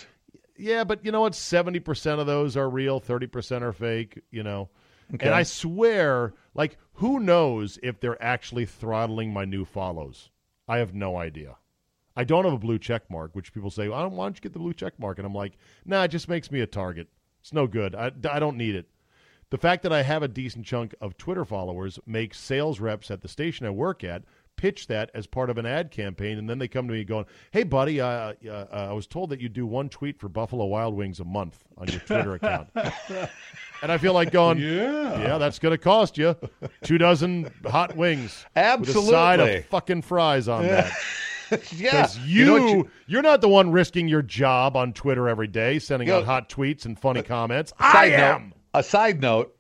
yeah, 0.57 0.85
but 0.85 1.05
you 1.05 1.13
know 1.13 1.23
what? 1.23 1.33
70% 1.33 2.19
of 2.19 2.27
those 2.27 2.57
are 2.57 2.69
real, 2.69 3.01
30% 3.01 3.63
are 3.63 3.73
fake, 3.73 4.21
you 4.31 4.43
know. 4.43 4.69
And 5.09 5.31
I 5.31 5.43
swear, 5.45 6.35
like, 6.55 6.77
who 6.95 7.21
knows 7.21 7.79
if 7.83 8.01
they're 8.01 8.23
actually 8.23 8.67
throttling 8.67 9.33
my 9.33 9.47
new 9.47 9.65
follows? 9.65 10.31
I 10.69 10.79
have 10.79 10.95
no 10.95 11.17
idea. 11.17 11.57
I 12.15 12.25
don't 12.25 12.45
have 12.45 12.53
a 12.53 12.59
blue 12.59 12.79
check 12.79 13.09
mark, 13.11 13.35
which 13.35 13.55
people 13.55 13.71
say, 13.71 13.89
"Why 13.89 14.03
don't, 14.03 14.17
why 14.17 14.27
don't 14.27 14.37
you 14.37 14.43
get 14.43 14.53
the 14.53 14.59
blue 14.59 14.75
check 14.75 14.99
mark?" 14.99 15.19
And 15.19 15.27
I'm 15.27 15.35
like, 15.35 15.57
"Nah, 15.87 16.03
it 16.03 16.09
just 16.09 16.29
makes 16.29 16.51
me 16.51 16.61
a 16.61 16.67
target. 16.67 17.09
It's 17.41 17.53
no 17.53 17.67
good. 17.67 17.95
I, 17.95 18.11
I 18.29 18.39
don't 18.39 18.57
need 18.57 18.75
it." 18.75 18.91
The 19.51 19.57
fact 19.57 19.83
that 19.85 19.93
I 19.93 20.03
have 20.03 20.23
a 20.23 20.29
decent 20.29 20.67
chunk 20.67 20.95
of 21.01 21.17
Twitter 21.17 21.45
followers 21.45 21.99
makes 22.05 22.39
sales 22.39 22.81
reps 22.81 23.11
at 23.11 23.23
the 23.23 23.29
station 23.29 23.65
I 23.67 23.71
work 23.71 24.05
at 24.05 24.25
pitch 24.59 24.89
that 24.89 25.11
as 25.15 25.27
part 25.27 25.49
of 25.49 25.57
an 25.57 25.65
ad 25.65 25.91
campaign, 25.91 26.37
and 26.37 26.51
then 26.51 26.59
they 26.59 26.69
come 26.69 26.87
to 26.89 26.93
me 26.93 27.03
going, 27.05 27.25
"Hey, 27.53 27.63
buddy, 27.63 27.99
uh, 28.03 28.35
uh, 28.47 28.67
I 28.71 28.93
was 28.93 29.07
told 29.07 29.31
that 29.31 29.41
you 29.41 29.49
do 29.49 29.65
one 29.67 29.89
tweet 29.89 30.19
for 30.21 30.29
Buffalo 30.29 30.67
Wild 30.67 30.95
Wings 30.95 31.21
a 31.21 31.25
month 31.25 31.65
on 31.79 31.89
your 31.89 32.01
Twitter 32.01 32.35
account," 32.35 32.69
and 33.83 33.91
I 33.93 33.97
feel 33.97 34.13
like 34.13 34.31
going, 34.33 34.59
Yeah. 34.59 35.19
yeah, 35.21 35.39
that's 35.39 35.59
going 35.59 35.73
to 35.73 35.79
cost 35.79 36.19
you 36.19 36.37
two 36.83 36.99
dozen 36.99 37.51
hot 37.67 37.97
wings 37.97 38.45
with 38.55 38.89
a 38.95 39.03
side 39.03 39.41
of 39.41 39.65
fucking 39.67 40.03
fries 40.03 40.49
on 40.49 40.67
that." 40.67 40.93
yeah. 41.73 42.03
Because 42.03 42.19
you 42.19 42.45
know 42.45 42.57
you, 42.57 42.91
you're 43.07 43.23
not 43.23 43.41
the 43.41 43.49
one 43.49 43.71
risking 43.73 44.07
your 44.07 44.21
job 44.21 44.77
on 44.77 44.93
Twitter 44.93 45.29
every 45.31 45.47
day, 45.47 45.79
sending 45.79 46.07
You 46.09 46.13
know- 46.15 46.21
out 46.21 46.27
hot 46.27 46.49
tweets 46.51 46.85
and 46.85 46.99
funny 46.99 47.23
comments. 47.23 47.73
I 47.79 47.93
Side 47.93 48.11
note, 48.11 48.21
am. 48.35 48.53
a 48.75 48.83
side 48.83 49.21
note, 49.23 49.55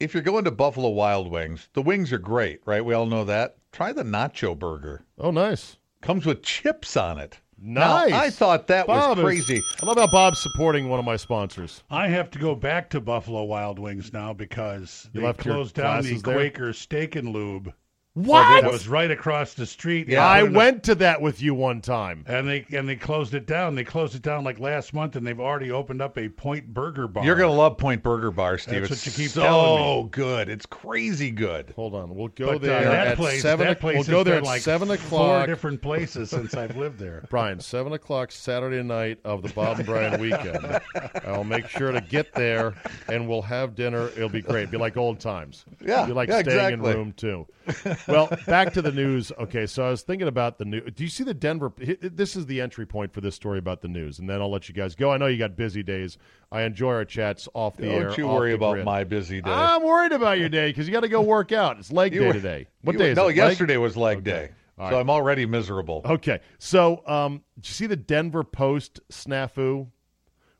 if 0.00 0.14
you're 0.14 0.22
going 0.22 0.44
to 0.44 0.50
Buffalo 0.50 0.88
Wild 0.90 1.30
Wings, 1.30 1.68
the 1.74 1.82
wings 1.82 2.12
are 2.12 2.18
great, 2.18 2.60
right? 2.64 2.82
We 2.84 2.94
all 2.94 3.06
know 3.06 3.24
that. 3.24 3.56
Try 3.76 3.92
the 3.92 4.04
nacho 4.04 4.58
burger. 4.58 5.04
Oh, 5.18 5.30
nice. 5.30 5.76
Comes 6.00 6.24
with 6.24 6.42
chips 6.42 6.96
on 6.96 7.18
it. 7.18 7.40
Now, 7.58 8.06
Nice. 8.06 8.12
I 8.14 8.30
thought 8.30 8.68
that 8.68 8.86
Bob 8.86 9.18
was 9.18 9.18
is- 9.18 9.24
crazy. 9.46 9.62
I 9.82 9.86
love 9.86 9.98
how 9.98 10.06
Bob's 10.06 10.42
supporting 10.42 10.88
one 10.88 10.98
of 10.98 11.04
my 11.04 11.16
sponsors. 11.16 11.82
I 11.90 12.08
have 12.08 12.30
to 12.30 12.38
go 12.38 12.54
back 12.54 12.88
to 12.90 13.02
Buffalo 13.02 13.44
Wild 13.44 13.78
Wings 13.78 14.14
now 14.14 14.32
because 14.32 15.10
You 15.12 15.20
they 15.20 15.26
left 15.26 15.40
closed 15.40 15.74
down 15.74 15.96
the 15.98 16.08
glasses 16.08 16.22
there? 16.22 16.34
Quaker 16.36 16.72
Steak 16.72 17.16
and 17.16 17.28
Lube. 17.28 17.70
What? 18.16 18.62
That 18.62 18.72
was 18.72 18.88
right 18.88 19.10
across 19.10 19.52
the 19.52 19.66
street. 19.66 20.08
Yeah. 20.08 20.26
I 20.26 20.38
They 20.40 20.46
put 20.46 20.48
in 20.48 20.54
a- 20.54 20.58
went 20.58 20.82
to 20.84 20.94
that 20.96 21.20
with 21.20 21.42
you 21.42 21.54
one 21.54 21.82
time. 21.82 22.24
and 22.26 22.48
they 22.48 22.64
and 22.72 22.88
they 22.88 22.96
closed 22.96 23.34
it 23.34 23.46
down. 23.46 23.74
They 23.74 23.84
closed 23.84 24.14
it 24.14 24.22
down 24.22 24.42
like 24.42 24.58
last 24.58 24.94
month, 24.94 25.16
and 25.16 25.26
they've 25.26 25.38
already 25.38 25.70
opened 25.70 26.00
up 26.00 26.16
a 26.16 26.30
Point 26.30 26.72
Burger 26.72 27.08
bar. 27.08 27.24
You're 27.26 27.36
going 27.36 27.50
to 27.50 27.54
love 27.56 27.76
Point 27.76 28.02
Burger 28.02 28.30
Bar, 28.30 28.56
Steve. 28.56 28.80
That's 28.88 28.92
it's 28.92 29.06
what 29.06 29.18
you 29.18 29.24
keep 29.24 29.32
so 29.32 29.42
telling 29.42 30.08
good. 30.08 30.48
It's 30.48 30.64
crazy 30.64 31.30
good. 31.30 31.74
Hold 31.76 31.94
on, 31.94 32.14
we'll 32.14 32.28
go 32.28 32.46
But 32.46 32.54
uh, 32.56 32.58
there 32.58 32.84
that 32.84 33.06
at 33.08 33.16
place, 33.18 33.42
seven. 33.42 33.66
that 33.66 33.80
place 33.80 34.08
we'll 34.08 34.18
go 34.18 34.24
there 34.24 34.36
at 34.38 34.44
like 34.44 34.62
seven 34.62 34.88
Four 34.88 34.94
o'clock. 34.96 35.46
different 35.46 35.82
places 35.82 36.30
since 36.30 36.54
I've 36.54 36.74
lived 36.76 36.98
there. 36.98 37.26
Brian, 37.30 37.60
seven 37.60 37.92
o'clock 37.92 38.32
Saturday 38.32 38.82
night 38.82 39.18
of 39.26 39.42
the 39.42 39.50
Bob 39.50 39.76
and 39.76 39.84
Brian 39.86 40.18
weekend. 40.20 40.80
I'll 41.26 41.44
make 41.44 41.68
sure 41.68 41.92
to 41.92 42.00
get 42.00 42.32
there, 42.34 42.72
and 43.08 43.28
we'll 43.28 43.42
have 43.42 43.74
dinner. 43.74 44.08
It'll 44.16 44.30
be 44.30 44.40
great. 44.40 44.70
Be 44.70 44.78
like 44.78 44.96
old 44.96 45.20
times. 45.20 45.66
Yeah, 45.84 46.06
be 46.06 46.12
like 46.12 46.30
yeah, 46.30 46.40
staying 46.40 46.56
exactly. 46.58 46.90
in 46.92 46.96
room 46.96 47.12
two. 47.14 47.46
Well, 48.08 48.28
back 48.46 48.72
to 48.74 48.82
the 48.82 48.92
news. 48.92 49.32
Okay, 49.38 49.66
so 49.66 49.84
I 49.86 49.90
was 49.90 50.02
thinking 50.02 50.28
about 50.28 50.58
the 50.58 50.64
news. 50.64 50.90
Do 50.94 51.02
you 51.04 51.10
see 51.10 51.24
the 51.24 51.34
Denver? 51.34 51.72
This 52.00 52.36
is 52.36 52.46
the 52.46 52.60
entry 52.60 52.86
point 52.86 53.12
for 53.12 53.20
this 53.20 53.34
story 53.34 53.58
about 53.58 53.80
the 53.82 53.88
news, 53.88 54.18
and 54.18 54.28
then 54.28 54.40
I'll 54.40 54.50
let 54.50 54.68
you 54.68 54.74
guys 54.74 54.94
go. 54.94 55.10
I 55.10 55.16
know 55.16 55.26
you 55.26 55.38
got 55.38 55.56
busy 55.56 55.82
days. 55.82 56.18
I 56.52 56.62
enjoy 56.62 56.92
our 56.92 57.04
chats 57.04 57.48
off 57.54 57.76
the 57.76 57.88
air. 57.88 58.04
Don't 58.08 58.18
you 58.18 58.28
worry 58.28 58.52
about 58.54 58.74
grid. 58.74 58.84
my 58.84 59.04
busy 59.04 59.40
day. 59.42 59.50
I'm 59.50 59.82
worried 59.82 60.12
about 60.12 60.38
your 60.38 60.48
day 60.48 60.68
because 60.70 60.86
you 60.86 60.92
got 60.92 61.00
to 61.00 61.08
go 61.08 61.20
work 61.22 61.52
out. 61.52 61.78
It's 61.78 61.90
leg 61.92 62.14
You 62.14 62.20
day 62.20 62.26
were- 62.28 62.32
today. 62.34 62.66
What 62.82 62.92
You- 62.92 62.98
day 62.98 63.10
is 63.10 63.16
no, 63.16 63.24
it? 63.24 63.26
Leg? 63.28 63.36
yesterday 63.36 63.76
was 63.76 63.96
leg 63.96 64.22
day. 64.24 64.50
All 64.78 64.90
So. 64.90 65.00
I'm 65.00 65.08
already 65.10 65.46
miserable. 65.46 66.02
Okay, 66.04 66.40
so 66.58 67.02
um, 67.06 67.42
did 67.56 67.66
you 67.68 67.72
see 67.72 67.86
the 67.86 67.96
Denver 67.96 68.44
Post 68.44 69.00
snafu 69.10 69.88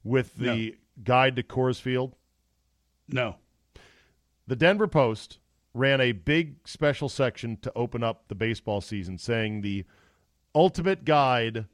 with 0.03 0.35
the 0.37 0.75
guide 1.05 1.37
to 1.37 1.43
Coors 1.43 1.81
Field? 1.81 2.17
No, 3.09 3.37
The 4.49 4.57
Denver 4.57 4.87
Post 4.89 5.39
ran 5.77 6.01
a 6.01 6.13
big 6.13 6.57
special 6.67 7.09
section 7.09 7.59
to 7.59 7.73
open 7.77 8.03
up 8.03 8.29
the 8.29 8.35
baseball 8.35 8.81
season, 8.81 9.19
saying 9.19 9.61
the 9.61 9.85
ultimate 10.55 11.05
guide 11.05 11.67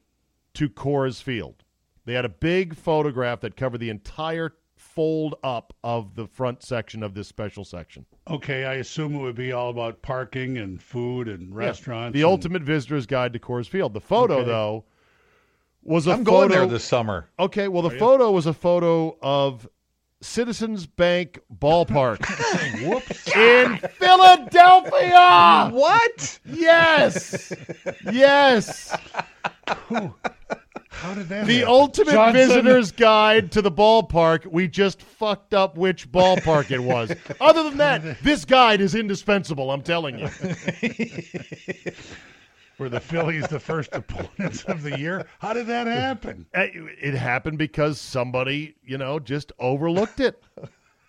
to 0.54 0.68
Coors 0.68 1.22
Field. 1.22 1.62
They 2.04 2.14
had 2.14 2.24
a 2.24 2.28
big 2.30 2.74
photograph 2.74 3.40
that 3.40 3.56
covered 3.56 3.78
the 3.78 3.90
entire 3.90 4.54
fold 4.76 5.36
up 5.44 5.72
of 5.84 6.16
the 6.16 6.26
front 6.26 6.62
section 6.62 7.02
of 7.04 7.14
this 7.14 7.28
special 7.28 7.64
section. 7.64 8.04
okay. 8.28 8.64
I 8.64 8.74
assume 8.74 9.14
it 9.14 9.20
would 9.22 9.36
be 9.36 9.52
all 9.52 9.70
about 9.70 10.02
parking 10.02 10.58
and 10.58 10.82
food 10.82 11.28
and 11.28 11.54
restaurants. 11.54 12.14
The 12.14 12.22
and- 12.22 12.30
ultimate 12.30 12.62
visitor's 12.62 13.06
guide 13.06 13.32
to 13.34 13.38
Coors 13.38 13.68
Field. 13.68 13.94
The 13.94 14.00
photo, 14.00 14.38
Okay. 14.38 14.46
though, 14.46 14.84
was 15.84 16.06
a 16.08 16.12
I'm 16.12 16.24
going 16.24 16.48
photo. 16.48 16.60
there 16.62 16.66
this 16.68 16.84
summer. 16.84 17.28
Okay, 17.38 17.68
well, 17.68 17.82
the 17.82 17.90
photo 17.90 18.30
was 18.32 18.46
a 18.46 18.52
photo 18.52 19.16
of 19.22 19.68
Citizens 20.22 20.86
Bank 20.86 21.40
Ballpark 21.54 22.20
in 23.36 23.78
Philadelphia. 23.98 25.70
What? 25.72 26.38
Yes, 26.46 27.52
yes. 28.10 28.96
How 29.66 31.14
did 31.14 31.28
that? 31.30 31.46
The 31.46 31.58
happen? 31.58 31.68
ultimate 31.68 32.12
Johnson- 32.12 32.34
visitor's 32.48 32.92
guide 32.92 33.50
to 33.52 33.62
the 33.62 33.72
ballpark. 33.72 34.46
We 34.46 34.68
just 34.68 35.02
fucked 35.02 35.54
up 35.54 35.76
which 35.76 36.10
ballpark 36.12 36.70
it 36.70 36.80
was. 36.80 37.12
Other 37.40 37.64
than 37.64 37.78
that, 37.78 38.18
this 38.22 38.44
guide 38.44 38.80
is 38.80 38.94
indispensable. 38.94 39.70
I'm 39.70 39.82
telling 39.82 40.18
you. 40.18 40.28
Were 42.78 42.88
the 42.88 43.00
Phillies 43.00 43.46
the 43.48 43.60
first 43.60 43.90
opponents 43.94 44.64
of 44.64 44.82
the 44.82 44.98
year? 44.98 45.26
How 45.38 45.52
did 45.52 45.66
that 45.68 45.86
happen? 45.86 46.46
It 46.54 47.14
happened 47.14 47.58
because 47.58 48.00
somebody, 48.00 48.74
you 48.84 48.98
know, 48.98 49.18
just 49.18 49.52
overlooked 49.58 50.20
it. 50.20 50.42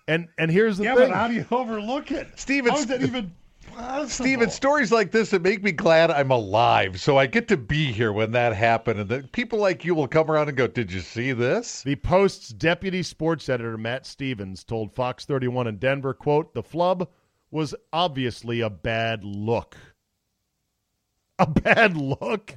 And 0.07 0.27
and 0.37 0.51
here's 0.51 0.77
the 0.77 0.83
Yeah, 0.83 0.95
thing. 0.95 1.09
but 1.09 1.15
how 1.15 1.27
do 1.27 1.33
you 1.33 1.45
overlook 1.49 2.11
it? 2.11 2.27
Steve, 2.35 2.65
how 2.65 2.71
it's- 2.77 2.81
is 2.81 2.87
that 2.87 3.01
even 3.01 3.33
possible? 3.73 4.09
Steven, 4.09 4.49
stories 4.49 4.91
like 4.91 5.11
this 5.11 5.29
that 5.29 5.41
make 5.41 5.63
me 5.63 5.71
glad 5.71 6.11
I'm 6.11 6.29
alive. 6.29 6.99
So 6.99 7.17
I 7.17 7.25
get 7.25 7.47
to 7.47 7.57
be 7.57 7.91
here 7.91 8.11
when 8.11 8.31
that 8.31 8.53
happened. 8.53 8.99
And 8.99 9.09
that 9.09 9.31
people 9.31 9.59
like 9.59 9.85
you 9.85 9.95
will 9.95 10.09
come 10.09 10.29
around 10.29 10.49
and 10.49 10.57
go, 10.57 10.67
Did 10.67 10.91
you 10.91 10.99
see 10.99 11.31
this? 11.31 11.81
The 11.83 11.95
Post's 11.95 12.49
deputy 12.49 13.01
sports 13.01 13.47
editor 13.47 13.77
Matt 13.77 14.05
Stevens 14.05 14.63
told 14.65 14.91
Fox 14.93 15.23
31 15.25 15.67
in 15.67 15.77
Denver, 15.77 16.13
quote, 16.13 16.53
"The 16.53 16.61
flub 16.63 17.09
was 17.49 17.73
obviously 17.93 18.59
a 18.59 18.69
bad 18.69 19.23
look." 19.23 19.77
A 21.39 21.47
bad 21.47 21.97
look? 21.97 22.55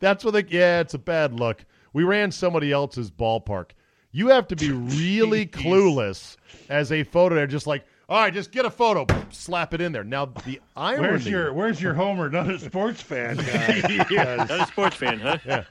That's 0.00 0.24
what 0.24 0.32
they 0.32 0.44
Yeah, 0.48 0.80
it's 0.80 0.94
a 0.94 0.98
bad 0.98 1.32
look. 1.32 1.64
We 1.92 2.04
ran 2.04 2.30
somebody 2.30 2.70
else's 2.70 3.10
ballpark. 3.10 3.70
You 4.10 4.28
have 4.28 4.46
to 4.48 4.56
be 4.56 4.70
really 4.72 5.46
clueless 5.46 6.36
as 6.68 6.92
a 6.92 7.04
photo 7.04 7.46
just 7.46 7.66
like, 7.66 7.84
All 8.12 8.18
right, 8.18 8.34
just 8.34 8.52
get 8.52 8.66
a 8.66 8.70
photo, 8.70 9.06
slap 9.30 9.72
it 9.72 9.80
in 9.80 9.92
there. 9.92 10.04
Now 10.04 10.26
the 10.26 10.60
irony. 10.76 11.00
Where's 11.00 11.26
your 11.26 11.54
Where's 11.54 11.80
your 11.80 11.94
Homer? 11.94 12.28
Not 12.28 12.50
a 12.50 12.58
sports 12.58 13.00
fan 13.00 13.36
guy. 14.10 14.36
Not 14.36 14.50
a 14.50 14.66
sports 14.66 14.96
fan, 14.96 15.18
huh? 15.18 15.62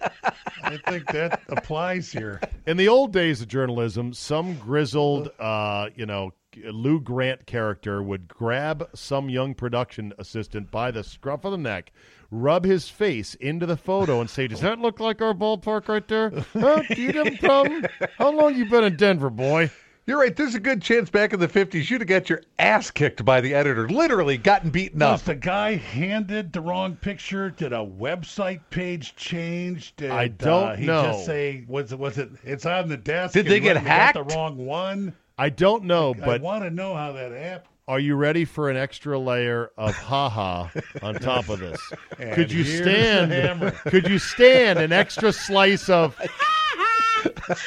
I 0.64 0.78
think 0.78 1.06
that 1.12 1.44
applies 1.50 2.12
here. 2.12 2.42
In 2.66 2.78
the 2.78 2.88
old 2.88 3.14
days 3.14 3.42
of 3.42 3.48
journalism, 3.48 4.12
some 4.12 4.56
grizzled, 4.56 5.30
uh, 5.38 5.90
you 5.96 6.08
know, 6.08 6.34
Lou 6.66 7.00
Grant 7.00 7.46
character 7.46 8.02
would 8.02 8.28
grab 8.28 8.90
some 8.96 9.30
young 9.30 9.54
production 9.54 10.12
assistant 10.18 10.72
by 10.72 10.90
the 10.90 11.04
scruff 11.04 11.46
of 11.46 11.52
the 11.52 11.60
neck, 11.60 11.92
rub 12.32 12.66
his 12.66 12.90
face 12.90 13.36
into 13.36 13.68
the 13.68 13.78
photo, 13.78 14.20
and 14.20 14.28
say, 14.28 14.48
"Does 14.48 14.62
that 14.62 14.80
look 14.80 15.00
like 15.00 15.22
our 15.22 15.36
ballpark 15.36 15.88
right 15.88 16.08
there? 16.08 16.32
Huh? 16.54 16.82
Do 16.90 17.00
you 17.04 17.12
have 17.14 17.28
a 17.28 17.38
problem? 17.38 17.86
How 18.18 18.32
long 18.32 18.56
you 18.56 18.68
been 18.68 18.84
in 18.84 18.96
Denver, 18.96 19.30
boy?" 19.30 19.70
You're 20.08 20.20
right. 20.20 20.36
There's 20.36 20.56
a 20.56 20.60
good 20.60 20.82
chance 20.82 21.10
back 21.10 21.32
in 21.32 21.40
the 21.40 21.48
50s 21.48 21.90
you'd 21.90 22.02
have 22.02 22.08
got 22.08 22.30
your 22.30 22.42
ass 22.58 22.90
kicked 22.90 23.24
by 23.24 23.40
the 23.40 23.54
editor, 23.54 23.88
literally 23.88 24.36
gotten 24.38 24.72
beaten 24.72 25.02
up. 25.02 25.14
Was 25.14 25.22
the 25.24 25.36
guy 25.36 25.76
handed 25.76 26.52
the 26.54 26.62
wrong 26.62 26.96
picture? 26.96 27.52
Did 27.52 27.72
a 27.72 27.78
website 27.86 28.62
page 28.72 29.16
change? 29.16 29.96
Did 29.98 30.10
I 30.10 30.28
don't 30.30 30.70
uh, 30.70 30.76
he 30.76 30.86
know. 30.88 31.04
just 31.04 31.26
say 31.26 31.64
was 31.68 31.92
it 31.92 32.00
was 32.00 32.18
it 32.18 32.30
it's 32.44 32.66
on 32.66 32.90
the 32.90 32.98
desk? 32.98 33.34
Did 33.34 33.46
they 33.46 33.58
and 33.58 33.64
get 33.64 33.76
when 33.76 33.84
got 33.86 33.92
hacked? 33.92 34.16
the 34.16 34.36
wrong 34.36 34.58
one? 34.66 35.14
I 35.38 35.50
don't 35.50 35.84
know, 35.84 36.14
but 36.14 36.42
I 36.42 36.44
want 36.44 36.64
to 36.64 36.72
know 36.72 36.96
how 36.96 37.12
that 37.14 37.32
happened. 37.32 37.70
are 37.88 38.00
you 38.00 38.16
ready 38.16 38.44
for 38.46 38.70
an 38.70 38.78
extra 38.78 39.18
layer 39.20 39.72
of 39.78 39.96
haha 39.96 40.68
on 41.02 41.16
top 41.16 41.50
of 41.50 41.60
this? 41.60 41.80
Could 42.34 42.52
you 42.52 42.64
stand? 42.64 43.76
Could 43.86 44.08
you 44.08 44.18
stand 44.18 44.80
an 44.80 44.92
extra 44.92 45.32
slice 45.32 45.90
of? 45.90 46.20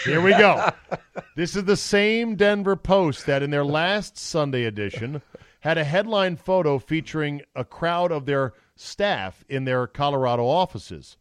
Here 0.05 0.21
we 0.21 0.31
go. 0.33 0.71
This 1.37 1.57
is 1.57 1.65
the 1.65 1.77
same 1.77 2.37
Denver 2.37 2.77
Post 2.77 3.27
that, 3.27 3.43
in 3.43 3.51
their 3.51 3.65
last 3.65 4.17
Sunday 4.19 4.65
edition, 4.65 5.23
had 5.61 5.79
a 5.79 5.85
headline 5.85 6.37
photo 6.37 6.79
featuring 6.79 7.43
a 7.55 7.65
crowd 7.65 8.13
of 8.13 8.27
their 8.27 8.53
staff 8.77 9.45
in 9.49 9.65
their 9.65 9.87
Colorado 9.87 10.45
offices. 10.47 11.17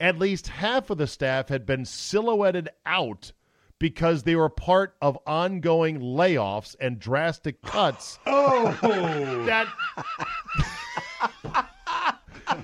At 0.00 0.18
least 0.18 0.48
half 0.48 0.90
of 0.90 0.98
the 0.98 1.06
staff 1.06 1.48
had 1.48 1.64
been 1.64 1.84
silhouetted 1.84 2.68
out 2.84 3.32
because 3.78 4.22
they 4.22 4.34
were 4.34 4.48
part 4.48 4.96
of 5.00 5.18
ongoing 5.26 6.00
layoffs 6.00 6.74
and 6.80 6.98
drastic 6.98 7.62
cuts 7.62 8.18
Oh, 8.26 8.72
that 9.46 9.68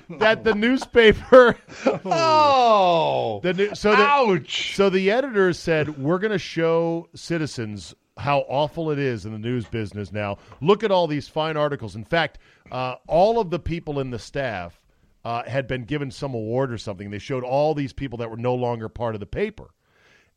that 0.09 0.43
the 0.43 0.55
newspaper 0.55 1.57
oh, 2.05 3.39
the 3.43 3.53
new, 3.53 3.75
so 3.75 3.91
the, 3.91 4.03
ouch. 4.03 4.75
so 4.75 4.89
the 4.89 5.11
editor 5.11 5.53
said 5.53 5.97
we're 5.97 6.19
going 6.19 6.31
to 6.31 6.39
show 6.39 7.07
citizens 7.15 7.95
how 8.17 8.39
awful 8.49 8.91
it 8.91 8.99
is 8.99 9.25
in 9.25 9.31
the 9.31 9.39
news 9.39 9.65
business 9.65 10.11
now. 10.11 10.37
Look 10.61 10.83
at 10.83 10.91
all 10.91 11.07
these 11.07 11.27
fine 11.27 11.57
articles. 11.57 11.95
In 11.95 12.03
fact, 12.03 12.39
uh, 12.71 12.95
all 13.07 13.39
of 13.39 13.49
the 13.49 13.59
people 13.59 13.99
in 13.99 14.11
the 14.11 14.19
staff 14.19 14.79
uh, 15.23 15.43
had 15.43 15.67
been 15.67 15.85
given 15.85 16.11
some 16.11 16.33
award 16.33 16.71
or 16.71 16.77
something. 16.77 17.09
They 17.09 17.19
showed 17.19 17.43
all 17.43 17.73
these 17.73 17.93
people 17.93 18.17
that 18.19 18.29
were 18.29 18.37
no 18.37 18.55
longer 18.55 18.89
part 18.89 19.15
of 19.15 19.19
the 19.19 19.25
paper, 19.25 19.71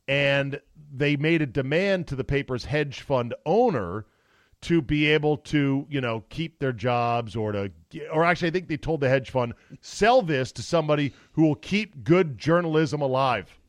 and 0.07 0.59
they 0.91 1.15
made 1.15 1.41
a 1.41 1.47
demand 1.47 2.07
to 2.07 2.15
the 2.15 2.23
paper's 2.23 2.65
hedge 2.65 3.01
fund 3.01 3.33
owner 3.45 4.05
to 4.65 4.81
be 4.81 5.05
able 5.05 5.37
to, 5.37 5.85
you 5.89 6.01
know, 6.01 6.23
keep 6.29 6.59
their 6.59 6.73
jobs 6.73 7.35
or 7.35 7.51
to, 7.51 7.71
or 8.11 8.23
actually, 8.25 8.47
I 8.47 8.51
think 8.51 8.67
they 8.67 8.77
told 8.77 8.99
the 8.99 9.09
hedge 9.09 9.29
fund 9.29 9.53
sell 9.81 10.21
this 10.21 10.51
to 10.53 10.61
somebody 10.63 11.13
who 11.33 11.43
will 11.43 11.55
keep 11.55 12.03
good 12.03 12.37
journalism 12.37 13.01
alive. 13.01 13.59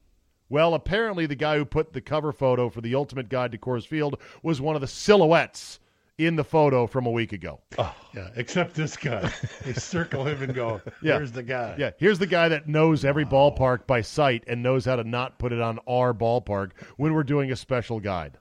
Well, 0.48 0.74
apparently, 0.74 1.26
the 1.26 1.34
guy 1.34 1.58
who 1.58 1.64
put 1.64 1.92
the 1.92 2.00
cover 2.00 2.32
photo 2.32 2.68
for 2.70 2.80
the 2.80 2.94
Ultimate 2.94 3.28
Guide 3.28 3.52
to 3.52 3.58
Coors 3.58 3.86
Field 3.86 4.20
was 4.42 4.60
one 4.60 4.74
of 4.74 4.80
the 4.80 4.86
silhouettes 4.86 5.80
in 6.18 6.36
the 6.36 6.44
photo 6.44 6.86
from 6.86 7.04
a 7.04 7.10
week 7.10 7.32
ago. 7.32 7.60
Oh. 7.78 7.94
yeah. 8.14 8.28
Except 8.36 8.74
this 8.74 8.96
guy, 8.96 9.30
they 9.64 9.74
circle 9.74 10.24
him 10.24 10.42
and 10.42 10.54
go, 10.54 10.80
Yeah. 11.02 11.16
"Here's 11.16 11.32
the 11.32 11.42
guy." 11.42 11.74
Yeah, 11.78 11.90
here's 11.98 12.18
the 12.18 12.26
guy 12.26 12.48
that 12.48 12.66
knows 12.68 13.04
every 13.04 13.24
ballpark 13.26 13.86
by 13.86 14.00
sight 14.00 14.44
and 14.46 14.62
knows 14.62 14.84
how 14.86 14.96
to 14.96 15.04
not 15.04 15.38
put 15.38 15.52
it 15.52 15.60
on 15.60 15.78
our 15.86 16.14
ballpark 16.14 16.70
when 16.96 17.12
we're 17.12 17.22
doing 17.24 17.52
a 17.52 17.56
special 17.56 18.00
guide. 18.00 18.38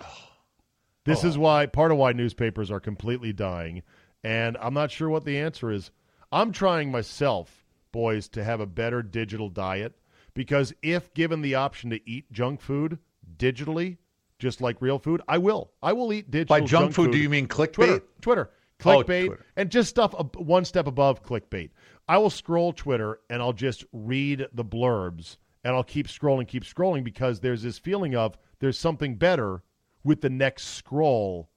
Oh. 0.00 0.29
This 1.10 1.24
is 1.24 1.36
why 1.38 1.66
part 1.66 1.90
of 1.92 1.98
why 1.98 2.12
newspapers 2.12 2.70
are 2.70 2.80
completely 2.80 3.32
dying, 3.32 3.82
and 4.22 4.56
I'm 4.60 4.74
not 4.74 4.90
sure 4.90 5.08
what 5.08 5.24
the 5.24 5.38
answer 5.38 5.70
is. 5.70 5.90
I'm 6.32 6.52
trying 6.52 6.90
myself, 6.90 7.66
boys, 7.92 8.28
to 8.30 8.44
have 8.44 8.60
a 8.60 8.66
better 8.66 9.02
digital 9.02 9.48
diet 9.48 9.94
because 10.34 10.72
if 10.82 11.12
given 11.14 11.42
the 11.42 11.56
option 11.56 11.90
to 11.90 12.00
eat 12.08 12.30
junk 12.32 12.60
food 12.60 12.98
digitally, 13.36 13.96
just 14.38 14.60
like 14.60 14.80
real 14.80 14.98
food, 14.98 15.20
I 15.28 15.38
will. 15.38 15.72
I 15.82 15.92
will 15.92 16.12
eat 16.12 16.30
digital. 16.30 16.56
By 16.58 16.64
junk 16.64 16.92
food, 16.92 17.10
do 17.10 17.18
you 17.18 17.28
mean 17.28 17.48
clickbait? 17.48 17.72
Twitter, 17.74 18.02
Twitter, 18.20 18.50
Oh, 18.52 18.84
clickbait, 19.02 19.26
Twitter. 19.26 19.46
and 19.56 19.70
just 19.70 19.90
stuff 19.90 20.14
ab- 20.18 20.36
one 20.36 20.64
step 20.64 20.86
above 20.86 21.22
clickbait. 21.24 21.70
I 22.08 22.18
will 22.18 22.30
scroll 22.30 22.72
Twitter 22.72 23.20
and 23.28 23.42
I'll 23.42 23.52
just 23.52 23.84
read 23.92 24.46
the 24.52 24.64
blurbs 24.64 25.36
and 25.64 25.74
I'll 25.74 25.84
keep 25.84 26.06
scrolling, 26.08 26.46
keep 26.48 26.64
scrolling 26.64 27.04
because 27.04 27.40
there's 27.40 27.62
this 27.62 27.78
feeling 27.78 28.14
of 28.14 28.38
there's 28.60 28.78
something 28.78 29.16
better 29.16 29.62
with 30.04 30.20
the 30.20 30.30
next 30.30 30.68
scroll 30.76 31.48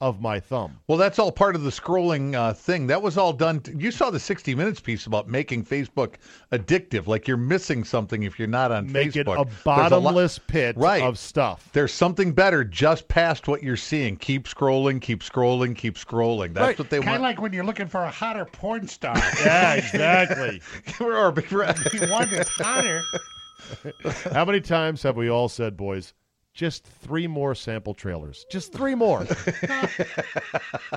of 0.00 0.20
my 0.20 0.40
thumb. 0.40 0.80
Well, 0.88 0.98
that's 0.98 1.20
all 1.20 1.30
part 1.30 1.54
of 1.54 1.62
the 1.62 1.70
scrolling 1.70 2.34
uh, 2.34 2.52
thing. 2.52 2.88
That 2.88 3.00
was 3.00 3.16
all 3.16 3.32
done. 3.32 3.62
you 3.76 3.92
saw 3.92 4.10
the 4.10 4.18
60 4.18 4.52
Minutes 4.56 4.80
piece 4.80 5.06
about 5.06 5.28
making 5.28 5.64
Facebook 5.64 6.14
addictive. 6.50 7.06
Like 7.06 7.28
you're 7.28 7.36
missing 7.36 7.84
something 7.84 8.24
if 8.24 8.36
you're 8.36 8.48
not 8.48 8.72
on 8.72 8.90
Make 8.90 9.12
Facebook. 9.12 9.16
it 9.16 9.20
a 9.20 9.24
There's 9.24 9.36
lot- 9.36 9.64
bottomless 9.64 10.40
pit 10.40 10.76
Right. 10.76 11.04
of 11.04 11.20
stuff. 11.20 11.70
There's 11.72 11.92
something 11.92 12.32
better 12.32 12.64
just 12.64 13.06
past 13.06 13.46
what 13.46 13.62
you're 13.62 13.76
seeing. 13.76 14.16
Keep 14.16 14.48
scrolling, 14.48 15.00
keep 15.00 15.20
scrolling, 15.22 15.76
keep 15.76 15.94
scrolling. 15.94 16.52
That's 16.52 16.66
Right. 16.66 16.78
what 16.80 16.90
they 16.90 16.98
want. 16.98 17.06
Kind 17.06 17.16
of 17.18 17.22
like 17.22 17.40
when 17.40 17.52
you're 17.52 17.62
looking 17.64 17.86
for 17.86 18.02
a 18.02 18.10
hotter 18.10 18.44
porn 18.44 18.88
star. 18.88 19.14
Yeah, 19.44 19.74
exactly. 19.74 20.60
or, 21.00 21.12
or- 21.16 21.34
you 21.92 22.10
want 22.10 22.32
it 22.32 22.48
hotter. 22.48 23.04
How 24.32 24.44
many 24.44 24.60
times 24.60 25.04
have 25.04 25.16
we 25.16 25.28
all 25.30 25.48
said, 25.48 25.76
boys, 25.76 26.12
just 26.54 26.84
three 26.84 27.26
more 27.26 27.54
sample 27.54 27.94
trailers? 27.94 28.44
Just 28.50 28.72
three 28.72 28.94
more. 28.94 29.20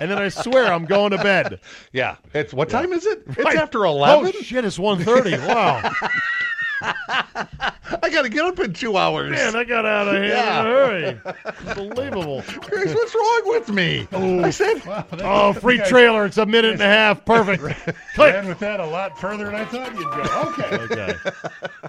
and 0.01 0.11
then 0.11 0.17
I 0.17 0.29
swear 0.29 0.71
I'm 0.71 0.85
going 0.85 1.11
to 1.11 1.17
bed. 1.17 1.59
yeah. 1.93 2.17
It's 2.33 2.53
what 2.53 2.69
time 2.69 2.91
is 2.93 3.05
it? 3.05 3.23
It's 3.27 3.37
Right. 3.37 3.55
after 3.57 3.85
11. 3.85 4.27
Oh, 4.35 4.41
shit, 4.41 4.65
it's 4.65 4.77
1.30. 4.77 5.47
Wow. 5.47 5.91
I 8.01 8.09
got 8.11 8.23
to 8.23 8.29
get 8.29 8.45
up 8.45 8.59
in 8.59 8.73
two 8.73 8.97
hours. 8.97 9.31
Man, 9.31 9.55
I 9.55 9.63
got 9.63 9.85
out 9.85 10.07
of 10.07 10.15
here 10.15 10.25
Yeah. 10.25 10.61
in 10.61 10.65
a 10.65 10.69
hurry. 10.69 11.21
Unbelievable. 11.81 12.43
Chris, 12.61 12.93
what's 12.93 13.15
wrong 13.15 13.41
with 13.45 13.69
me? 13.69 14.07
I 14.11 14.49
said, 14.49 14.81
Oh, 15.23 15.53
free 15.53 15.79
trailer. 15.79 16.25
It's 16.25 16.37
a 16.37 16.45
minute 16.45 16.73
and 16.73 16.81
a 16.81 16.85
half. 16.87 17.25
Perfect. 17.25 17.61
Click. 18.15 18.33
Ran 18.33 18.47
with 18.47 18.59
that 18.59 18.79
a 18.79 18.85
lot 18.85 19.19
further 19.19 19.45
than 19.45 19.55
I 19.55 19.65
thought 19.65 19.93
you'd 19.95 20.03
go. 20.03 20.43
Okay. 20.49 20.85
Okay. 20.95 21.13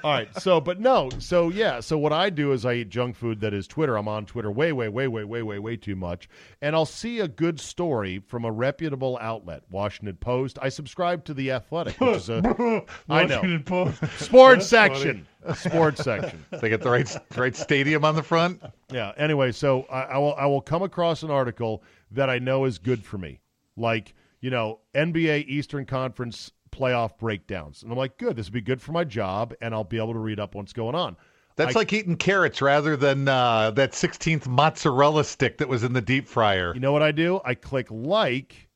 All 0.04 0.12
right. 0.12 0.28
So, 0.40 0.60
but 0.60 0.80
no. 0.80 1.10
So, 1.18 1.48
yeah. 1.50 1.80
So, 1.80 1.98
what 1.98 2.12
I 2.12 2.30
do 2.30 2.52
is 2.52 2.64
I 2.64 2.74
eat 2.74 2.88
junk 2.88 3.14
food 3.16 3.40
that 3.40 3.52
is 3.52 3.66
Twitter. 3.66 3.96
I'm 3.96 4.08
on 4.08 4.26
Twitter 4.26 4.50
way, 4.50 4.72
way, 4.72 4.88
way, 4.88 5.06
way, 5.08 5.24
way, 5.24 5.42
way, 5.42 5.58
way 5.58 5.76
too 5.76 5.96
much. 5.96 6.28
And 6.62 6.74
I'll 6.74 6.86
see 6.86 7.20
a 7.20 7.28
good 7.28 7.60
story 7.60 8.22
from 8.26 8.44
a 8.44 8.52
reputable 8.52 9.18
outlet, 9.20 9.62
Washington 9.70 10.16
Post. 10.16 10.58
I 10.62 10.68
subscribe 10.70 11.24
to 11.26 11.34
The 11.34 11.52
Athletic, 11.52 12.00
which 12.00 12.16
is 12.16 12.28
a 12.30 12.82
I 13.08 13.24
know. 13.26 13.58
Post. 13.64 13.98
sports 14.18 14.70
That's 14.70 14.85
funny. 14.85 14.85
Section. 14.94 15.26
Sports 15.54 16.02
section. 16.02 16.44
they 16.50 16.68
get 16.68 16.80
the 16.82 16.90
right 16.90 17.16
right 17.36 17.54
stadium 17.54 18.04
on 18.04 18.14
the 18.14 18.22
front. 18.22 18.62
Yeah. 18.92 19.12
Anyway, 19.16 19.52
so 19.52 19.82
I, 19.90 20.02
I 20.02 20.18
will 20.18 20.34
I 20.34 20.46
will 20.46 20.60
come 20.60 20.82
across 20.82 21.22
an 21.22 21.30
article 21.30 21.82
that 22.10 22.30
I 22.30 22.38
know 22.38 22.64
is 22.64 22.78
good 22.78 23.04
for 23.04 23.18
me, 23.18 23.40
like 23.76 24.14
you 24.40 24.50
know 24.50 24.80
NBA 24.94 25.46
Eastern 25.48 25.86
Conference 25.86 26.52
playoff 26.70 27.16
breakdowns, 27.18 27.82
and 27.82 27.90
I'm 27.90 27.98
like, 27.98 28.18
good, 28.18 28.36
this 28.36 28.46
would 28.46 28.52
be 28.54 28.60
good 28.60 28.82
for 28.82 28.92
my 28.92 29.04
job, 29.04 29.54
and 29.60 29.74
I'll 29.74 29.84
be 29.84 29.96
able 29.98 30.12
to 30.12 30.18
read 30.18 30.38
up 30.38 30.54
what's 30.54 30.72
going 30.72 30.94
on. 30.94 31.16
That's 31.56 31.74
I- 31.74 31.78
like 31.80 31.92
eating 31.92 32.16
carrots 32.16 32.60
rather 32.60 32.96
than 32.96 33.26
uh, 33.28 33.70
that 33.72 33.92
16th 33.92 34.46
mozzarella 34.46 35.24
stick 35.24 35.58
that 35.58 35.68
was 35.68 35.84
in 35.84 35.94
the 35.94 36.02
deep 36.02 36.28
fryer. 36.28 36.74
You 36.74 36.80
know 36.80 36.92
what 36.92 37.02
I 37.02 37.12
do? 37.12 37.40
I 37.44 37.54
click 37.54 37.90
like, 37.90 38.68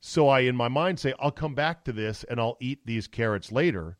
so 0.00 0.28
I 0.28 0.40
in 0.40 0.54
my 0.56 0.68
mind 0.68 1.00
say 1.00 1.12
I'll 1.18 1.32
come 1.32 1.54
back 1.54 1.84
to 1.84 1.92
this 1.92 2.24
and 2.24 2.40
I'll 2.40 2.56
eat 2.60 2.86
these 2.86 3.08
carrots 3.08 3.50
later, 3.50 3.96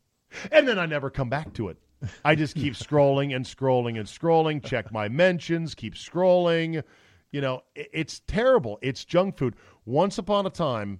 and 0.51 0.67
then 0.67 0.77
I 0.79 0.85
never 0.85 1.09
come 1.09 1.29
back 1.29 1.53
to 1.53 1.69
it. 1.69 1.77
I 2.23 2.35
just 2.35 2.55
keep 2.55 2.73
scrolling 2.75 3.35
and 3.35 3.45
scrolling 3.45 3.97
and 3.99 4.07
scrolling. 4.07 4.63
Check 4.63 4.91
my 4.91 5.09
mentions. 5.09 5.75
Keep 5.75 5.95
scrolling. 5.95 6.83
You 7.31 7.41
know, 7.41 7.61
it's 7.75 8.21
terrible. 8.27 8.79
It's 8.81 9.05
junk 9.05 9.37
food. 9.37 9.55
Once 9.85 10.17
upon 10.17 10.45
a 10.45 10.49
time, 10.49 10.99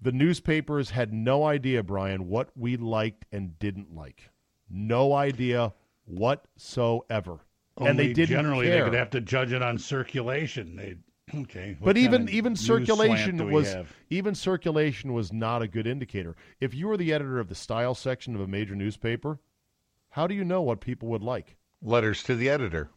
the 0.00 0.12
newspapers 0.12 0.90
had 0.90 1.12
no 1.12 1.44
idea, 1.44 1.82
Brian, 1.82 2.28
what 2.28 2.50
we 2.56 2.76
liked 2.76 3.24
and 3.32 3.58
didn't 3.58 3.94
like. 3.94 4.30
No 4.70 5.14
idea 5.14 5.72
whatsoever. 6.04 7.38
and 7.78 7.98
they 7.98 8.12
didn't 8.12 8.28
generally 8.28 8.66
care. 8.66 8.84
they 8.84 8.90
could 8.90 8.98
have 8.98 9.10
to 9.10 9.20
judge 9.20 9.52
it 9.52 9.62
on 9.62 9.78
circulation. 9.78 10.76
They 10.76 10.96
okay. 11.34 11.76
what 11.78 11.86
But 11.86 11.96
even 11.96 12.28
even 12.28 12.52
news 12.52 12.60
slant 12.60 12.86
do 12.86 12.94
circulation 12.94 13.50
was 13.50 13.72
have? 13.72 13.92
even 14.10 14.34
circulation 14.34 15.12
was 15.12 15.32
not 15.32 15.62
a 15.62 15.68
good 15.68 15.86
indicator. 15.86 16.36
If 16.60 16.74
you 16.74 16.88
were 16.88 16.96
the 16.96 17.12
editor 17.12 17.38
of 17.38 17.48
the 17.48 17.54
style 17.54 17.94
section 17.94 18.34
of 18.34 18.40
a 18.40 18.46
major 18.46 18.74
newspaper, 18.74 19.38
how 20.10 20.26
do 20.26 20.34
you 20.34 20.44
know 20.44 20.62
what 20.62 20.80
people 20.80 21.08
would 21.08 21.22
like? 21.22 21.56
Letters 21.82 22.22
to 22.24 22.34
the 22.34 22.48
editor. 22.48 22.90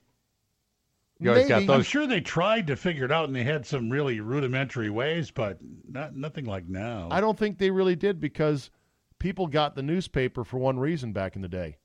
You 1.20 1.32
always 1.32 1.48
got 1.48 1.62
Maybe. 1.62 1.74
I'm 1.74 1.84
sure 1.84 2.06
they 2.06 2.22
tried 2.22 2.68
to 2.68 2.76
figure 2.76 3.06
it 3.06 3.12
out, 3.12 3.26
and 3.26 3.36
they 3.36 3.44
had 3.44 3.66
some 3.66 3.90
really 3.90 4.20
rudimentary 4.20 4.90
ways, 4.90 5.32
but 5.32 5.58
not 5.90 6.16
nothing 6.16 6.46
like 6.46 6.68
now. 6.68 7.08
I 7.12 7.22
don't 7.22 7.38
think 7.38 7.58
they 7.58 7.72
really 7.72 7.96
did 7.96 8.20
because 8.20 8.70
people 9.18 9.48
got 9.48 9.76
the 9.76 9.82
newspaper 9.82 10.44
for 10.44 10.58
one 10.60 10.78
reason 10.78 11.14
back 11.14 11.36
in 11.36 11.42
the 11.42 11.48
day. 11.48 11.78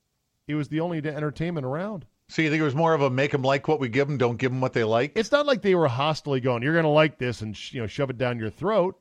It 0.47 0.55
was 0.55 0.69
the 0.69 0.81
only 0.81 0.99
entertainment 0.99 1.65
around. 1.65 2.07
So 2.33 2.41
you 2.41 2.49
think 2.49 2.63
it 2.63 2.65
was 2.65 2.75
more 2.75 2.95
of 2.95 3.03
a 3.03 3.11
make 3.11 3.33
them 3.33 3.43
like 3.43 3.69
what 3.69 3.79
we 3.79 3.91
give 3.91 4.09
them, 4.09 4.17
don't 4.17 4.39
give 4.39 4.51
them 4.51 4.63
what 4.63 4.73
they 4.73 4.85
like? 4.85 5.13
It's 5.17 5.31
not 5.31 5.45
like 5.45 5.61
they 5.61 5.75
were 5.75 5.87
hostily 5.87 6.43
going, 6.43 6.63
"You're 6.63 6.73
going 6.73 6.85
to 6.85 6.89
like 6.89 7.19
this," 7.19 7.43
and 7.43 7.55
sh- 7.55 7.75
you 7.75 7.83
know, 7.83 7.87
shove 7.87 8.09
it 8.09 8.17
down 8.17 8.39
your 8.39 8.49
throat. 8.49 8.99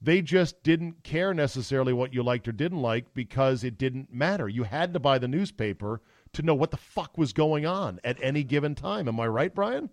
They 0.00 0.22
just 0.22 0.62
didn't 0.62 1.02
care 1.02 1.34
necessarily 1.34 1.92
what 1.92 2.14
you 2.14 2.22
liked 2.22 2.48
or 2.48 2.52
didn't 2.52 2.80
like 2.80 3.12
because 3.12 3.62
it 3.62 3.76
didn't 3.76 4.10
matter. 4.10 4.48
You 4.48 4.62
had 4.62 4.94
to 4.94 5.00
buy 5.00 5.18
the 5.18 5.28
newspaper 5.28 6.00
to 6.32 6.40
know 6.40 6.54
what 6.54 6.70
the 6.70 6.78
fuck 6.78 7.18
was 7.18 7.34
going 7.34 7.66
on 7.66 8.00
at 8.02 8.16
any 8.22 8.42
given 8.42 8.74
time. 8.74 9.06
Am 9.06 9.20
I 9.20 9.26
right, 9.26 9.54
Brian? 9.54 9.90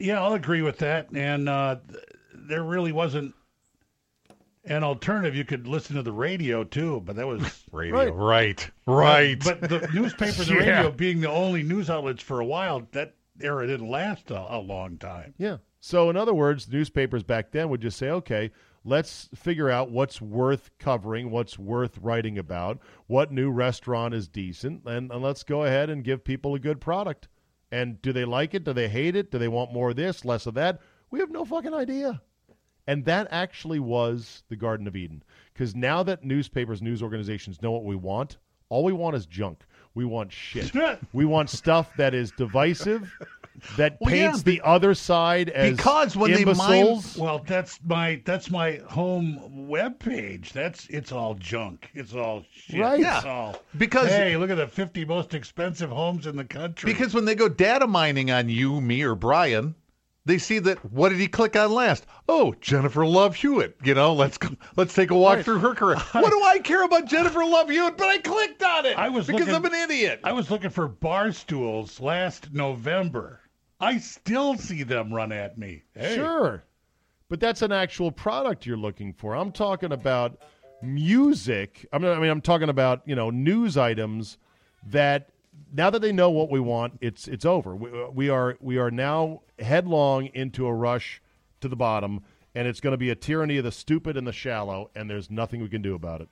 Yeah, 0.00 0.22
I'll 0.22 0.32
agree 0.32 0.62
with 0.62 0.78
that. 0.78 1.08
And 1.12 1.50
uh, 1.50 1.76
th- 1.86 2.02
there 2.32 2.64
really 2.64 2.92
wasn't 2.92 3.34
an 4.64 4.84
alternative. 4.84 5.34
You 5.34 5.44
could 5.44 5.66
listen 5.66 5.96
to 5.96 6.02
the 6.02 6.12
radio 6.12 6.64
too, 6.64 7.00
but 7.04 7.16
that 7.16 7.26
was 7.26 7.64
Radio, 7.72 8.12
right, 8.12 8.70
right. 8.86 9.42
But 9.42 9.60
the 9.62 9.88
newspaper, 9.94 10.42
and 10.42 10.50
the 10.50 10.54
Yeah. 10.64 10.76
radio 10.78 10.90
being 10.92 11.20
the 11.20 11.30
only 11.30 11.62
news 11.62 11.88
outlets 11.90 12.22
for 12.22 12.40
a 12.40 12.44
while, 12.44 12.86
that 12.92 13.14
era 13.40 13.66
didn't 13.66 13.88
last 13.88 14.30
a, 14.30 14.54
a 14.54 14.58
long 14.58 14.98
time. 14.98 15.34
Yeah. 15.38 15.56
So, 15.80 16.10
in 16.10 16.16
other 16.16 16.34
words, 16.34 16.68
newspapers 16.70 17.24
back 17.24 17.50
then 17.50 17.68
would 17.68 17.80
just 17.80 17.98
say, 17.98 18.08
okay, 18.10 18.52
let's 18.84 19.28
figure 19.34 19.68
out 19.68 19.90
what's 19.90 20.20
worth 20.20 20.70
covering, 20.78 21.30
what's 21.30 21.58
worth 21.58 21.98
writing 21.98 22.38
about, 22.38 22.78
what 23.08 23.32
new 23.32 23.50
restaurant 23.50 24.14
is 24.14 24.28
decent, 24.28 24.82
and, 24.86 25.10
and 25.10 25.22
let's 25.22 25.42
go 25.42 25.64
ahead 25.64 25.90
and 25.90 26.04
give 26.04 26.22
people 26.24 26.54
a 26.54 26.60
good 26.60 26.80
product. 26.80 27.26
And 27.72 28.00
do 28.00 28.12
they 28.12 28.24
like 28.24 28.54
it? 28.54 28.62
Do 28.64 28.72
they 28.72 28.88
hate 28.88 29.16
it? 29.16 29.30
Do 29.32 29.38
they 29.38 29.48
want 29.48 29.72
more 29.72 29.90
of 29.90 29.96
this, 29.96 30.24
less 30.24 30.46
of 30.46 30.54
that? 30.54 30.78
We 31.10 31.18
have 31.20 31.30
no 31.30 31.44
fucking 31.44 31.74
idea. 31.74 32.20
And 32.86 33.04
that 33.04 33.28
actually 33.30 33.78
was 33.78 34.42
the 34.48 34.56
Garden 34.56 34.86
of 34.86 34.96
Eden. 34.96 35.22
Because 35.52 35.74
now 35.76 36.02
that 36.02 36.24
newspapers, 36.24 36.82
news 36.82 37.02
organizations 37.02 37.62
know 37.62 37.70
what 37.70 37.84
we 37.84 37.94
want, 37.96 38.38
all 38.70 38.84
we 38.84 38.92
want 38.92 39.14
is 39.16 39.26
junk. 39.26 39.60
We 39.94 40.04
want 40.06 40.32
shit. 40.32 40.72
we 41.12 41.24
want 41.26 41.50
stuff 41.50 41.90
that 41.98 42.14
is 42.14 42.32
divisive, 42.32 43.12
that 43.76 43.98
Well, 44.00 44.14
yeah, 44.14 44.28
paints 44.30 44.42
the 44.42 44.62
other 44.64 44.94
side 44.94 45.50
as 45.50 45.76
because 45.76 46.16
when 46.16 46.32
they 46.32 46.44
mine- 46.46 46.54
imbeciles. 46.54 47.16
Well, 47.18 47.42
that's 47.46 47.78
my 47.84 48.22
that's 48.24 48.50
my 48.50 48.80
home 48.88 49.68
web 49.68 49.98
page. 49.98 50.54
That's 50.54 50.86
it's 50.86 51.12
all 51.12 51.34
junk. 51.34 51.90
It's 51.92 52.14
all 52.14 52.42
shit. 52.50 52.80
Right. 52.80 53.00
It's 53.00 53.24
Yeah. 53.24 53.30
all 53.30 53.62
Because- 53.76 54.08
hey, 54.08 54.38
look 54.38 54.48
at 54.48 54.56
the 54.56 54.66
50 54.66 55.04
most 55.04 55.34
expensive 55.34 55.90
homes 55.90 56.26
in 56.26 56.34
the 56.36 56.44
country. 56.44 56.90
Because 56.90 57.12
when 57.12 57.26
they 57.26 57.34
go 57.34 57.50
data 57.50 57.86
mining 57.86 58.30
on 58.30 58.48
you, 58.48 58.80
me, 58.80 59.02
or 59.02 59.14
Brian, 59.14 59.74
they 60.24 60.38
see 60.38 60.58
that 60.60 60.78
what 60.92 61.08
did 61.08 61.18
he 61.18 61.26
click 61.26 61.56
on 61.56 61.72
last? 61.72 62.06
Oh, 62.28 62.54
Jennifer 62.60 63.04
Love 63.04 63.34
Hewitt. 63.36 63.76
You 63.82 63.94
know, 63.94 64.12
let's 64.12 64.38
go, 64.38 64.50
let's 64.76 64.94
take 64.94 65.10
a 65.10 65.16
walk 65.16 65.36
Right. 65.36 65.44
through 65.44 65.58
her 65.58 65.74
career. 65.74 65.96
what 66.12 66.30
do 66.30 66.42
I 66.42 66.58
care 66.60 66.84
about 66.84 67.06
Jennifer 67.06 67.44
Love 67.44 67.68
Hewitt? 67.70 67.96
But 67.96 68.08
I 68.08 68.18
clicked 68.18 68.62
on 68.62 68.86
it. 68.86 68.96
I 68.96 69.08
was 69.08 69.26
because 69.26 69.48
looking- 69.48 69.54
I'm 69.56 69.64
an 69.64 69.74
idiot. 69.74 70.20
I 70.24 70.32
was 70.32 70.50
looking 70.50 70.70
for 70.70 70.86
bar 70.88 71.32
stools 71.32 72.00
last 72.00 72.52
November. 72.52 73.40
I 73.80 73.98
still 73.98 74.56
see 74.56 74.84
them 74.84 75.12
run 75.12 75.32
at 75.32 75.58
me. 75.58 75.82
Hey, 75.94 76.14
Sure. 76.14 76.62
But 77.28 77.40
that's 77.40 77.62
an 77.62 77.72
actual 77.72 78.12
product 78.12 78.66
you're 78.66 78.76
looking 78.76 79.12
for. 79.14 79.34
I'm 79.34 79.50
talking 79.52 79.90
about 79.90 80.38
music. 80.82 81.86
I 81.92 81.98
mean, 81.98 82.10
I 82.12 82.18
mean, 82.20 82.30
I'm 82.30 82.40
talking 82.42 82.68
about 82.68 83.02
you 83.06 83.14
know 83.16 83.30
news 83.30 83.76
items 83.76 84.38
that 84.88 85.30
now 85.72 85.90
that 85.90 86.00
they 86.02 86.12
know 86.12 86.30
what 86.30 86.50
we 86.50 86.60
want, 86.60 86.98
it's 87.00 87.26
it's 87.28 87.44
over. 87.44 87.74
We, 87.74 87.88
uh, 87.90 88.10
we 88.10 88.28
are 88.28 88.56
we 88.60 88.78
are 88.78 88.90
now 88.90 89.42
headlong 89.58 90.26
into 90.34 90.66
a 90.66 90.72
rush 90.74 91.20
to 91.60 91.68
the 91.68 91.76
bottom, 91.76 92.22
and 92.54 92.68
it's 92.68 92.80
going 92.80 92.92
to 92.92 92.98
be 92.98 93.10
a 93.10 93.14
tyranny 93.14 93.58
of 93.58 93.64
the 93.64 93.72
stupid 93.72 94.16
and 94.16 94.26
the 94.26 94.32
shallow, 94.32 94.90
and 94.94 95.08
there's 95.08 95.30
nothing 95.30 95.60
we 95.62 95.68
can 95.68 95.82
do 95.82 95.94
about 95.94 96.20
it. 96.20 96.28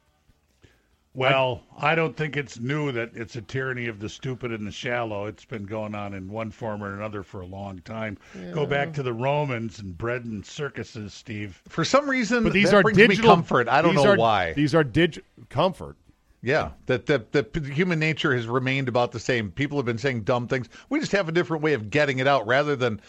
Well, 1.12 1.62
I 1.76 1.96
don't 1.96 2.16
think 2.16 2.36
it's 2.36 2.60
new 2.60 2.92
that 2.92 3.10
it's 3.16 3.34
a 3.34 3.42
tyranny 3.42 3.88
of 3.88 3.98
the 3.98 4.08
stupid 4.08 4.52
and 4.52 4.64
the 4.64 4.70
shallow. 4.70 5.26
It's 5.26 5.44
been 5.44 5.64
going 5.64 5.92
on 5.92 6.14
in 6.14 6.28
one 6.28 6.52
form 6.52 6.84
or 6.84 6.94
another 6.94 7.24
for 7.24 7.40
a 7.40 7.46
long 7.46 7.80
time. 7.80 8.16
Go 8.52 8.64
back 8.64 8.92
to 8.92 9.02
the 9.02 9.12
Romans 9.12 9.80
and 9.80 9.98
bread 9.98 10.24
and 10.24 10.46
circuses, 10.46 11.12
Steve. 11.12 11.60
For 11.68 11.84
some 11.84 12.08
reason, 12.08 12.44
But 12.44 12.52
these 12.52 12.70
that 12.70 12.76
are 12.76 12.82
brings 12.82 12.96
digital 12.96 13.30
me 13.30 13.34
comfort. 13.36 13.66
I 13.66 13.82
don't 13.82 13.96
these 13.96 14.04
know 14.04 14.10
are- 14.12 14.16
why. 14.16 14.52
These 14.52 14.72
are 14.72 14.84
digital 14.84 15.26
comfort. 15.48 15.96
Yeah, 16.42 16.70
that 16.86 17.04
that 17.06 17.54
human 17.66 17.98
nature 17.98 18.34
has 18.34 18.46
remained 18.46 18.88
about 18.88 19.12
the 19.12 19.20
same. 19.20 19.50
People 19.50 19.76
have 19.76 19.84
been 19.84 19.98
saying 19.98 20.22
dumb 20.22 20.48
things. 20.48 20.70
We 20.88 20.98
just 20.98 21.12
have 21.12 21.28
a 21.28 21.32
different 21.32 21.62
way 21.62 21.74
of 21.74 21.90
getting 21.90 22.18
it 22.18 22.26
out, 22.26 22.46
rather 22.46 22.76
than 22.76 23.00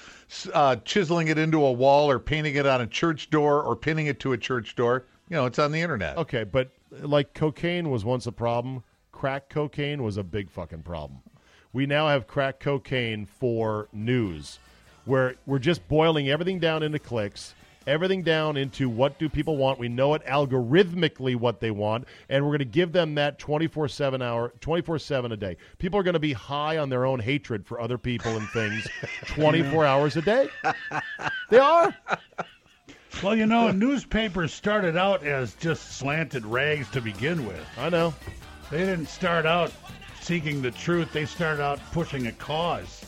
uh, 0.54 0.76
chiseling 0.84 1.30
it 1.30 1.38
into 1.38 1.64
a 1.64 1.72
wall 1.72 2.12
or 2.12 2.20
painting 2.20 2.56
it 2.56 2.66
on 2.66 2.82
a 2.82 2.88
church 2.88 3.30
door 3.30 3.64
or 3.64 3.78
pinning 3.78 4.08
it 4.08 4.20
to 4.20 4.34
a 4.34 4.38
church 4.38 4.76
door. 4.76 5.06
You 5.30 5.38
know, 5.38 5.46
it's 5.46 5.60
on 5.60 5.72
the 5.72 5.80
internet. 5.80 6.18
Okay, 6.18 6.44
but 6.44 6.72
like 6.92 7.34
cocaine 7.34 7.90
was 7.90 8.04
once 8.04 8.28
a 8.28 8.34
problem, 8.34 8.84
crack 9.14 9.48
cocaine 9.48 10.04
was 10.04 10.18
a 10.18 10.24
big 10.24 10.50
fucking 10.50 10.84
problem. 10.84 11.22
We 11.72 11.86
now 11.86 12.10
have 12.10 12.28
crack 12.28 12.60
cocaine 12.60 13.26
for 13.26 13.88
news, 13.94 14.60
where 15.06 15.36
we're 15.46 15.60
just 15.60 15.88
boiling 15.88 16.28
everything 16.28 16.60
down 16.60 16.84
into 16.84 17.00
clicks, 17.00 17.56
everything 17.88 18.22
down 18.24 18.58
into 18.58 18.88
what 18.90 19.18
do 19.20 19.28
people 19.30 19.58
want. 19.58 19.80
We 19.80 19.90
know 19.90 20.14
it 20.14 20.24
algorithmically 20.26 21.36
what 21.36 21.60
they 21.60 21.72
want, 21.72 22.06
and 22.30 22.44
we're 22.44 22.52
going 22.52 22.60
to 22.60 22.66
give 22.66 22.92
them 22.92 23.16
that 23.16 23.40
24/7 23.40 24.22
hour 24.22 24.54
24/7 24.62 25.32
a 25.32 25.38
day. 25.38 25.58
People 25.78 26.00
are 26.00 26.04
going 26.04 26.14
to 26.14 26.20
be 26.20 26.34
high 26.34 26.78
on 26.78 26.90
their 26.90 27.06
own 27.06 27.20
hatred 27.20 27.66
for 27.66 27.80
other 27.82 27.98
people 27.98 28.36
and 28.38 28.48
things 28.50 28.88
24 29.28 29.86
hours 29.86 30.16
a 30.18 30.22
day. 30.22 30.48
They 31.50 31.60
are. 31.60 31.96
Well, 33.22 33.36
you 33.36 33.46
know, 33.46 33.72
newspapers 33.72 34.54
started 34.54 34.96
out 34.98 35.24
as 35.24 35.54
just 35.56 35.98
slanted 35.98 36.46
rags 36.46 36.90
to 36.92 37.02
begin 37.02 37.46
with. 37.46 37.64
I 37.78 37.90
know. 37.90 38.14
They 38.72 38.78
didn't 38.80 39.08
start 39.08 39.46
out 39.46 39.72
seeking 40.22 40.62
the 40.62 40.72
truth. 40.72 41.12
They 41.12 41.26
started 41.26 41.62
out 41.62 41.80
pushing 41.92 42.28
a 42.28 42.32
cause. 42.32 43.04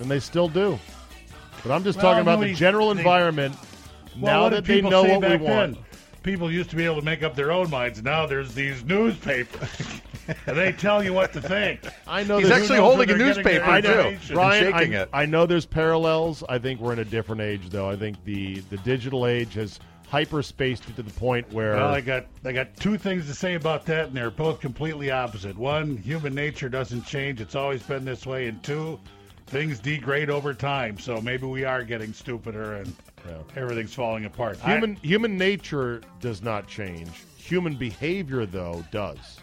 and 0.00 0.10
they 0.10 0.18
still 0.20 0.48
do. 0.48 0.78
But 1.62 1.72
I'm 1.72 1.84
just 1.84 1.98
Well, 1.98 2.06
talking 2.06 2.22
about 2.22 2.40
the 2.40 2.54
general 2.54 2.92
they- 2.94 3.00
environment. 3.00 3.54
Well, 4.20 4.44
now 4.44 4.48
that 4.48 4.64
they 4.64 4.76
people 4.76 4.90
know 4.90 5.02
what 5.04 5.20
we 5.28 5.36
want, 5.36 5.74
then? 5.74 5.84
People 6.22 6.50
used 6.50 6.68
to 6.70 6.76
be 6.76 6.84
able 6.84 6.96
to 6.96 7.02
make 7.04 7.22
up 7.22 7.34
their 7.36 7.52
own 7.52 7.70
minds. 7.70 8.02
Now 8.02 8.26
there's 8.26 8.52
these 8.54 8.84
newspapers, 8.84 10.00
and 10.46 10.56
they 10.56 10.72
tell 10.72 11.02
you 11.02 11.12
what 11.12 11.32
to 11.34 11.40
think. 11.40 11.80
I 12.06 12.22
know 12.24 12.38
He's 12.38 12.48
there's- 12.48 12.62
actually 12.62 12.80
holding 12.80 13.04
a 13.10 13.14
they're 13.14 13.18
getting 13.28 13.42
their 13.42 13.54
newspaper 13.54 13.64
I 13.64 13.80
know, 13.80 13.98
information. 14.00 14.34
Brian. 14.34 14.72
shaking 14.72 14.94
I, 14.96 15.02
it. 15.02 15.08
I 15.12 15.26
know 15.26 15.46
there's 15.46 15.64
parallels. 15.66 16.42
I 16.48 16.58
think 16.58 16.80
we're 16.80 16.92
in 16.92 16.98
a 16.98 17.04
different 17.04 17.40
age, 17.40 17.70
though. 17.70 17.88
I 17.88 17.96
think 17.96 18.22
the 18.24 18.60
the 18.68 18.76
digital 18.78 19.26
age 19.26 19.54
has 19.54 19.78
hyperspaced 20.10 20.88
it 20.88 20.96
to 20.96 21.02
the 21.02 21.12
point 21.12 21.50
where 21.52 21.74
Well, 21.76 21.88
I 21.94 22.00
got 22.00 22.26
I 22.44 22.52
got 22.52 22.76
two 22.76 22.98
things 22.98 23.26
to 23.26 23.34
say 23.34 23.54
about 23.54 23.86
that, 23.86 24.08
and 24.08 24.16
they're 24.16 24.30
both 24.30 24.60
completely 24.60 25.10
opposite. 25.10 25.56
One, 25.56 25.96
human 25.96 26.34
nature 26.34 26.68
doesn't 26.68 27.06
change; 27.06 27.40
it's 27.40 27.54
always 27.54 27.82
been 27.84 28.04
this 28.04 28.26
way. 28.26 28.48
And 28.48 28.62
two, 28.62 28.98
things 29.46 29.78
degrade 29.78 30.30
over 30.30 30.52
time. 30.52 30.98
So 30.98 31.20
maybe 31.20 31.46
we 31.46 31.64
are 31.64 31.84
getting 31.84 32.12
stupider, 32.12 32.74
and 32.74 32.92
everything's 33.56 33.94
falling 33.94 34.24
apart. 34.24 34.58
I- 34.64 34.72
human 34.74 34.96
human 34.96 35.36
nature 35.36 36.02
does 36.20 36.42
not 36.42 36.66
change. 36.66 37.10
Human 37.36 37.76
behavior, 37.76 38.44
though, 38.46 38.84
does. 38.92 39.38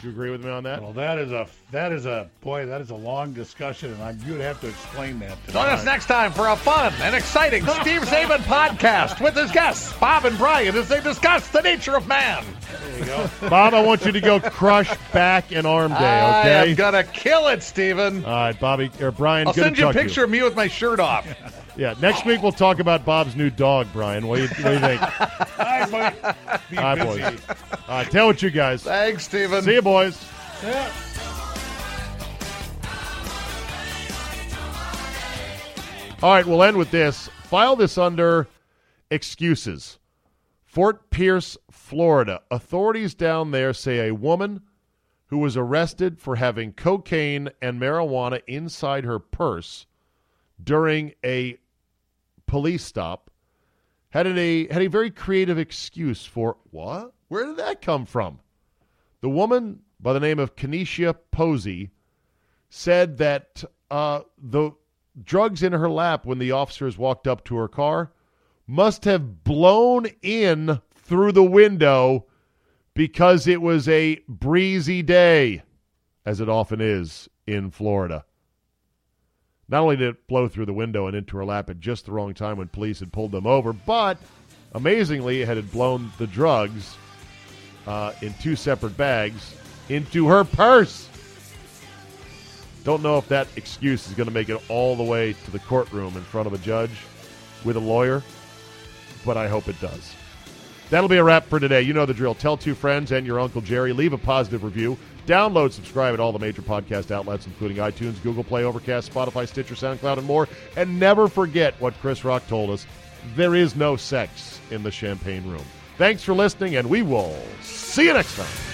Do 0.00 0.08
you 0.10 0.12
agree 0.16 0.30
with 0.30 0.44
me 0.44 0.50
on 0.50 0.64
that? 0.64 0.82
well, 0.82 0.92
that 0.94 1.18
is 1.18 1.32
a 1.32 1.46
that 1.70 1.90
is 1.90 2.04
a 2.04 2.28
boy. 2.42 2.66
That 2.66 2.82
is 2.82 2.90
a 2.90 2.94
long 2.94 3.32
discussion, 3.32 3.90
and 3.92 4.02
I'm, 4.02 4.20
you'd 4.26 4.40
have 4.42 4.60
to 4.60 4.68
explain 4.68 5.18
that. 5.20 5.42
To 5.46 5.52
Join 5.52 5.66
us 5.66 5.82
next 5.84 6.06
time 6.06 6.30
for 6.32 6.48
a 6.48 6.56
fun 6.56 6.92
and 7.00 7.14
exciting 7.14 7.62
Steve 7.80 8.02
Czaban 8.02 8.40
podcast 8.40 9.22
with 9.22 9.34
his 9.34 9.50
guests, 9.50 9.94
Bob 9.98 10.26
and 10.26 10.36
Brian, 10.36 10.74
as 10.76 10.88
they 10.88 11.00
discuss 11.00 11.48
the 11.48 11.62
nature 11.62 11.96
of 11.96 12.06
man. 12.06 12.44
There 12.82 12.98
you 12.98 13.04
go. 13.06 13.30
Bob, 13.48 13.72
I 13.72 13.82
want 13.82 14.04
you 14.04 14.12
to 14.12 14.20
go 14.20 14.40
crush 14.40 14.94
back 15.12 15.52
and 15.52 15.66
arm 15.66 15.92
day. 15.92 15.96
Okay, 15.96 16.04
I 16.06 16.40
Okay. 16.60 16.70
am 16.72 16.76
gonna 16.76 17.04
kill 17.04 17.48
it, 17.48 17.62
Steven. 17.62 18.26
All 18.26 18.30
right, 18.30 18.60
Bobby 18.60 18.90
or 19.00 19.10
Brian. 19.10 19.46
I'll 19.48 19.54
good 19.54 19.60
to 19.60 19.66
send 19.66 19.78
you 19.78 19.84
a 19.84 19.86
talk 19.86 19.94
to 19.94 20.02
picture 20.02 20.24
of 20.24 20.30
me 20.30 20.42
with 20.42 20.54
my 20.54 20.68
shirt 20.68 21.00
off. 21.00 21.26
Yeah, 21.76 21.94
next 22.00 22.24
week 22.24 22.40
we'll 22.40 22.52
talk 22.52 22.78
about 22.78 23.04
Bob's 23.04 23.34
new 23.34 23.50
dog, 23.50 23.88
Brian. 23.92 24.28
What 24.28 24.36
do 24.36 24.42
you, 24.42 24.48
what 24.48 24.56
do 24.64 24.72
you 24.74 24.78
think? 24.78 25.00
Hi, 25.00 25.86
might 25.90 26.70
be 26.70 26.78
All 26.78 26.84
right, 26.84 26.98
busy. 26.98 27.20
boys. 27.20 27.40
All 27.88 27.96
right, 27.96 28.10
tell 28.10 28.26
what 28.28 28.42
you 28.42 28.50
guys. 28.50 28.82
Thanks, 28.84 29.24
Steven. 29.24 29.62
See 29.62 29.74
you, 29.74 29.82
boys. 29.82 30.24
Yeah. 30.62 30.92
All 36.22 36.32
right, 36.32 36.46
we'll 36.46 36.62
end 36.62 36.76
with 36.76 36.90
this. 36.90 37.28
File 37.42 37.76
this 37.76 37.98
under 37.98 38.46
excuses. 39.10 39.98
Fort 40.64 41.10
Pierce, 41.10 41.56
Florida. 41.70 42.40
Authorities 42.50 43.14
down 43.14 43.50
there 43.50 43.74
say 43.74 44.08
a 44.08 44.14
woman 44.14 44.62
who 45.26 45.38
was 45.38 45.56
arrested 45.56 46.18
for 46.20 46.36
having 46.36 46.72
cocaine 46.72 47.50
and 47.60 47.80
marijuana 47.80 48.40
inside 48.46 49.04
her 49.04 49.18
purse 49.18 49.86
during 50.62 51.12
a 51.24 51.58
police 52.46 52.84
stop 52.84 53.30
had 54.10 54.26
a 54.26 54.72
had 54.72 54.82
a 54.82 54.86
very 54.86 55.10
creative 55.10 55.58
excuse 55.58 56.24
for 56.24 56.56
what? 56.70 57.12
Where 57.28 57.46
did 57.46 57.56
that 57.56 57.82
come 57.82 58.06
from? 58.06 58.40
The 59.20 59.28
woman 59.28 59.80
by 60.00 60.12
the 60.12 60.20
name 60.20 60.38
of 60.38 60.54
Kenesha 60.54 61.16
Posey 61.30 61.90
said 62.68 63.18
that 63.18 63.64
uh, 63.90 64.20
the 64.38 64.72
drugs 65.22 65.62
in 65.62 65.72
her 65.72 65.88
lap 65.88 66.26
when 66.26 66.38
the 66.38 66.52
officers 66.52 66.98
walked 66.98 67.26
up 67.26 67.44
to 67.44 67.56
her 67.56 67.68
car 67.68 68.12
must 68.66 69.04
have 69.04 69.44
blown 69.44 70.06
in 70.22 70.80
through 70.94 71.32
the 71.32 71.44
window 71.44 72.26
because 72.94 73.46
it 73.46 73.60
was 73.60 73.88
a 73.88 74.20
breezy 74.28 75.02
day, 75.02 75.62
as 76.24 76.40
it 76.40 76.48
often 76.48 76.80
is 76.80 77.28
in 77.46 77.70
Florida. 77.70 78.24
Not 79.68 79.82
only 79.82 79.96
did 79.96 80.08
it 80.08 80.26
blow 80.26 80.48
through 80.48 80.66
the 80.66 80.74
window 80.74 81.06
and 81.06 81.16
into 81.16 81.36
her 81.36 81.44
lap 81.44 81.70
at 81.70 81.80
just 81.80 82.06
the 82.06 82.12
wrong 82.12 82.34
time 82.34 82.58
when 82.58 82.68
police 82.68 83.00
had 83.00 83.12
pulled 83.12 83.32
them 83.32 83.46
over, 83.46 83.72
but 83.72 84.18
amazingly, 84.74 85.42
it 85.42 85.48
had 85.48 85.70
blown 85.70 86.12
the 86.18 86.26
drugs 86.26 86.96
uh, 87.86 88.12
in 88.22 88.34
two 88.34 88.56
separate 88.56 88.96
bags 88.96 89.54
into 89.88 90.26
her 90.28 90.44
purse. 90.44 91.08
Don't 92.84 93.02
know 93.02 93.16
if 93.16 93.26
that 93.28 93.48
excuse 93.56 94.06
is 94.08 94.14
going 94.14 94.28
to 94.28 94.34
make 94.34 94.50
it 94.50 94.60
all 94.68 94.94
the 94.94 95.02
way 95.02 95.32
to 95.32 95.50
the 95.50 95.58
courtroom 95.60 96.16
in 96.16 96.22
front 96.22 96.46
of 96.46 96.52
a 96.52 96.58
judge 96.58 96.90
with 97.64 97.76
a 97.76 97.80
lawyer, 97.80 98.22
but 99.24 99.38
I 99.38 99.48
hope 99.48 99.68
it 99.68 99.80
does. 99.80 100.14
That'll 100.90 101.08
be 101.08 101.16
a 101.16 101.24
wrap 101.24 101.46
for 101.46 101.58
today. 101.58 101.80
You 101.80 101.94
know 101.94 102.04
the 102.04 102.12
drill. 102.12 102.34
Tell 102.34 102.58
two 102.58 102.74
friends 102.74 103.10
and 103.10 103.26
your 103.26 103.40
Uncle 103.40 103.62
Jerry. 103.62 103.94
Leave 103.94 104.12
a 104.12 104.18
positive 104.18 104.64
review. 104.64 104.98
Download, 105.26 105.72
subscribe 105.72 106.14
at 106.14 106.20
all 106.20 106.32
the 106.32 106.38
major 106.38 106.62
podcast 106.62 107.10
outlets, 107.10 107.46
including 107.46 107.78
iTunes, 107.78 108.22
Google 108.22 108.44
Play, 108.44 108.64
Overcast, 108.64 109.12
Spotify, 109.12 109.48
Stitcher, 109.48 109.74
SoundCloud, 109.74 110.18
and 110.18 110.26
more. 110.26 110.48
And 110.76 111.00
never 111.00 111.28
forget 111.28 111.74
what 111.80 111.94
Chris 112.00 112.24
Rock 112.24 112.46
told 112.46 112.70
us 112.70 112.86
there 113.34 113.54
is 113.54 113.74
no 113.74 113.96
sex 113.96 114.60
in 114.70 114.82
the 114.82 114.90
champagne 114.90 115.44
room. 115.48 115.64
Thanks 115.96 116.22
for 116.22 116.34
listening, 116.34 116.76
and 116.76 116.90
we 116.90 117.02
will 117.02 117.36
see 117.62 118.04
you 118.04 118.12
next 118.12 118.36
time. 118.36 118.73